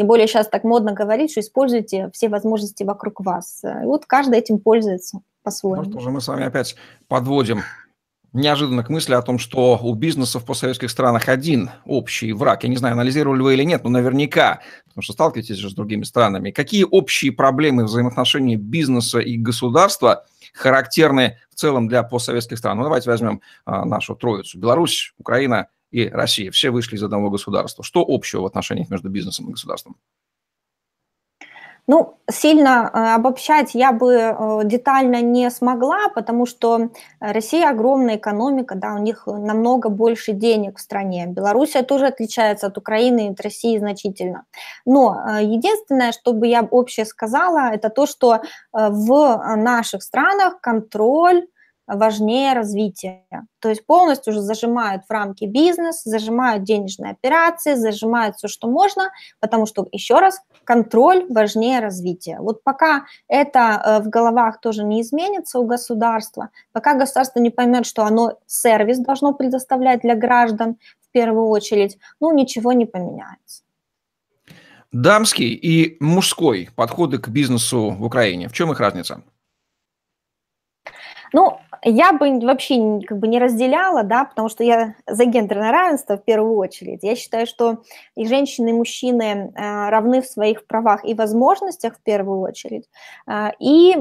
Тем 0.01 0.07
более 0.07 0.27
сейчас 0.27 0.49
так 0.49 0.65
модно 0.65 0.95
говорить, 0.95 1.31
что 1.31 1.41
используйте 1.41 2.09
все 2.15 2.31
возможности 2.31 2.85
вокруг 2.85 3.21
вас. 3.21 3.63
И 3.63 3.85
вот 3.85 4.07
каждый 4.07 4.39
этим 4.39 4.59
пользуется 4.59 5.21
по-своему. 5.43 5.85
Ну 5.85 5.91
что 5.91 6.01
же, 6.01 6.09
мы 6.09 6.23
с 6.23 6.29
вами 6.29 6.47
опять 6.47 6.75
подводим 7.07 7.61
неожиданно 8.33 8.83
к 8.83 8.89
мысли 8.89 9.13
о 9.13 9.21
том, 9.21 9.39
что 9.39 9.79
у 9.83 9.93
бизнеса 9.93 10.41
в 10.41 10.47
постсоветских 10.47 10.89
странах 10.89 11.29
один 11.29 11.69
общий 11.85 12.33
враг. 12.33 12.63
Я 12.63 12.71
не 12.71 12.79
знаю, 12.79 12.95
анализировали 12.95 13.43
вы 13.43 13.53
или 13.53 13.63
нет, 13.63 13.85
но 13.85 13.91
наверняка, 13.91 14.63
потому 14.87 15.03
что 15.03 15.13
сталкиваетесь 15.13 15.57
же 15.57 15.69
с 15.69 15.75
другими 15.75 16.05
странами. 16.05 16.51
Какие 16.51 16.85
общие 16.91 17.31
проблемы 17.31 17.85
взаимоотношений 17.85 18.57
бизнеса 18.57 19.19
и 19.19 19.37
государства 19.37 20.25
характерны 20.55 21.37
в 21.51 21.57
целом 21.57 21.89
для 21.89 22.03
постсоветских 22.05 22.57
стран? 22.57 22.79
Ну, 22.79 22.85
давайте 22.85 23.11
возьмем 23.11 23.43
а, 23.67 23.85
нашу 23.85 24.17
троицу. 24.17 24.59
Беларусь, 24.59 25.13
Украина 25.19 25.69
и 25.91 26.09
Россия. 26.09 26.51
Все 26.51 26.71
вышли 26.71 26.97
из 26.97 27.03
одного 27.03 27.31
государства. 27.31 27.85
Что 27.85 28.05
общего 28.07 28.43
в 28.43 28.47
отношениях 28.47 28.91
между 28.91 29.09
бизнесом 29.09 29.49
и 29.49 29.53
государством? 29.53 29.97
Ну, 31.87 32.19
сильно 32.31 32.89
э, 32.93 33.15
обобщать 33.15 33.75
я 33.75 33.91
бы 33.91 34.13
э, 34.13 34.61
детально 34.65 35.23
не 35.23 35.51
смогла, 35.51 36.09
потому 36.15 36.47
что 36.47 36.91
Россия 37.19 37.69
огромная 37.69 38.17
экономика, 38.17 38.77
да, 38.77 38.95
у 38.95 38.99
них 38.99 39.27
намного 39.27 39.89
больше 39.89 40.31
денег 40.33 40.79
в 40.79 40.81
стране. 40.81 41.27
Белоруссия 41.27 41.83
тоже 41.83 42.07
отличается 42.07 42.69
от 42.69 42.79
Украины 42.79 43.27
и 43.27 43.31
от 43.33 43.41
России 43.41 43.77
значительно. 43.77 44.45
Но 44.87 45.17
э, 45.17 45.43
единственное, 45.43 46.13
что 46.13 46.33
бы 46.33 46.47
я 46.47 46.63
общее 46.63 47.07
сказала, 47.07 47.73
это 47.73 47.89
то, 47.91 48.07
что 48.07 48.41
в 48.73 49.57
наших 49.57 50.05
странах 50.05 50.61
контроль 50.61 51.47
важнее 51.97 52.53
развития. 52.53 53.25
То 53.59 53.69
есть 53.69 53.85
полностью 53.87 54.33
уже 54.33 54.41
зажимают 54.41 55.03
в 55.09 55.11
рамки 55.11 55.45
бизнес, 55.45 56.03
зажимают 56.05 56.65
денежные 56.65 57.13
операции, 57.13 57.75
зажимают 57.75 58.37
все, 58.37 58.49
что 58.49 58.69
можно, 58.69 59.11
потому 59.41 59.67
что, 59.67 59.87
еще 59.93 60.19
раз, 60.19 60.41
контроль 60.65 61.27
важнее 61.29 61.81
развития. 61.81 62.39
Вот 62.41 62.63
пока 62.63 63.07
это 63.29 63.83
э, 63.85 64.03
в 64.03 64.09
головах 64.09 64.61
тоже 64.61 64.85
не 64.85 65.01
изменится 65.03 65.59
у 65.59 65.67
государства, 65.67 66.51
пока 66.73 66.95
государство 66.95 67.41
не 67.41 67.51
поймет, 67.51 67.87
что 67.87 68.05
оно 68.05 68.39
сервис 68.47 68.99
должно 68.99 69.35
предоставлять 69.35 70.01
для 70.01 70.15
граждан 70.15 70.77
в 71.01 71.13
первую 71.13 71.49
очередь, 71.49 71.99
ну, 72.21 72.33
ничего 72.33 72.73
не 72.73 72.87
поменяется. 72.87 73.63
Дамский 74.93 75.53
и 75.55 75.97
мужской 76.01 76.69
подходы 76.75 77.19
к 77.19 77.29
бизнесу 77.29 77.91
в 77.91 78.05
Украине. 78.05 78.49
В 78.49 78.53
чем 78.53 78.73
их 78.73 78.81
разница? 78.81 79.23
Ну, 81.33 81.61
я 81.83 82.13
бы 82.13 82.39
вообще 82.41 83.01
как 83.07 83.19
бы 83.19 83.29
не 83.29 83.39
разделяла, 83.39 84.03
да, 84.03 84.25
потому 84.25 84.49
что 84.49 84.65
я 84.65 84.95
за 85.07 85.25
гендерное 85.25 85.73
равенство 85.73 86.17
в 86.17 86.25
первую 86.25 86.57
очередь. 86.57 87.03
Я 87.03 87.17
считаю, 87.17 87.47
что 87.47 87.83
и 88.17 88.27
женщины, 88.27 88.71
и 88.71 88.73
мужчины 88.73 89.53
э, 89.55 89.89
равны 89.91 90.23
в 90.23 90.27
своих 90.27 90.67
правах 90.67 91.05
и 91.05 91.15
возможностях 91.15 91.97
в 91.97 92.03
первую 92.03 92.41
очередь. 92.41 92.89
Э, 93.27 93.51
и 93.59 93.97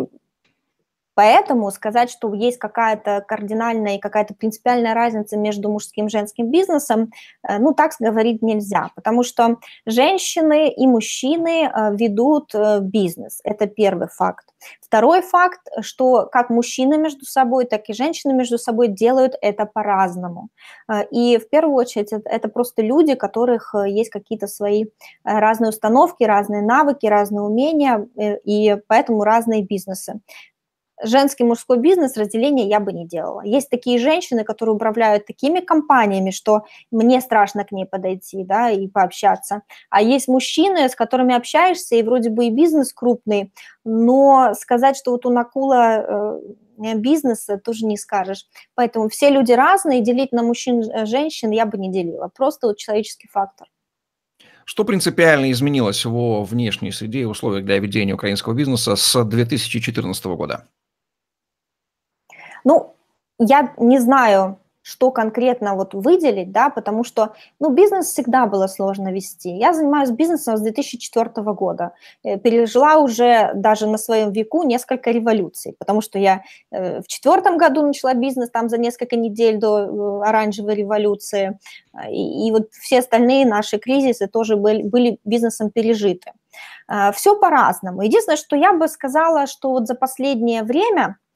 Поэтому 1.20 1.70
сказать, 1.70 2.10
что 2.10 2.34
есть 2.34 2.60
какая-то 2.60 3.26
кардинальная 3.28 3.98
и 3.98 4.00
какая-то 4.00 4.34
принципиальная 4.34 4.94
разница 4.94 5.36
между 5.36 5.70
мужским 5.70 6.06
и 6.06 6.10
женским 6.10 6.50
бизнесом, 6.50 7.12
э, 7.46 7.60
ну, 7.60 7.74
так 7.74 7.92
говорить 8.00 8.42
нельзя, 8.42 8.90
потому 8.96 9.24
что 9.24 9.58
женщины 9.86 10.70
и 10.70 10.88
мужчины 10.88 11.66
э, 11.66 11.94
ведут 11.94 12.56
э, 12.56 12.80
бизнес. 12.80 13.42
Это 13.44 13.68
первый 13.68 14.08
факт. 14.08 14.48
Второй 14.80 15.22
факт, 15.22 15.60
что 15.82 16.26
как 16.32 16.50
мужчины 16.50 16.98
между 16.98 17.26
собой, 17.26 17.66
так 17.66 17.90
и 17.90 17.94
женщины 17.94 18.34
между 18.34 18.58
собой 18.58 18.88
делают 18.88 19.36
это 19.42 19.66
по-разному. 19.66 20.48
И 21.12 21.38
в 21.38 21.50
первую 21.50 21.76
очередь 21.76 22.12
это 22.12 22.48
просто 22.48 22.82
люди, 22.82 23.14
у 23.14 23.18
которых 23.18 23.76
есть 23.86 24.10
какие-то 24.10 24.48
свои 24.48 24.86
разные 25.24 25.70
установки, 25.70 26.24
разные 26.24 26.62
навыки, 26.62 27.06
разные 27.06 27.42
умения, 27.42 28.08
и 28.18 28.78
поэтому 28.88 29.24
разные 29.24 29.64
бизнесы 29.64 30.20
женский 31.04 31.44
мужской 31.44 31.78
бизнес 31.78 32.18
разделения 32.18 32.68
я 32.68 32.80
бы 32.80 32.94
не 32.94 33.08
делала. 33.08 33.42
Есть 33.42 33.70
такие 33.70 34.00
женщины, 34.00 34.44
которые 34.44 34.76
управляют 34.76 35.26
такими 35.26 35.60
компаниями, 35.60 36.32
что 36.32 36.64
мне 36.92 37.22
страшно 37.22 37.64
к 37.64 37.72
ней 37.72 37.86
подойти, 37.86 38.44
да, 38.44 38.70
и 38.70 38.88
пообщаться. 38.88 39.62
А 39.90 40.02
есть 40.02 40.28
мужчины, 40.28 40.90
с 40.90 40.96
которыми 40.96 41.36
общаешься, 41.36 41.96
и 41.96 42.04
вроде 42.04 42.30
бы 42.30 42.46
и 42.46 42.52
бизнес 42.52 42.94
крупный, 42.94 43.54
но 43.84 44.54
сказать, 44.54 44.98
что 44.98 45.12
вот 45.12 45.26
у 45.26 45.30
Накула 45.30 46.40
э, 46.80 46.96
бизнеса 46.96 47.58
тоже 47.58 47.86
не 47.86 47.98
скажешь. 47.98 48.46
Поэтому 48.76 49.10
все 49.10 49.30
люди 49.30 49.52
разные, 49.52 50.02
делить 50.02 50.32
на 50.32 50.44
мужчин 50.44 50.82
и 50.82 51.06
женщин 51.06 51.52
я 51.52 51.66
бы 51.66 51.78
не 51.78 51.92
делила. 51.92 52.30
Просто 52.34 52.68
вот 52.68 52.78
человеческий 52.78 53.28
фактор. 53.28 53.68
Что 54.66 54.86
принципиально 54.86 55.52
изменилось 55.52 56.06
во 56.06 56.44
внешней 56.44 56.92
среде 56.92 57.22
и 57.22 57.26
условиях 57.26 57.66
для 57.66 57.80
ведения 57.80 58.14
украинского 58.14 58.54
бизнеса 58.54 58.96
с 58.96 59.24
2014 59.24 60.26
года? 60.26 60.68
Ну, 62.70 62.96
я 63.40 63.74
не 63.78 63.98
знаю, 64.00 64.60
что 64.84 65.10
конкретно 65.10 65.74
вот 65.74 65.96
выделить, 65.96 66.52
да, 66.52 66.70
потому 66.70 67.04
что, 67.04 67.34
ну, 67.60 67.72
бизнес 67.72 68.06
всегда 68.06 68.46
было 68.46 68.68
сложно 68.68 69.12
вести. 69.12 69.50
Я 69.50 69.74
занимаюсь 69.74 70.12
бизнесом 70.12 70.56
с 70.56 70.62
2004 70.62 71.42
года, 71.54 71.94
э, 72.24 72.38
пережила 72.38 72.98
уже 72.98 73.52
даже 73.56 73.88
на 73.88 73.98
своем 73.98 74.32
веку 74.32 74.62
несколько 74.62 75.10
революций, 75.10 75.76
потому 75.80 76.02
что 76.02 76.20
я 76.20 76.44
э, 76.72 77.02
в 77.02 77.08
четвертом 77.08 77.58
году 77.58 77.82
начала 77.82 78.14
бизнес, 78.14 78.52
там 78.52 78.70
за 78.70 78.78
несколько 78.78 79.16
недель 79.16 79.58
до 79.58 79.80
э, 79.80 80.30
оранжевой 80.30 80.76
революции, 80.76 81.58
и, 82.08 82.48
и 82.48 82.52
вот 82.52 82.70
все 82.72 83.00
остальные 83.00 83.48
наши 83.48 83.80
кризисы 83.80 84.28
тоже 84.28 84.58
были, 84.58 84.84
были 84.84 85.18
бизнесом 85.26 85.72
пережиты. 85.72 86.34
Все 87.14 87.36
по-разному. 87.36 88.02
Единственное, 88.02 88.38
что 88.38 88.56
я 88.56 88.74
бы 88.74 88.88
сказала, 88.88 89.48
что 89.48 89.70
вот 89.72 89.88
за 89.88 89.96
последнее 89.96 90.62
время– 90.62 91.18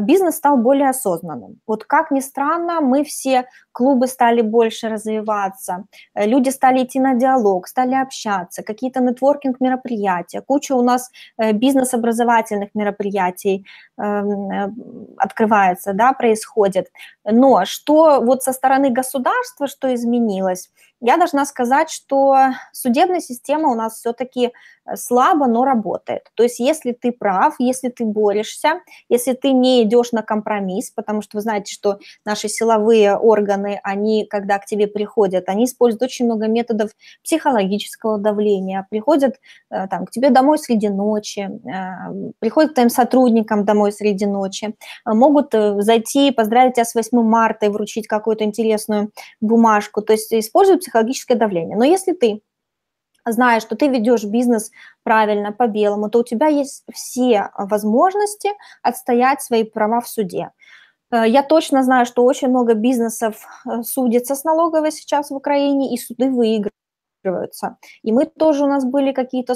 бизнес 0.00 0.36
стал 0.36 0.56
более 0.56 0.88
осознанным. 0.90 1.60
Вот 1.66 1.84
как 1.84 2.10
ни 2.10 2.20
странно, 2.20 2.80
мы 2.80 3.04
все, 3.04 3.46
клубы 3.76 4.06
стали 4.06 4.40
больше 4.42 4.88
развиваться, 4.88 5.84
э, 6.14 6.26
люди 6.26 6.50
стали 6.50 6.82
идти 6.82 7.00
на 7.00 7.14
диалог, 7.14 7.68
стали 7.68 7.94
общаться, 7.94 8.62
какие-то 8.62 9.00
нетворкинг-мероприятия, 9.00 10.40
куча 10.40 10.74
у 10.74 10.82
нас 10.82 11.10
э, 11.38 11.52
бизнес-образовательных 11.52 12.70
мероприятий 12.74 13.66
эм, 13.98 15.14
открывается, 15.18 15.92
да, 15.92 16.12
происходит. 16.12 16.86
Но 17.24 17.66
что 17.66 18.20
вот 18.22 18.42
со 18.42 18.52
стороны 18.52 18.90
государства, 18.90 19.66
что 19.66 19.94
изменилось– 19.94 20.70
я 21.00 21.18
должна 21.18 21.44
сказать, 21.44 21.90
что 21.90 22.36
судебная 22.72 23.20
система 23.20 23.68
у 23.68 23.74
нас 23.74 23.98
все-таки 23.98 24.46
э, 24.86 24.96
слабо, 24.96 25.46
но 25.46 25.64
работает. 25.64 26.30
То 26.34 26.42
есть 26.42 26.58
если 26.58 26.92
ты 26.92 27.12
прав, 27.12 27.54
если 27.58 27.90
ты 27.90 28.06
борешься, 28.06 28.80
если 29.10 29.34
ты 29.34 29.52
не 29.52 29.82
идешь 29.82 30.12
на 30.12 30.22
компромисс, 30.22 30.90
потому 30.90 31.20
что 31.20 31.36
вы 31.36 31.42
знаете, 31.42 31.72
что 31.72 31.98
наши 32.24 32.48
силовые 32.48 33.16
органы, 33.16 33.65
они, 33.82 34.26
когда 34.26 34.58
к 34.58 34.66
тебе 34.66 34.86
приходят, 34.86 35.48
они 35.48 35.64
используют 35.64 36.02
очень 36.02 36.26
много 36.26 36.48
методов 36.48 36.90
психологического 37.22 38.18
давления, 38.18 38.86
приходят 38.90 39.36
э, 39.70 39.86
там, 39.88 40.06
к 40.06 40.10
тебе 40.10 40.30
домой 40.30 40.58
среди 40.58 40.88
ночи, 40.88 41.40
э, 41.40 42.32
приходят 42.38 42.72
к 42.72 42.74
твоим 42.74 42.90
сотрудникам 42.90 43.64
домой 43.64 43.92
среди 43.92 44.26
ночи, 44.26 44.74
могут 45.04 45.52
зайти, 45.52 46.30
поздравить 46.30 46.74
тебя 46.74 46.84
с 46.84 46.94
8 46.94 47.22
марта 47.22 47.66
и 47.66 47.68
вручить 47.68 48.06
какую-то 48.06 48.44
интересную 48.44 49.10
бумажку. 49.40 50.02
То 50.02 50.12
есть 50.12 50.32
используют 50.32 50.80
психологическое 50.80 51.34
давление. 51.34 51.76
Но 51.76 51.84
если 51.84 52.12
ты 52.12 52.40
знаешь, 53.26 53.62
что 53.62 53.76
ты 53.76 53.88
ведешь 53.88 54.24
бизнес 54.24 54.70
правильно, 55.02 55.52
по 55.52 55.66
белому, 55.66 56.08
то 56.10 56.20
у 56.20 56.24
тебя 56.24 56.46
есть 56.46 56.84
все 56.92 57.50
возможности 57.58 58.50
отстоять 58.82 59.42
свои 59.42 59.64
права 59.64 60.00
в 60.00 60.08
суде. 60.08 60.50
Э, 61.10 61.28
я 61.28 61.42
точно 61.42 61.82
знаю, 61.82 62.06
что 62.06 62.24
очень 62.24 62.48
много 62.48 62.74
бизнесов 62.74 63.46
э, 63.66 63.82
судится 63.82 64.34
с 64.34 64.44
налоговой 64.44 64.92
сейчас 64.92 65.30
в 65.30 65.34
Украине, 65.34 65.94
и 65.94 65.98
суды 65.98 66.30
выигрываются. 66.30 67.78
И 68.02 68.12
мы 68.12 68.26
тоже, 68.26 68.64
у 68.64 68.68
нас 68.68 68.84
были 68.84 69.12
какие-то 69.12 69.54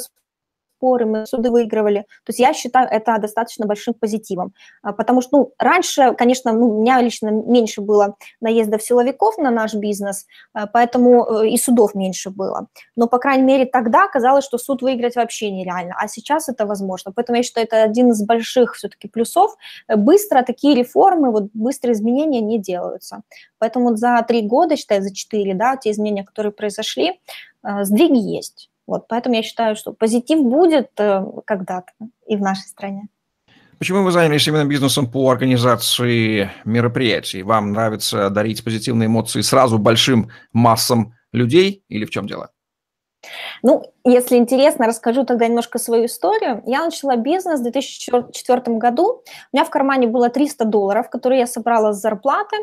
споры, 0.81 1.05
мы 1.05 1.27
суды 1.27 1.51
выигрывали. 1.51 2.01
То 2.25 2.31
есть 2.31 2.39
я 2.39 2.55
считаю 2.55 2.89
это 2.89 3.19
достаточно 3.19 3.67
большим 3.67 3.95
позитивом, 3.95 4.53
а, 4.83 4.93
потому 4.93 5.21
что, 5.21 5.39
ну, 5.39 5.53
раньше, 5.59 6.15
конечно, 6.15 6.53
ну, 6.53 6.71
у 6.71 6.81
меня 6.81 7.03
лично 7.03 7.31
меньше 7.31 7.83
было 7.83 8.17
наездов 8.41 8.83
силовиков 8.83 9.37
на 9.39 9.51
наш 9.51 9.75
бизнес, 9.75 10.27
а, 10.55 10.67
поэтому 10.67 11.43
э, 11.43 11.49
и 11.49 11.59
судов 11.59 11.95
меньше 11.95 12.31
было. 12.31 12.67
Но, 12.97 13.09
по 13.09 13.19
крайней 13.19 13.45
мере, 13.45 13.67
тогда 13.67 14.09
казалось, 14.09 14.45
что 14.45 14.59
суд 14.59 14.83
выиграть 14.83 15.17
вообще 15.17 15.51
нереально, 15.51 15.95
а 15.99 16.09
сейчас 16.09 16.49
это 16.49 16.67
возможно. 16.67 17.13
Поэтому 17.15 17.37
я 17.37 17.43
считаю, 17.43 17.67
это 17.67 17.83
один 17.83 18.11
из 18.11 18.23
больших 18.25 18.75
все-таки 18.75 19.09
плюсов. 19.09 19.57
Быстро 19.89 20.43
такие 20.43 20.75
реформы, 20.75 21.31
вот 21.31 21.45
быстрые 21.53 21.93
изменения 21.93 22.41
не 22.41 22.59
делаются. 22.59 23.21
Поэтому 23.59 23.97
за 23.97 24.25
три 24.27 24.43
года, 24.43 24.77
считай, 24.77 25.01
за 25.01 25.15
четыре, 25.15 25.55
да, 25.55 25.77
те 25.77 25.91
изменения, 25.91 26.25
которые 26.25 26.53
произошли, 26.53 27.21
э, 27.63 27.85
сдвиги 27.85 28.37
есть. 28.37 28.70
Вот, 28.91 29.07
поэтому 29.07 29.37
я 29.37 29.45
считаю, 29.45 29.77
что 29.77 29.93
позитив 29.93 30.43
будет 30.43 30.91
э, 30.99 31.25
когда-то 31.47 31.93
и 32.27 32.35
в 32.35 32.41
нашей 32.41 32.67
стране. 32.67 33.07
Почему 33.79 34.03
вы 34.03 34.11
занялись 34.11 34.49
именно 34.49 34.65
бизнесом 34.65 35.09
по 35.09 35.31
организации 35.31 36.51
мероприятий? 36.65 37.45
Вам 37.45 37.71
нравится 37.71 38.31
дарить 38.31 38.65
позитивные 38.65 39.07
эмоции 39.07 39.43
сразу 39.43 39.79
большим 39.79 40.31
массам 40.53 41.15
людей 41.31 41.85
или 41.89 42.05
в 42.05 42.11
чем 42.11 42.27
дело? 42.27 42.51
Ну, 43.63 43.83
если 44.05 44.37
интересно, 44.37 44.87
расскажу 44.87 45.25
тогда 45.25 45.47
немножко 45.47 45.79
свою 45.79 46.07
историю. 46.07 46.63
Я 46.67 46.85
начала 46.85 47.17
бизнес 47.17 47.61
в 47.61 47.65
2004 47.65 48.77
году. 48.79 49.23
У 49.53 49.57
меня 49.57 49.65
в 49.65 49.71
кармане 49.71 50.07
было 50.07 50.31
300 50.31 50.65
долларов, 50.65 51.11
которые 51.11 51.41
я 51.41 51.47
собрала 51.47 51.93
с 51.93 52.01
зарплаты. 52.01 52.57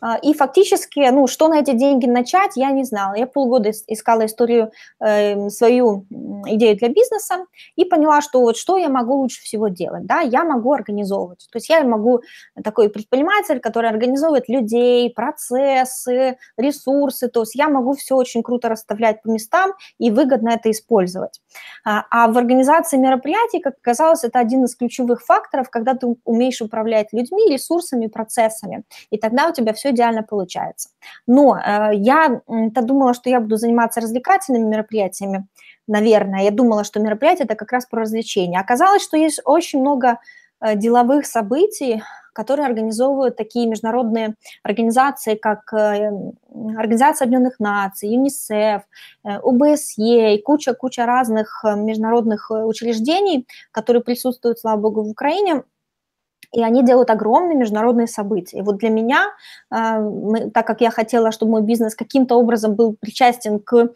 А, 0.00 0.18
и 0.18 0.34
фактически, 0.34 1.08
ну, 1.10 1.26
что 1.26 1.48
на 1.48 1.60
эти 1.60 1.72
деньги 1.72 2.06
начать, 2.06 2.56
я 2.56 2.70
не 2.72 2.84
знала. 2.84 3.14
Я 3.14 3.26
полгода 3.26 3.70
искала 3.70 4.26
историю, 4.26 4.70
э, 5.00 5.48
свою 5.48 6.04
идею 6.46 6.76
для 6.76 6.88
бизнеса 6.88 7.46
и 7.76 7.84
поняла, 7.84 8.20
что 8.20 8.40
вот 8.40 8.56
что 8.58 8.76
я 8.76 8.90
могу 8.90 9.16
лучше 9.16 9.40
всего 9.42 9.68
делать. 9.68 10.04
Да, 10.04 10.20
я 10.20 10.44
могу 10.44 10.72
организовывать. 10.72 11.48
То 11.50 11.56
есть 11.56 11.70
я 11.70 11.82
могу 11.84 12.20
такой 12.62 12.90
предприниматель, 12.90 13.60
который 13.60 13.88
организовывает 13.88 14.48
людей, 14.48 15.10
процессы, 15.10 16.36
ресурсы. 16.58 17.28
То 17.28 17.40
есть 17.40 17.54
я 17.54 17.68
могу 17.68 17.94
все 17.94 18.14
очень 18.14 18.42
круто 18.42 18.68
расставлять 18.68 19.22
по 19.22 19.28
местам 19.28 19.72
и 20.02 20.10
выгодно 20.10 20.50
это 20.50 20.68
использовать. 20.70 21.40
А, 21.84 22.04
а 22.10 22.26
в 22.26 22.36
организации 22.36 22.96
мероприятий, 22.96 23.60
как 23.60 23.74
оказалось, 23.78 24.24
это 24.24 24.40
один 24.40 24.64
из 24.64 24.74
ключевых 24.74 25.24
факторов, 25.24 25.70
когда 25.70 25.94
ты 25.94 26.08
умеешь 26.24 26.60
управлять 26.60 27.12
людьми, 27.12 27.48
ресурсами, 27.48 28.08
процессами, 28.08 28.82
и 29.10 29.18
тогда 29.18 29.48
у 29.48 29.52
тебя 29.52 29.72
все 29.72 29.90
идеально 29.90 30.24
получается. 30.24 30.88
Но 31.28 31.56
э, 31.56 31.90
я-то 31.94 32.82
думала, 32.82 33.14
что 33.14 33.30
я 33.30 33.38
буду 33.38 33.56
заниматься 33.56 34.00
развлекательными 34.00 34.68
мероприятиями, 34.68 35.46
наверное. 35.86 36.42
Я 36.42 36.50
думала, 36.50 36.82
что 36.82 36.98
мероприятие– 36.98 37.44
это 37.46 37.54
как 37.54 37.70
раз 37.70 37.86
про 37.86 38.00
развлечения. 38.00 38.58
Оказалось, 38.58 39.04
что 39.04 39.16
есть 39.16 39.40
очень 39.44 39.80
много 39.80 40.18
э, 40.60 40.74
деловых 40.74 41.26
событий, 41.26 42.02
которые 42.32 42.66
организовывают 42.66 43.36
такие 43.36 43.66
международные 43.66 44.34
организации, 44.62 45.34
как 45.34 45.72
э, 45.72 46.10
Организация 46.76 47.26
Объединенных 47.26 47.60
Наций, 47.60 48.10
ЮНИСЕФ, 48.10 48.82
э, 49.24 49.36
ОБСЕ 49.42 50.36
и 50.36 50.42
куча-куча 50.42 51.06
разных 51.06 51.64
э, 51.64 51.76
международных 51.76 52.50
учреждений, 52.50 53.46
которые 53.70 54.02
присутствуют, 54.02 54.58
слава 54.58 54.80
богу, 54.80 55.02
в 55.02 55.10
Украине, 55.10 55.62
и 56.52 56.62
они 56.62 56.84
делают 56.84 57.10
огромные 57.10 57.56
международные 57.56 58.06
события. 58.06 58.58
И 58.58 58.62
вот 58.62 58.76
для 58.76 58.90
меня, 58.90 59.30
так 59.70 60.66
как 60.66 60.80
я 60.80 60.90
хотела, 60.90 61.32
чтобы 61.32 61.52
мой 61.52 61.62
бизнес 61.62 61.94
каким-то 61.94 62.36
образом 62.36 62.74
был 62.74 62.96
причастен 62.98 63.58
к 63.58 63.90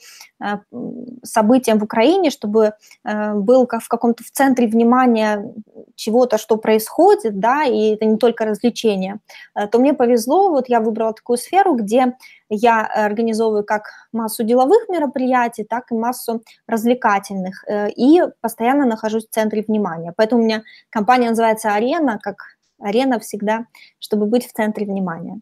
событиям 1.23 1.79
в 1.79 1.85
Украине, 1.85 2.31
чтобы 2.31 2.73
был 3.05 3.67
в 3.67 3.89
каком-то 3.89 4.25
в 4.25 4.31
центре 4.31 4.67
внимания 4.67 5.53
чего-то, 5.95 6.39
что 6.39 6.57
происходит, 6.57 7.39
да, 7.39 7.65
и 7.65 7.95
это 7.95 8.05
не 8.05 8.17
только 8.17 8.45
развлечение, 8.45 9.21
то 9.55 9.79
мне 9.79 9.95
повезло, 9.95 10.51
вот 10.51 10.69
я 10.69 10.81
выбрала 10.81 11.13
такую 11.13 11.39
сферу, 11.39 11.75
где 11.75 12.17
я 12.49 12.87
организовываю 12.87 13.65
как 13.65 13.91
массу 14.13 14.45
деловых 14.45 14.89
мероприятий, 14.89 15.65
так 15.65 15.91
и 15.91 15.95
массу 15.95 16.43
развлекательных, 16.69 17.65
э, 17.67 17.91
и 17.91 18.23
постоянно 18.41 18.87
нахожусь 18.87 19.27
в 19.27 19.31
центре 19.31 19.65
внимания. 19.67 20.13
Поэтому 20.17 20.43
у 20.43 20.45
меня 20.45 20.63
компания 20.91 21.31
называется 21.31 21.75
«Арена», 21.75 22.21
как 22.23 22.37
арена 22.79 23.19
всегда, 23.21 23.67
чтобы 23.99 24.27
быть 24.27 24.47
в 24.47 24.53
центре 24.53 24.87
внимания. 24.87 25.41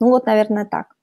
Ну 0.00 0.08
вот, 0.08 0.26
наверное, 0.26 0.64
так. 0.64 0.94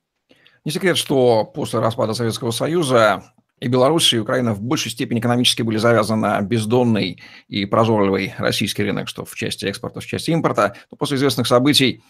Не 0.66 0.72
секрет, 0.72 0.98
что 0.98 1.46
после 1.46 1.80
распада 1.80 2.14
Советского 2.14 2.52
Союза 2.52 3.24
и 3.60 3.68
Беларусь, 3.68 4.14
и 4.14 4.20
Украина 4.20 4.54
в 4.54 4.62
большей 4.62 4.92
степени 4.92 5.20
экономически 5.20 5.62
были 5.62 5.78
завязаны 5.78 6.22
на 6.22 6.42
бездонный 6.42 7.22
и 7.48 7.66
прозорливый 7.66 8.34
российский 8.38 8.84
рынок, 8.84 9.08
что 9.08 9.26
в 9.26 9.36
части 9.36 9.66
экспорта, 9.66 10.00
в 10.00 10.06
части 10.06 10.32
импорта. 10.32 10.76
Но 10.92 10.98
после 10.98 11.18
известных 11.18 11.48
событий 11.48 12.04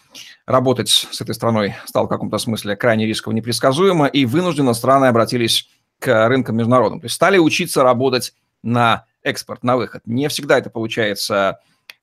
работать 0.46 0.88
с 0.88 1.20
этой 1.20 1.34
страной 1.34 1.74
стало 1.86 2.06
в 2.06 2.08
каком-то 2.08 2.38
смысле 2.38 2.76
крайне 2.76 3.06
рисково 3.06 3.32
непредсказуемо, 3.32 4.06
и 4.06 4.26
вынужденно 4.26 4.74
страны 4.74 5.06
обратились 5.06 5.68
к 5.98 6.28
рынкам 6.28 6.56
международным. 6.56 7.00
То 7.00 7.06
есть 7.06 7.16
стали 7.16 7.38
учиться 7.38 7.82
работать 7.82 8.32
на 8.62 9.06
экспорт, 9.22 9.62
на 9.62 9.76
выход. 9.76 10.02
Не 10.06 10.28
всегда 10.28 10.58
это 10.58 10.70
получается 10.70 11.60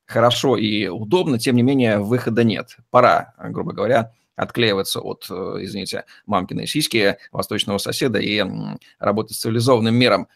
хорошо 0.07 0.57
и 0.57 0.87
удобно, 0.87 1.37
тем 1.37 1.55
не 1.55 1.61
менее 1.61 1.99
выхода 1.99 2.43
нет. 2.43 2.77
Пора, 2.89 3.33
грубо 3.37 3.73
говоря, 3.73 4.11
отклеиваться 4.35 5.01
от, 5.01 5.27
э, 5.29 5.33
извините, 5.61 6.05
мамкиной 6.25 6.67
сиськи 6.67 7.17
восточного 7.31 7.77
соседа 7.77 8.19
и 8.19 8.43
работать 8.99 9.35
с 9.35 9.41
цивилизованным 9.41 9.93
миром. 9.93 10.27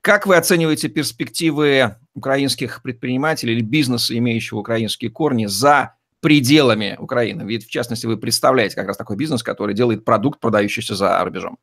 Как 0.00 0.26
вы 0.26 0.36
оцениваете 0.36 0.88
перспективы 0.88 1.96
украинских 2.14 2.82
предпринимателей 2.82 3.54
или 3.54 3.62
бизнеса, 3.62 4.18
имеющего 4.18 4.58
украинские 4.58 5.10
корни, 5.10 5.46
за 5.46 5.94
пределами 6.20 6.96
Украины? 6.98 7.42
Ведь, 7.42 7.66
в 7.66 7.70
частности, 7.70 8.06
вы 8.06 8.16
представляете 8.16 8.74
как 8.74 8.88
раз 8.88 8.96
такой 8.96 9.16
бизнес, 9.16 9.42
который 9.42 9.74
делает 9.74 10.04
продукт, 10.04 10.40
продающийся 10.40 10.96
за 10.96 11.22
рубежом. 11.22 11.58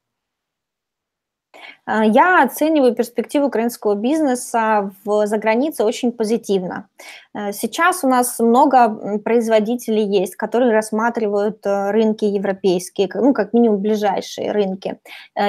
Э, 1.89 2.01
я 2.05 2.43
оцениваю 2.43 2.95
перспективу 2.95 3.47
украинского 3.47 3.95
бизнеса 3.95 4.91
в, 5.03 5.25
за 5.25 5.37
границей 5.37 5.85
очень 5.85 6.11
позитивно. 6.11 6.87
Э, 7.39 7.53
сейчас 7.53 8.03
у 8.03 8.07
нас 8.07 8.39
много 8.39 9.19
производителей 9.19 10.05
есть, 10.05 10.35
которые 10.35 10.73
рассматривают 10.73 11.63
э, 11.65 11.91
рынки 11.91 12.25
европейские, 12.25 13.07
ну, 13.13 13.33
как 13.33 13.53
минимум 13.53 13.79
ближайшие 13.79 14.51
рынки. 14.51 14.99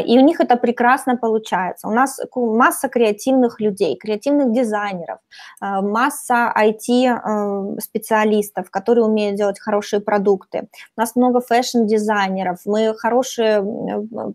И 0.07 0.19
у 0.19 0.23
них 0.23 0.41
это 0.41 0.57
прекрасно 0.57 1.17
получается. 1.17 1.89
У 1.89 1.93
нас 1.93 2.21
масса 2.35 2.89
креативных 2.89 3.61
людей, 3.61 3.97
креативных 3.97 4.53
дизайнеров, 4.53 5.19
масса 5.61 6.53
IT-специалистов, 6.57 8.71
которые 8.71 9.05
умеют 9.05 9.37
делать 9.37 9.61
хорошие 9.61 10.01
продукты. 10.01 10.69
У 10.97 11.01
нас 11.01 11.17
много 11.17 11.41
fashion-дизайнеров, 11.41 12.59
мы 12.67 12.95
хорошие 12.95 13.65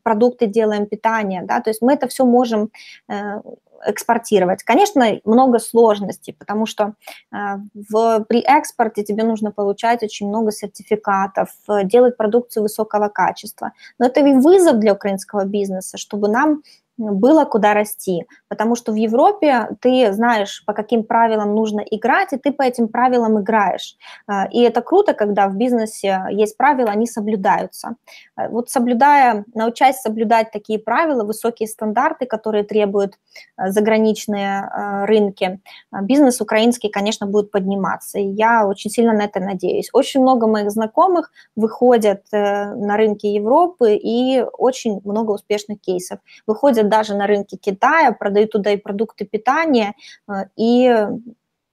продукты 0.04 0.48
делаем, 0.48 0.86
питание, 0.86 1.44
да, 1.44 1.62
то 1.62 1.70
есть 1.70 1.82
мы 1.82 1.94
это 1.94 2.08
все 2.08 2.26
можем 2.26 2.70
э, 3.10 3.42
экспортировать. 3.86 4.64
Конечно, 4.64 5.20
много 5.24 5.60
сложностей, 5.60 6.34
потому 6.38 6.66
что 6.66 6.94
э, 7.32 7.38
в, 7.74 8.26
при 8.28 8.40
экспорте 8.40 9.04
тебе 9.04 9.24
нужно 9.24 9.52
получать 9.52 10.04
очень 10.04 10.28
много 10.28 10.52
сертификатов, 10.52 11.50
э, 11.70 11.84
делать 11.84 12.18
продукцию 12.18 12.64
высокого 12.64 13.10
качества. 13.10 13.72
Но 14.00 14.08
это 14.08 14.20
и 14.22 14.34
вызов 14.34 14.80
для 14.80 14.94
украинского 14.94 15.46
бизнеса, 15.46 15.98
чтобы 15.98 16.28
нам 16.28 16.64
было 16.98 17.46
куда 17.46 17.74
расти, 17.74 18.26
потому 18.48 18.76
что 18.76 18.92
в 18.92 18.96
Европе 18.96 19.70
ты 19.82 20.14
знаешь, 20.14 20.64
по 20.66 20.74
каким 20.74 21.04
правилам 21.04 21.54
нужно 21.54 21.82
играть, 21.82 22.34
и 22.34 22.38
ты 22.38 22.52
по 22.52 22.62
этим 22.62 22.88
правилам 22.88 23.40
играешь. 23.42 23.96
А, 24.28 24.46
и 24.46 24.62
это 24.62 24.82
круто, 24.82 25.14
когда 25.14 25.48
в 25.48 25.56
бизнесе 25.56 26.26
есть 26.32 26.58
правила, 26.58 26.90
они 26.90 27.06
соблюдаются. 27.06 27.96
А, 28.36 28.50
вот 28.50 28.70
соблюдая, 28.70 29.46
научаясь 29.54 29.98
соблюдать 29.98 30.52
такие 30.52 30.80
правила, 30.80 31.24
высокие 31.24 31.68
стандарты, 31.68 32.26
которые 32.26 32.64
требуют 32.64 33.16
а, 33.58 33.72
заграничные 33.72 34.70
рынки, 35.06 35.60
бизнес 35.92 36.42
украинский, 36.42 36.90
конечно, 36.90 37.28
будет 37.28 37.52
подниматься. 37.52 38.20
И 38.20 38.28
я 38.28 38.68
очень 38.68 38.90
сильно 38.90 39.14
на 39.14 39.24
это 39.24 39.40
надеюсь. 39.40 39.90
Очень 39.94 40.22
много 40.22 40.48
моих 40.48 40.72
знакомых 40.72 41.32
выходят 41.56 42.24
э, 42.32 42.74
на 42.76 42.98
рынки 42.98 43.26
Европы, 43.26 43.96
и 43.96 44.44
очень 44.58 45.02
много 45.04 45.32
успешных 45.32 45.82
кейсов. 45.82 46.20
Выходят 46.48 46.85
выходят 46.85 46.85
даже 46.90 47.16
на 47.16 47.28
рынки 47.28 47.58
Китая, 47.58 48.12
продают 48.12 48.52
туда 48.52 48.72
и 48.72 48.78
продукты 48.78 49.26
питания, 49.26 49.94
э, 50.28 50.46
и 50.56 50.94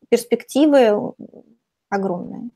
перспективы 0.09 1.15
огромные. 1.89 2.51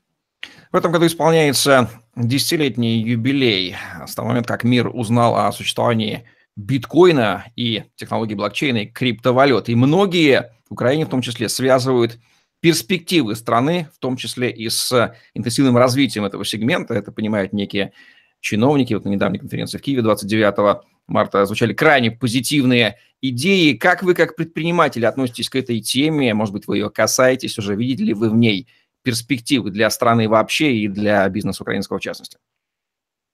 В 0.71 0.75
этом 0.75 0.91
году 0.91 1.05
исполняется 1.05 1.89
десятилетний 2.15 2.99
юбилей 2.99 3.75
с 4.05 4.13
того 4.15 4.29
момента, 4.29 4.49
как 4.49 4.63
мир 4.63 4.89
узнал 4.89 5.35
о 5.35 5.51
существовании 5.51 6.25
биткоина 6.55 7.45
и 7.55 7.83
технологии 7.95 8.35
блокчейна 8.35 8.79
и 8.79 8.85
криптовалют. 8.85 9.69
И 9.69 9.75
многие, 9.75 10.51
в 10.69 10.73
Украине 10.73 11.05
в 11.05 11.09
том 11.09 11.21
числе, 11.21 11.49
связывают 11.49 12.19
перспективы 12.59 13.35
страны, 13.35 13.87
в 13.95 13.99
том 13.99 14.17
числе 14.17 14.51
и 14.51 14.67
с 14.69 15.15
интенсивным 15.33 15.77
развитием 15.77 16.25
этого 16.25 16.43
сегмента. 16.43 16.95
Это 16.95 17.11
понимают 17.11 17.53
некие 17.53 17.93
чиновники. 18.39 18.93
Вот 18.93 19.05
на 19.05 19.09
недавней 19.09 19.39
конференции 19.39 19.77
в 19.77 19.81
Киеве 19.81 20.01
29 20.01 20.83
марта 21.07 21.45
звучали 21.45 21.73
крайне 21.73 22.11
позитивные 22.11 22.97
идеи. 23.21 23.73
Как 23.73 24.03
вы, 24.03 24.13
как 24.13 24.35
предприниматели, 24.35 25.05
относитесь 25.05 25.49
к 25.49 25.55
этой 25.55 25.79
теме? 25.79 26.33
Может 26.33 26.53
быть, 26.53 26.67
вы 26.67 26.77
ее 26.77 26.89
касаетесь 26.89 27.57
уже? 27.57 27.75
Видите 27.75 28.03
ли 28.03 28.13
вы 28.13 28.29
в 28.29 28.35
ней 28.35 28.67
перспективы 29.03 29.71
для 29.71 29.89
страны 29.89 30.27
вообще 30.27 30.73
и 30.73 30.87
для 30.87 31.27
бизнеса 31.29 31.63
украинского 31.63 31.97
в 31.97 32.01
частности? 32.01 32.37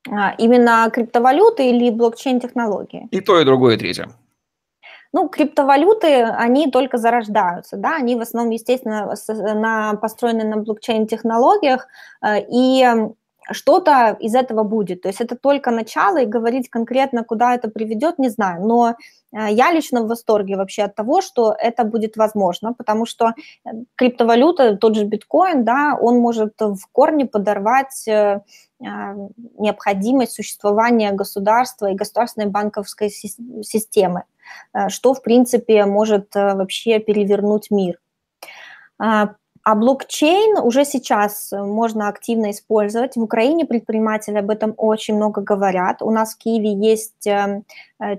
А, 0.10 0.36
именно 0.38 0.90
криптовалюты 0.94 1.70
или 1.70 1.90
блокчейн-технологии? 1.90 3.08
И 3.12 3.22
то, 3.22 3.40
и 3.40 3.46
другое, 3.46 3.76
и 3.76 3.78
третье. 3.78 4.10
Ну, 5.14 5.30
криптовалюты, 5.30 6.24
они 6.24 6.72
только 6.72 6.98
зарождаются, 6.98 7.78
да, 7.78 7.98
они 7.98 8.16
в 8.16 8.22
основном, 8.22 8.52
естественно, 8.52 9.14
на, 9.28 9.94
построены 9.96 10.44
на 10.44 10.58
блокчейн-технологиях, 10.58 11.88
э, 12.24 12.42
и 12.50 12.84
что-то 13.52 14.18
из 14.20 14.36
этого 14.36 14.64
будет. 14.64 15.02
То 15.02 15.10
есть 15.10 15.22
это 15.22 15.36
только 15.36 15.72
начало, 15.72 16.22
и 16.22 16.26
говорить 16.26 16.70
конкретно, 16.70 17.24
куда 17.24 17.56
это 17.56 17.70
приведет, 17.70 18.20
не 18.20 18.30
знаю. 18.30 18.66
Но 18.66 18.90
э, 18.90 19.52
я 19.52 19.72
лично 19.72 20.02
в 20.04 20.08
восторге 20.08 20.56
вообще 20.56 20.84
от 20.84 20.96
того, 20.96 21.22
что 21.22 21.54
это 21.58 21.84
будет 21.84 22.18
возможно, 22.18 22.74
потому 22.74 23.06
что 23.06 23.34
э, 23.66 23.70
криптовалюта, 23.96 24.78
тот 24.78 24.96
же 24.96 25.06
биткоин, 25.06 25.64
да, 25.64 25.98
он 26.00 26.20
может 26.20 26.54
в 26.60 26.82
корне 26.92 27.26
подорвать 27.26 28.08
э, 28.08 28.42
необходимость 28.80 30.34
существования 30.34 31.12
государства 31.12 31.92
и 31.92 31.96
государственной 31.96 32.48
банковской 32.48 33.10
системы, 33.10 34.24
что, 34.90 35.14
в 35.14 35.22
принципе, 35.22 35.86
может 35.86 36.36
вообще 36.36 37.00
перевернуть 37.00 37.72
мир. 37.72 38.00
А, 39.66 39.76
блокчейн 39.76 40.58
уже 40.62 40.84
сейчас 40.84 41.54
э, 41.54 41.64
можно 41.64 42.10
активно 42.10 42.52
использовать. 42.52 43.16
В 43.16 43.22
Украине 43.22 43.66
предприниматели 43.66 44.38
об 44.38 44.50
этом 44.50 44.74
очень 44.76 45.16
много 45.16 45.42
говорят. 45.42 46.02
У 46.02 46.12
нас 46.12 46.36
в 46.36 46.38
Киеве 46.38 46.74
есть 46.74 47.26
эм, 47.26 47.64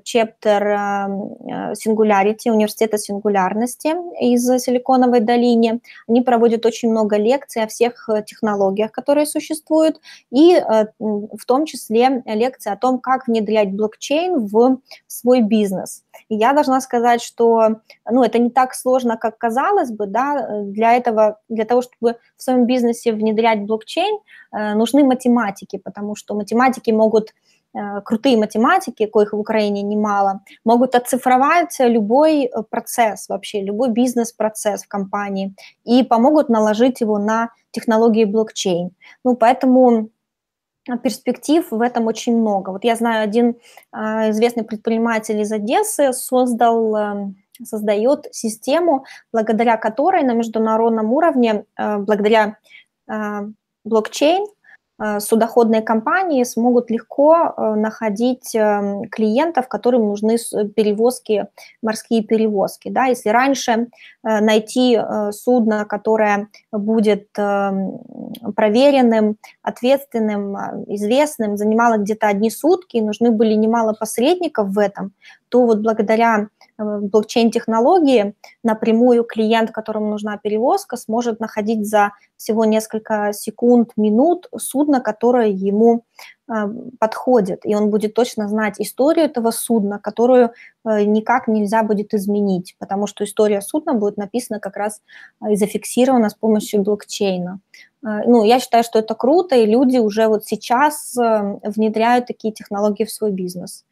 чептер 0.02 0.66
э, 0.66 1.72
Singularity, 1.74 2.50
университета 2.50 2.98
сингулярности 2.98 3.94
из 4.20 4.44
Силиконовой 4.62 5.20
долины. 5.20 5.80
Они 6.08 6.22
проводят 6.22 6.66
очень 6.66 6.90
много 6.90 7.16
лекций 7.16 7.62
о 7.62 7.66
всех 7.66 8.08
э, 8.08 8.22
технологиях, 8.22 8.92
которые 8.92 9.26
существуют, 9.26 10.00
и 10.30 10.60
в 10.98 11.44
том 11.46 11.66
числе 11.66 12.22
лекции 12.26 12.70
о 12.70 12.76
том, 12.76 12.98
как 12.98 13.26
внедрять 13.26 13.72
блокчейн 13.72 14.46
в 14.46 14.78
свой 15.06 15.40
бизнес. 15.40 16.04
И 16.28 16.36
я 16.36 16.52
должна 16.52 16.80
сказать, 16.80 17.22
что 17.22 17.80
ну, 18.10 18.22
это 18.22 18.38
не 18.38 18.50
так 18.50 18.74
сложно, 18.74 19.16
как 19.16 19.38
казалось 19.38 19.90
бы. 19.90 20.06
Да? 20.06 20.62
Для, 20.62 20.94
этого, 20.94 21.40
для 21.48 21.64
того, 21.64 21.82
чтобы 21.82 22.16
в 22.36 22.42
своем 22.42 22.66
бизнесе 22.66 23.12
внедрять 23.12 23.62
блокчейн, 23.62 24.18
нужны 24.52 25.04
математики, 25.04 25.78
потому 25.78 26.14
что 26.14 26.34
математики 26.34 26.90
могут 26.90 27.32
Э, 27.34 27.53
крутые 28.04 28.36
математики, 28.36 29.06
коих 29.06 29.32
в 29.32 29.38
Украине 29.38 29.82
немало, 29.82 30.40
могут 30.64 30.94
оцифровать 30.94 31.76
любой 31.80 32.44
э, 32.44 32.62
процесс 32.70 33.28
вообще, 33.28 33.62
любой 33.62 33.90
бизнес-процесс 33.90 34.84
в 34.84 34.88
компании 34.88 35.54
и 35.84 36.02
помогут 36.04 36.48
наложить 36.48 37.00
его 37.00 37.18
на 37.18 37.50
технологии 37.72 38.24
блокчейн. 38.24 38.90
Ну, 39.24 39.36
поэтому 39.36 40.10
перспектив 41.02 41.66
в 41.70 41.80
этом 41.80 42.06
очень 42.06 42.36
много. 42.38 42.70
Вот 42.70 42.84
я 42.84 42.94
знаю, 42.94 43.24
один 43.24 43.56
э, 43.92 44.30
известный 44.30 44.64
предприниматель 44.64 45.40
из 45.40 45.50
Одессы 45.50 46.12
создал, 46.12 46.96
э, 46.96 47.32
создает 47.64 48.26
систему, 48.32 49.04
благодаря 49.32 49.76
которой 49.76 50.22
на 50.22 50.34
международном 50.34 51.12
уровне, 51.12 51.64
э, 51.76 51.98
благодаря 51.98 52.56
э, 53.08 53.48
блокчейн, 53.84 54.46
Э, 54.46 54.53
судоходные 55.18 55.82
компании 55.82 56.44
смогут 56.44 56.90
легко 56.90 57.52
э, 57.56 57.74
находить 57.74 58.54
эм, 58.54 59.08
клиентов, 59.08 59.66
которым 59.66 60.06
нужны 60.06 60.36
перевозки, 60.76 61.46
морские 61.82 62.22
перевозки. 62.22 62.90
Да? 62.90 63.06
Если 63.06 63.28
раньше 63.30 63.72
э, 63.72 63.86
найти 64.22 64.98
судно, 65.32 65.84
которое 65.84 66.48
будет 66.70 67.28
эм, 67.36 67.98
проверенным, 68.54 69.36
ответственным, 69.62 70.56
известным, 70.86 71.56
занимало 71.56 71.96
где-то 71.98 72.28
одни 72.28 72.50
сутки, 72.50 72.98
нужны 72.98 73.30
были 73.30 73.54
немало 73.54 73.94
посредников 73.94 74.68
в 74.68 74.78
этом, 74.78 75.12
то 75.48 75.66
вот 75.66 75.80
благодаря 75.80 76.48
блокчейн-технологии 76.78 78.34
напрямую 78.62 79.24
клиент, 79.24 79.70
которому 79.70 80.10
нужна 80.10 80.36
перевозка, 80.38 80.96
сможет 80.96 81.40
находить 81.40 81.86
за 81.86 82.12
всего 82.36 82.64
несколько 82.64 83.32
секунд, 83.32 83.92
минут 83.96 84.48
судно, 84.56 85.00
которое 85.00 85.48
ему 85.48 86.04
э, 86.48 86.52
подходит, 86.98 87.60
и 87.64 87.74
он 87.74 87.90
будет 87.90 88.14
точно 88.14 88.48
знать 88.48 88.80
историю 88.80 89.26
этого 89.26 89.50
судна, 89.50 89.98
которую 89.98 90.52
э, 90.84 91.04
никак 91.04 91.48
нельзя 91.48 91.82
будет 91.82 92.12
изменить, 92.12 92.74
потому 92.78 93.06
что 93.06 93.24
история 93.24 93.60
судна 93.60 93.94
будет 93.94 94.16
написана 94.16 94.60
как 94.60 94.76
раз 94.76 95.00
э, 95.40 95.52
и 95.52 95.56
зафиксирована 95.56 96.28
с 96.28 96.34
помощью 96.34 96.82
блокчейна. 96.82 97.60
Ну, 98.02 98.44
я 98.44 98.60
считаю, 98.60 98.84
что 98.84 98.98
это 98.98 99.14
круто, 99.14 99.56
и 99.56 99.64
люди 99.64 99.96
уже 99.96 100.28
вот 100.28 100.44
сейчас 100.44 101.14
внедряют 101.16 102.26
такие 102.26 102.52
технологии 102.52 103.04
в 103.04 103.10
свой 103.10 103.30
бизнес. 103.30 103.86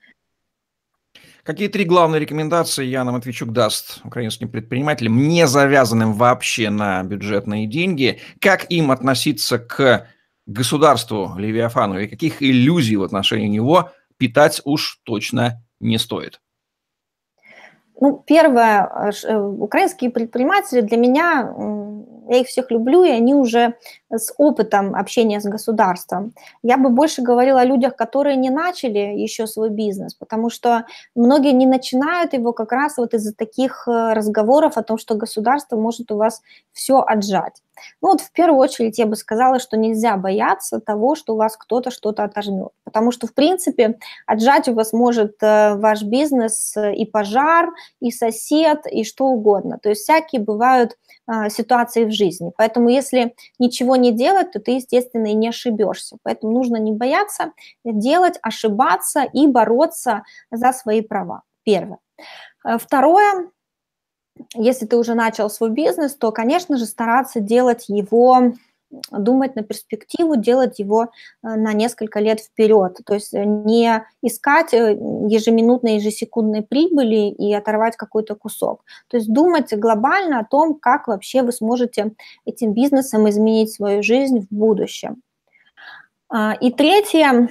Какие 1.44 1.66
три 1.66 1.84
главные 1.84 2.20
рекомендации 2.20 2.84
Яна 2.84 3.10
Матвейчук 3.10 3.50
даст 3.50 3.98
украинским 4.04 4.48
предпринимателям, 4.48 5.26
не 5.26 5.48
завязанным 5.48 6.12
вообще 6.12 6.70
на 6.70 7.02
бюджетные 7.02 7.66
деньги? 7.66 8.20
Как 8.40 8.70
им 8.70 8.92
относиться 8.92 9.58
к 9.58 10.06
государству 10.46 11.34
Левиафану 11.36 11.98
и 11.98 12.06
каких 12.06 12.40
иллюзий 12.44 12.94
в 12.94 13.02
отношении 13.02 13.48
него 13.48 13.90
питать 14.18 14.60
уж 14.64 15.00
точно 15.02 15.64
не 15.80 15.98
стоит? 15.98 16.40
Ну, 18.00 18.22
первое, 18.26 19.12
э, 19.24 19.36
украинские 19.38 20.10
предприниматели 20.10 20.80
для 20.80 20.96
меня 20.96 21.54
я 22.28 22.38
их 22.38 22.46
всех 22.46 22.70
люблю, 22.70 23.04
и 23.04 23.10
они 23.10 23.34
уже 23.34 23.74
с 24.10 24.32
опытом 24.36 24.94
общения 24.94 25.40
с 25.40 25.44
государством. 25.44 26.32
Я 26.62 26.76
бы 26.76 26.88
больше 26.88 27.22
говорила 27.22 27.60
о 27.60 27.64
людях, 27.64 27.96
которые 27.96 28.36
не 28.36 28.50
начали 28.50 28.98
еще 28.98 29.46
свой 29.46 29.70
бизнес, 29.70 30.14
потому 30.14 30.50
что 30.50 30.84
многие 31.14 31.52
не 31.52 31.66
начинают 31.66 32.32
его 32.32 32.52
как 32.52 32.72
раз 32.72 32.96
вот 32.96 33.14
из-за 33.14 33.34
таких 33.34 33.86
э, 33.86 34.12
разговоров 34.12 34.76
о 34.76 34.82
том, 34.82 34.98
что 34.98 35.14
государство 35.14 35.76
может 35.76 36.10
у 36.12 36.16
вас 36.16 36.42
все 36.72 37.00
отжать. 37.00 37.62
Ну 38.00 38.08
вот 38.10 38.20
в 38.20 38.32
первую 38.32 38.58
очередь 38.58 38.98
я 38.98 39.06
бы 39.06 39.16
сказала, 39.16 39.58
что 39.58 39.76
нельзя 39.76 40.16
бояться 40.16 40.80
того, 40.80 41.14
что 41.14 41.34
у 41.34 41.36
вас 41.36 41.56
кто-то 41.56 41.90
что-то 41.90 42.24
отожмет, 42.24 42.70
потому 42.84 43.12
что 43.12 43.26
в 43.26 43.34
принципе 43.34 43.98
отжать 44.26 44.68
у 44.68 44.74
вас 44.74 44.92
может 44.92 45.36
э, 45.42 45.74
ваш 45.76 46.02
бизнес 46.02 46.76
э, 46.76 46.94
и 46.94 47.04
пожар, 47.04 47.70
и 48.00 48.10
сосед, 48.10 48.86
и 48.90 49.04
что 49.04 49.26
угодно. 49.26 49.78
То 49.82 49.88
есть 49.88 50.02
всякие 50.02 50.42
бывают 50.42 50.96
а, 51.24 51.48
ситуации 51.50 52.04
в 52.04 52.10
жизни. 52.10 52.52
Поэтому 52.56 52.88
если 52.88 53.34
ничего 53.58 53.94
не 53.94 54.10
делать, 54.10 54.50
то 54.52 54.60
ты, 54.60 54.72
естественно, 54.72 55.26
и 55.26 55.34
не 55.34 55.48
ошибешься. 55.48 56.16
Поэтому 56.22 56.52
нужно 56.52 56.76
не 56.76 56.92
бояться 56.92 57.52
делать, 57.84 58.38
ошибаться 58.42 59.22
и 59.32 59.46
бороться 59.46 60.24
за 60.50 60.72
свои 60.72 61.00
права. 61.00 61.42
Первое. 61.62 61.98
Э, 62.66 62.76
второе, 62.78 63.50
если 64.54 64.86
ты 64.86 64.96
уже 64.96 65.14
начал 65.14 65.50
свой 65.50 65.70
бизнес, 65.70 66.14
то, 66.14 66.32
конечно 66.32 66.76
же, 66.76 66.86
стараться 66.86 67.40
делать 67.40 67.88
его 67.88 68.52
думать 69.10 69.56
на 69.56 69.62
перспективу, 69.62 70.36
делать 70.36 70.78
его 70.78 71.04
э, 71.04 71.08
на 71.42 71.72
несколько 71.72 72.20
лет 72.20 72.40
вперед. 72.40 72.98
То 73.04 73.14
есть 73.14 73.32
э, 73.32 73.44
не 73.44 74.04
искать 74.22 74.74
э, 74.74 74.92
ежеминутные, 75.28 75.96
ежесекундные 75.96 76.62
прибыли 76.62 77.30
и 77.30 77.52
оторвать 77.54 77.96
какой-то 77.96 78.34
кусок. 78.34 78.84
То 79.08 79.16
есть 79.16 79.32
думать 79.32 79.72
глобально 79.74 80.40
о 80.40 80.44
том, 80.44 80.74
как 80.74 81.08
вообще 81.08 81.42
вы 81.42 81.52
сможете 81.52 82.12
этим 82.44 82.72
бизнесом 82.74 83.28
изменить 83.28 83.72
свою 83.72 84.02
жизнь 84.02 84.40
в 84.40 84.54
будущем. 84.54 85.22
А, 86.28 86.54
и 86.60 86.70
третье, 86.70 87.48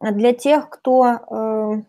для 0.00 0.32
тех, 0.32 0.68
кто 0.68 1.84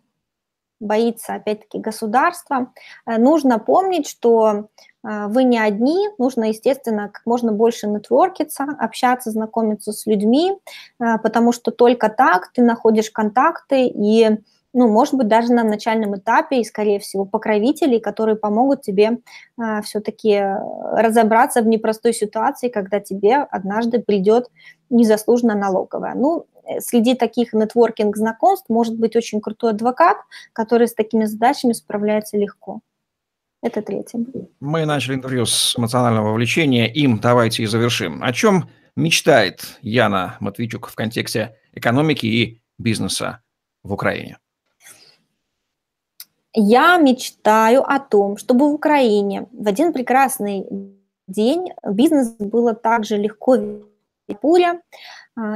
боится, 0.84 1.36
опять-таки, 1.36 1.80
государства, 1.80 2.74
нужно 3.06 3.60
помнить, 3.60 4.08
что 4.08 4.68
а, 5.04 5.28
вы 5.28 5.44
не 5.44 5.60
одни, 5.60 6.08
нужно, 6.18 6.46
естественно, 6.46 7.10
как 7.10 7.26
можно 7.26 7.52
больше 7.52 7.88
нетворкиться, 7.88 8.66
общаться, 8.80 9.32
знакомиться 9.32 9.92
с 9.92 10.06
людьми, 10.06 10.58
а, 11.00 11.18
потому 11.18 11.52
что 11.52 11.72
только 11.72 12.10
так 12.10 12.52
ты 12.54 12.62
находишь 12.62 13.12
контакты 13.12 13.86
и, 13.88 14.30
ну, 14.74 14.88
может 14.88 15.16
быть, 15.16 15.28
даже 15.28 15.52
на 15.52 15.64
начальном 15.64 16.16
этапе, 16.16 16.62
и, 16.62 16.64
скорее 16.64 17.00
всего, 17.00 17.26
покровителей, 17.26 18.00
которые 18.00 18.38
помогут 18.38 18.82
тебе 18.82 19.20
все-таки 19.84 20.42
разобраться 20.94 21.62
в 21.62 21.68
непростой 21.68 22.14
ситуации, 22.14 22.70
когда 22.70 23.00
тебе 23.00 23.36
однажды 23.36 24.00
придет 24.00 24.50
незаслуженно 24.90 25.56
налоговая. 25.56 26.16
Ну, 26.16 26.46
э, 26.53 26.53
среди 26.80 27.16
таких 27.16 27.54
нетворкинг-знакомств 27.54 28.70
может 28.70 28.98
быть 28.98 29.16
очень 29.16 29.42
крутой 29.42 29.72
адвокат, 29.72 30.18
который 30.54 30.88
с 30.88 30.94
такими 30.94 31.26
задачами 31.26 31.74
справляется 31.74 32.38
легко. 32.38 32.82
Это 33.62 33.82
третье. 33.82 34.26
Мы 34.60 34.86
начали 34.86 35.16
интервью 35.16 35.46
с 35.46 35.78
эмоционального 35.78 36.30
вовлечения. 36.30 36.86
Им 36.88 37.20
давайте 37.20 37.64
и 37.64 37.66
завершим. 37.66 38.22
О 38.22 38.34
чем 38.34 38.70
мечтает 38.96 39.78
Яна 39.82 40.38
Матвейчук 40.42 40.90
в 40.90 40.96
контексте 40.96 41.58
экономики 41.72 42.26
и 42.26 42.62
бизнеса 42.78 43.42
в 43.82 43.94
Украине? 43.94 44.38
Я 46.54 46.98
мечтаю 46.98 47.82
о 47.82 48.00
том, 48.00 48.38
чтобы 48.38 48.70
в 48.70 48.74
Украине 48.74 49.48
в 49.52 49.68
один 49.68 49.94
прекрасный 49.94 50.66
день 51.28 51.70
бизнес 51.84 52.36
было 52.38 52.76
так 52.76 53.06
же 53.06 53.18
легко 53.18 53.58
Сингапуре 54.28 54.68
а, 54.68 54.76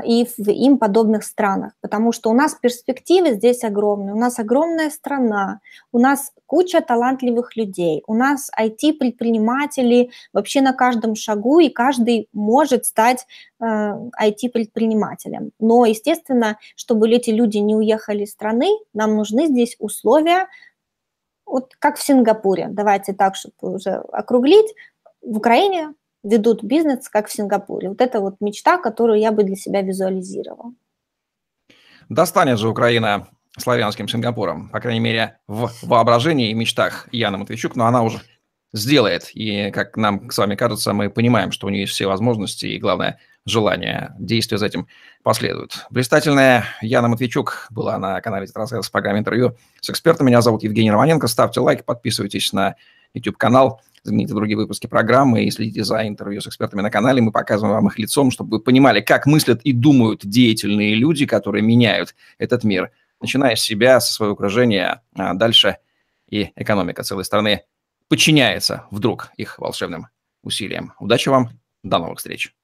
и 0.06 0.26
в 0.26 0.50
им 0.50 0.80
подобных 0.80 1.24
странах, 1.24 1.74
потому 1.82 2.12
что 2.12 2.32
у 2.32 2.34
нас 2.34 2.56
перспективы 2.56 3.34
здесь 3.34 3.64
огромные, 3.64 4.16
у 4.16 4.18
нас 4.18 4.40
огромная 4.40 4.90
страна, 4.90 5.60
у 5.92 6.00
нас 6.00 6.32
куча 6.48 6.82
талантливых 6.82 7.56
людей, 7.56 8.04
у 8.08 8.16
нас 8.16 8.50
IT-предприниматели 8.60 10.10
вообще 10.34 10.62
на 10.62 10.74
каждом 10.74 11.14
шагу, 11.14 11.60
и 11.60 11.70
каждый 11.70 12.28
может 12.34 12.86
стать 12.86 13.28
э, 13.60 13.66
IT-предпринимателем. 13.66 15.52
Но, 15.60 15.86
естественно, 15.86 16.58
чтобы 16.76 17.08
эти 17.10 17.30
люди 17.30 17.58
не 17.58 17.76
уехали 17.76 18.24
из 18.24 18.32
страны, 18.32 18.70
нам 18.94 19.16
нужны 19.16 19.46
здесь 19.46 19.76
условия, 19.78 20.48
вот 21.46 21.76
как 21.78 21.98
в 21.98 22.04
Сингапуре, 22.04 22.68
давайте 22.72 23.14
так, 23.14 23.36
чтобы 23.36 23.76
уже 23.76 23.92
округлить, 24.12 24.74
в 25.22 25.38
Украине 25.38 25.94
ведут 26.28 26.64
бизнес, 26.64 27.10
как 27.10 27.28
в 27.28 27.32
Сингапуре. 27.32 27.90
Вот 27.90 28.02
это 28.02 28.20
вот 28.20 28.36
мечта, 28.40 28.78
которую 28.78 29.20
я 29.20 29.32
бы 29.32 29.44
для 29.44 29.56
себя 29.56 29.82
визуализировала. 29.82 30.74
Достанет 32.10 32.60
же 32.60 32.70
Украина 32.70 33.28
славянским 33.58 34.08
Сингапуром, 34.08 34.70
по 34.70 34.80
крайней 34.80 35.00
мере, 35.00 35.40
в 35.48 35.72
воображении 35.82 36.52
и 36.52 36.54
мечтах 36.54 37.08
Яна 37.12 37.38
Матвейчук, 37.38 37.76
но 37.76 37.88
она 37.88 38.04
уже 38.04 38.22
сделает. 38.74 39.32
И, 39.34 39.72
как 39.72 39.98
нам 39.98 40.30
с 40.30 40.38
вами 40.38 40.56
кажется, 40.56 40.94
мы 40.94 41.10
понимаем, 41.10 41.52
что 41.52 41.68
у 41.68 41.70
нее 41.70 41.82
есть 41.82 41.94
все 41.94 42.08
возможности 42.08 42.66
и, 42.66 42.78
главное, 42.78 43.20
желание. 43.46 44.14
Действия 44.20 44.58
за 44.58 44.68
этим 44.68 44.88
последуют. 45.24 45.86
Блистательная 45.90 46.66
Яна 46.82 47.08
Матвейчук 47.08 47.68
была 47.72 47.98
на 47.98 48.22
канале 48.22 48.48
«Трансляция» 48.48 48.88
в 48.88 48.92
программе 48.92 49.20
интервью 49.20 49.58
с 49.82 49.90
экспертом. 49.90 50.28
Меня 50.28 50.42
зовут 50.42 50.64
Евгений 50.64 50.92
Романенко. 50.92 51.28
Ставьте 51.28 51.62
лайк, 51.62 51.86
подписывайтесь 51.86 52.54
на 52.54 52.76
YouTube-канал, 53.14 53.82
загляните 54.08 54.34
другие 54.34 54.58
выпуски 54.58 54.88
программы 54.88 55.44
и 55.44 55.52
следите 55.52 55.84
за 55.84 56.08
интервью 56.08 56.42
с 56.42 56.48
экспертами 56.48 56.82
на 56.82 56.90
канале. 56.90 57.22
Мы 57.22 57.32
показываем 57.32 57.76
вам 57.76 57.88
их 57.88 58.00
лицом, 58.00 58.32
чтобы 58.32 58.58
вы 58.58 58.64
понимали, 58.64 59.02
как 59.02 59.26
мыслят 59.26 59.62
и 59.62 59.74
думают 59.74 60.26
деятельные 60.26 60.96
люди, 60.96 61.26
которые 61.26 61.62
меняют 61.62 62.16
этот 62.38 62.64
мир, 62.64 62.92
начиная 63.22 63.56
с 63.56 63.62
себя, 63.62 64.00
со 64.00 64.14
своего 64.14 64.34
окружения, 64.34 65.02
а 65.16 65.34
дальше 65.34 65.78
и 66.30 66.52
экономика 66.56 67.04
целой 67.04 67.26
страны 67.26 67.64
подчиняется 68.08 68.86
вдруг 68.92 69.32
их 69.38 69.60
волшебным 69.60 70.08
усилиям. 70.44 70.94
Удачи 71.00 71.30
вам, 71.30 71.50
до 71.84 72.00
новых 72.00 72.18
встреч! 72.18 72.57